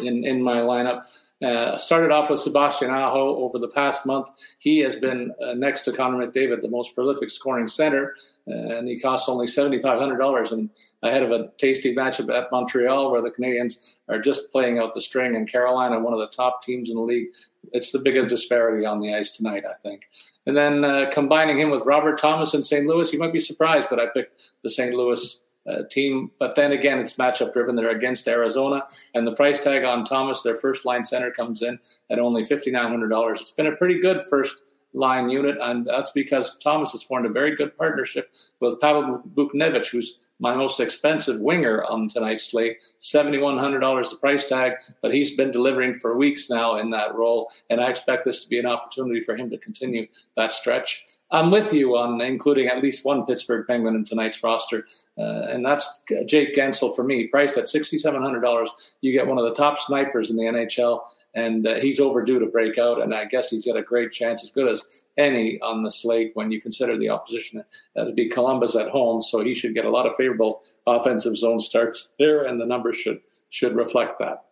[0.00, 1.04] in in my lineup.
[1.42, 4.28] Uh, started off with Sebastian Aho over the past month.
[4.58, 8.14] He has been uh, next to Connor McDavid, the most prolific scoring center,
[8.46, 10.68] uh, and he costs only seventy five hundred dollars, and
[11.02, 15.00] ahead of a tasty matchup at Montreal, where the Canadiens are just playing out the
[15.00, 17.28] string, and Carolina, one of the top teams in the league.
[17.72, 20.08] It's the biggest disparity on the ice tonight, I think.
[20.46, 22.86] And then uh, combining him with Robert Thomas and St.
[22.86, 24.94] Louis, you might be surprised that I picked the St.
[24.94, 26.30] Louis uh, team.
[26.38, 27.76] But then again, it's matchup driven.
[27.76, 28.84] They're against Arizona,
[29.14, 31.78] and the price tag on Thomas, their first line center, comes in
[32.10, 33.40] at only fifty nine hundred dollars.
[33.40, 34.56] It's been a pretty good first
[34.92, 39.90] line unit, and that's because Thomas has formed a very good partnership with Pavel Buchnevich,
[39.90, 44.72] who's my most expensive winger on tonight's slate, $7,100 the price tag,
[45.02, 48.48] but he's been delivering for weeks now in that role, and I expect this to
[48.48, 50.06] be an opportunity for him to continue
[50.36, 51.04] that stretch.
[51.32, 54.86] I'm with you on including at least one Pittsburgh Penguin in tonight's roster,
[55.16, 55.88] uh, and that's
[56.26, 57.28] Jake Guentzel for me.
[57.28, 58.68] Priced at $6,700,
[59.00, 61.02] you get one of the top snipers in the NHL,
[61.34, 63.02] and uh, he's overdue to break out.
[63.02, 64.82] And I guess he's got a great chance, as good as
[65.16, 67.64] any on the slate when you consider the opposition.
[67.94, 71.60] That'd be Columbus at home, so he should get a lot of favorable offensive zone
[71.60, 73.20] starts there, and the numbers should
[73.50, 74.44] should reflect that.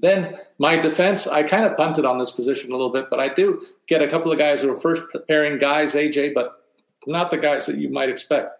[0.00, 3.28] Then my defense, I kind of punted on this position a little bit, but I
[3.28, 6.64] do get a couple of guys who are first pairing guys, AJ, but
[7.06, 8.58] not the guys that you might expect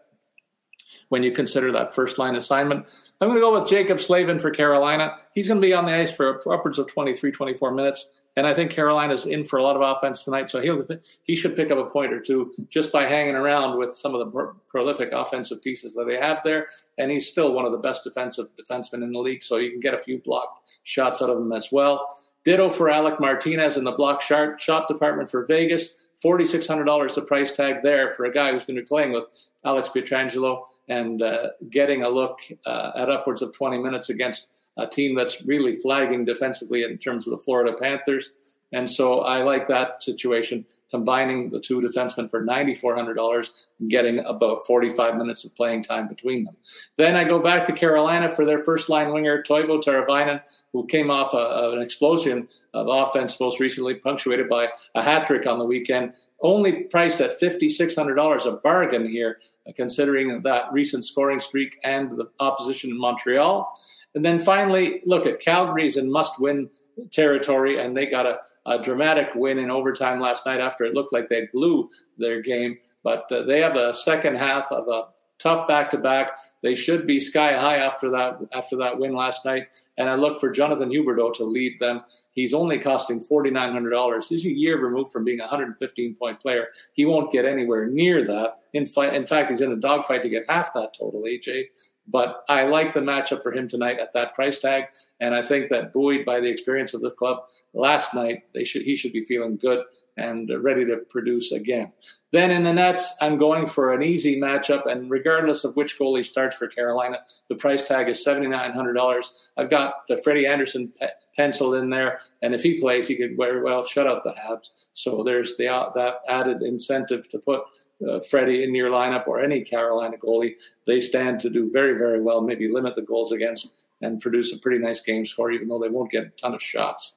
[1.09, 2.87] when you consider that first line assignment.
[3.21, 5.17] I'm going to go with Jaccob Slavin for Carolina.
[5.35, 8.11] He's going to be on the ice for upwards of 23, 24 minutes.
[8.37, 10.87] And I think Carolina's in for a lot of offense tonight, so he'll
[11.23, 14.31] he should pick up a point or two just by hanging around with some of
[14.31, 16.69] the prolific offensive pieces that they have there.
[16.99, 19.81] And he's still one of the best defensive defensemen in the league, so you can
[19.81, 22.07] get a few blocked shots out of him as well.
[22.45, 26.06] Ditto for Alec Martinez in the block shot, shot department for Vegas.
[26.25, 29.25] $4,600 the price tag there for a guy who's going to be playing with
[29.65, 34.49] Alex Pietrangelo and uh, getting a look uh, at upwards of 20 minutes against
[34.79, 38.31] a team that's really flagging defensively in terms of the Florida Panthers.
[38.73, 44.67] And so I like that situation, combining the two defensemen for $9,400 and getting about
[44.67, 46.57] 45 minutes of playing time between them.
[46.97, 51.11] Then I go back to Carolina for their first line winger, Teuvo Teravainen, who came
[51.11, 55.65] off a, an explosion of offense most recently, punctuated by a hat trick on the
[55.65, 56.15] weekend.
[56.41, 59.39] Only priced at $5,600, a bargain here,
[59.77, 63.73] considering that recent scoring streak and the opposition in Montreal.
[64.15, 66.71] And then finally, look at Calgary's in must win
[67.11, 71.13] territory, and they got a a dramatic win in overtime last night after it looked
[71.13, 71.89] like they blew
[72.19, 72.79] their game.
[73.03, 75.05] But uh, they have a second half of a
[75.39, 76.33] tough back to back.
[76.63, 79.69] They should be sky high after that after that win last night.
[79.99, 82.03] And I look for Jonathan Huberdeau to lead them.
[82.33, 84.29] He's only costing forty nine hundred dollars.
[84.29, 86.69] He's a year removed from being a hundred and fifteen point player.
[86.95, 88.59] He won't get anywhere near that.
[88.73, 91.23] In, fi- in fact, he's in a dogfight to get half that total.
[91.23, 91.65] AJ.
[92.09, 94.85] But I like the matchup for him tonight at that price tag,
[95.21, 97.39] and I think that buoyed by the experience of the club
[97.75, 99.85] last night, they should he should be feeling good
[100.17, 101.93] and ready to produce again.
[102.33, 106.25] Then in the Nets, I'm going for an easy matchup, and regardless of which goalie
[106.25, 107.19] starts for Carolina,
[107.49, 109.49] the price tag is seventy nine hundred dollars.
[109.57, 113.37] I've got the Freddie Andersen pe- penciled in there, and if he plays, he could
[113.37, 114.69] very well shut out the Habs.
[114.95, 117.63] So there's the uh, that added incentive to put
[118.09, 120.55] uh, Freddie in your lineup or any Carolina goalie.
[120.87, 122.41] They stand to do very very well.
[122.41, 123.73] Maybe limit the goals against
[124.03, 126.63] and produce a pretty nice game score, even though they won't get a ton of
[126.63, 127.17] shots.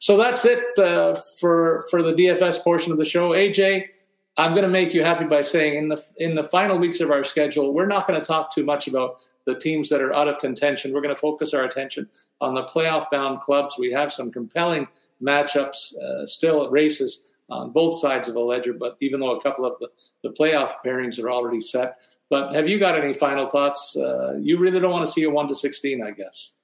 [0.00, 3.30] So that's it uh, for for the DFS portion of the show.
[3.30, 3.86] AJ,
[4.36, 7.10] I'm going to make you happy by saying in the in the final weeks of
[7.10, 10.28] our schedule, we're not going to talk too much about the teams that are out
[10.28, 10.92] of contention.
[10.92, 12.08] We're going to focus our attention
[12.40, 13.76] on the playoff bound clubs.
[13.78, 14.88] We have some compelling
[15.22, 18.72] matchups, uh, still at races on both sides of the ledger.
[18.72, 19.88] But even though a couple of the,
[20.22, 21.98] the playoff pairings are already set,
[22.28, 23.96] but have you got any final thoughts?
[23.96, 26.54] Uh, you really don't want to see a one to sixteen, I guess.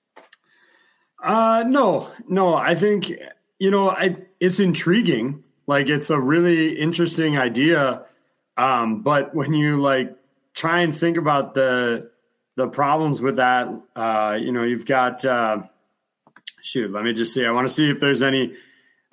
[1.22, 2.54] Uh, no, no.
[2.54, 3.12] I think
[3.58, 5.44] you know, I it's intriguing.
[5.66, 8.04] Like it's a really interesting idea.
[8.56, 10.16] Um, but when you like
[10.54, 12.10] try and think about the
[12.56, 15.62] the problems with that, uh, you know, you've got uh,
[16.62, 16.90] shoot.
[16.90, 17.44] Let me just see.
[17.46, 18.54] I want to see if there's any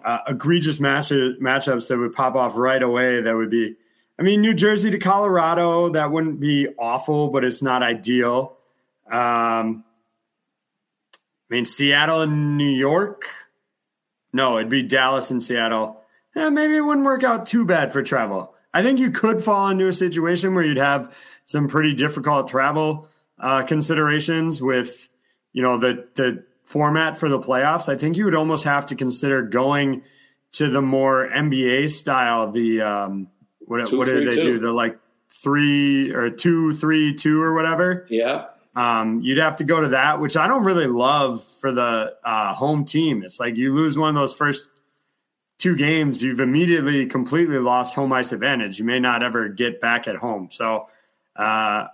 [0.03, 3.21] uh, egregious match matchups that would pop off right away.
[3.21, 3.75] That would be.
[4.19, 5.89] I mean, New Jersey to Colorado.
[5.91, 8.57] That wouldn't be awful, but it's not ideal.
[9.11, 9.83] Um,
[11.49, 13.25] I mean, Seattle and New York.
[14.33, 16.01] No, it'd be Dallas and Seattle.
[16.35, 18.53] Yeah, maybe it wouldn't work out too bad for travel.
[18.73, 21.15] I think you could fall into a situation where you'd have
[21.45, 23.07] some pretty difficult travel
[23.39, 25.09] uh, considerations with,
[25.53, 27.89] you know, the the format for the playoffs.
[27.89, 30.03] I think you would almost have to consider going
[30.53, 32.51] to the more NBA style.
[32.51, 33.29] The um,
[33.61, 34.43] what two, what did they two.
[34.43, 34.59] do?
[34.59, 34.99] The like
[35.31, 38.05] three or two, three, two or whatever.
[38.09, 38.45] Yeah.
[38.77, 42.53] Um, you'd have to go to that, which I don't really love for the uh,
[42.53, 43.23] home team.
[43.23, 44.67] It's like you lose one of those first
[45.57, 48.77] two games, you've immediately completely lost home ice advantage.
[48.79, 50.49] You may not ever get back at home.
[50.51, 50.89] So,
[51.35, 51.87] uh,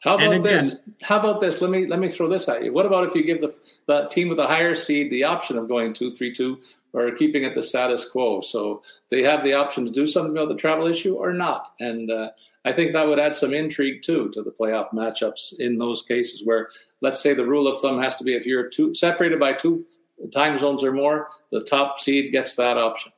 [0.00, 0.80] how about again, this?
[1.02, 1.60] How about this?
[1.60, 2.72] Let me let me throw this at you.
[2.72, 3.52] What about if you give the
[3.86, 6.60] the team with the higher seed the option of going two three two
[6.92, 8.40] or keeping it the status quo?
[8.40, 11.72] So they have the option to do something about the travel issue or not.
[11.80, 12.30] And uh,
[12.68, 16.44] I think that would add some intrigue too to the playoff matchups in those cases
[16.44, 16.68] where,
[17.00, 19.86] let's say, the rule of thumb has to be if you're two, separated by two
[20.34, 23.10] time zones or more, the top seed gets that option.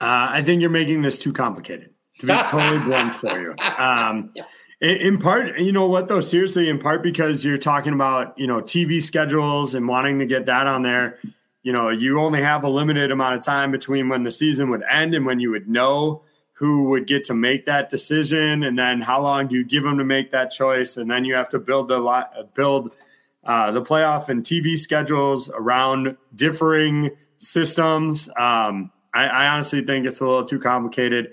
[0.00, 1.90] Uh, I think you're making this too complicated.
[2.20, 3.54] To be totally blunt for you.
[3.58, 4.32] Um,
[4.80, 6.20] in, in part, you know what though?
[6.20, 10.46] Seriously, in part because you're talking about you know TV schedules and wanting to get
[10.46, 11.18] that on there.
[11.62, 14.82] You know, you only have a limited amount of time between when the season would
[14.90, 16.22] end and when you would know
[16.62, 19.98] who would get to make that decision, and then how long do you give them
[19.98, 22.94] to make that choice, and then you have to build the lot, build
[23.42, 28.28] uh, the playoff and TV schedules around differing systems.
[28.36, 31.32] Um, I, I, honestly think it's a little too complicated.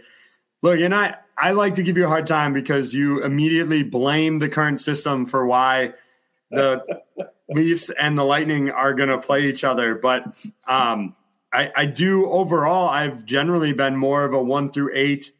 [0.63, 4.39] Look, and I, I like to give you a hard time because you immediately blame
[4.39, 5.93] the current system for why
[6.49, 6.83] the
[7.49, 9.93] Leafs and the Lightning are going to play each other.
[9.93, 10.23] But
[10.67, 11.15] um,
[11.51, 15.31] I, I do overall, I've generally been more of a one through eight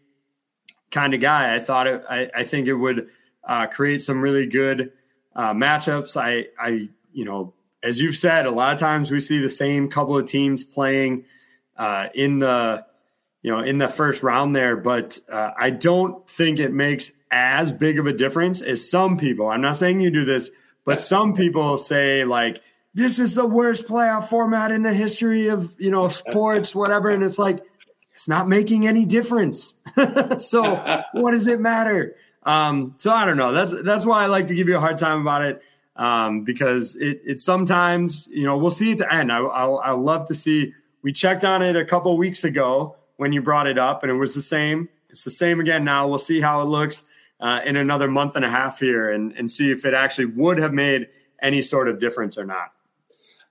[0.92, 1.56] kind of guy.
[1.56, 3.10] I thought it, I, I think it would
[3.44, 4.92] uh, create some really good
[5.36, 6.18] uh, matchups.
[6.18, 7.54] I, I, you know,
[7.84, 11.26] as you've said, a lot of times we see the same couple of teams playing
[11.78, 12.86] uh, in the
[13.42, 17.72] you know in the first round there, but uh, I don't think it makes as
[17.72, 19.48] big of a difference as some people.
[19.48, 20.52] I'm not saying you do this,
[20.84, 22.62] but some people say like
[22.94, 27.24] this is the worst playoff format in the history of you know sports, whatever, and
[27.24, 27.64] it's like
[28.14, 29.76] it's not making any difference.
[30.40, 32.16] so what does it matter?
[32.44, 33.52] Um, so I don't know.
[33.52, 35.62] That's that's why I like to give you a hard time about it
[35.96, 39.32] um, because it, it sometimes you know we'll see at the end.
[39.32, 40.74] I I, love to see.
[41.02, 44.16] We checked on it a couple weeks ago when you brought it up, and it
[44.16, 44.90] was the same.
[45.10, 46.08] It's the same again now.
[46.08, 47.04] We'll see how it looks
[47.40, 50.58] uh, in another month and a half here, and and see if it actually would
[50.58, 51.08] have made
[51.42, 52.72] any sort of difference or not.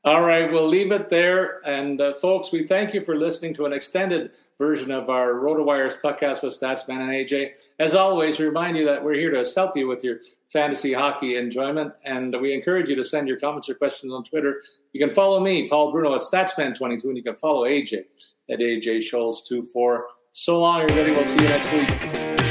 [0.04, 1.60] All right, we'll leave it there.
[1.66, 6.00] And uh, folks, we thank you for listening to an extended version of our RotoWires
[6.00, 7.50] podcast with Statsman and AJ.
[7.80, 10.18] As always, we remind you that we're here to help you with your
[10.52, 11.94] fantasy hockey enjoyment.
[12.04, 14.62] And we encourage you to send your comments or questions on Twitter.
[14.92, 18.04] You can follow me, Paul Bruno, at Statsman22, and you can follow AJ
[18.50, 20.00] at AJ Scholz24.
[20.30, 21.10] So long, everybody.
[21.10, 22.47] We'll see you next week.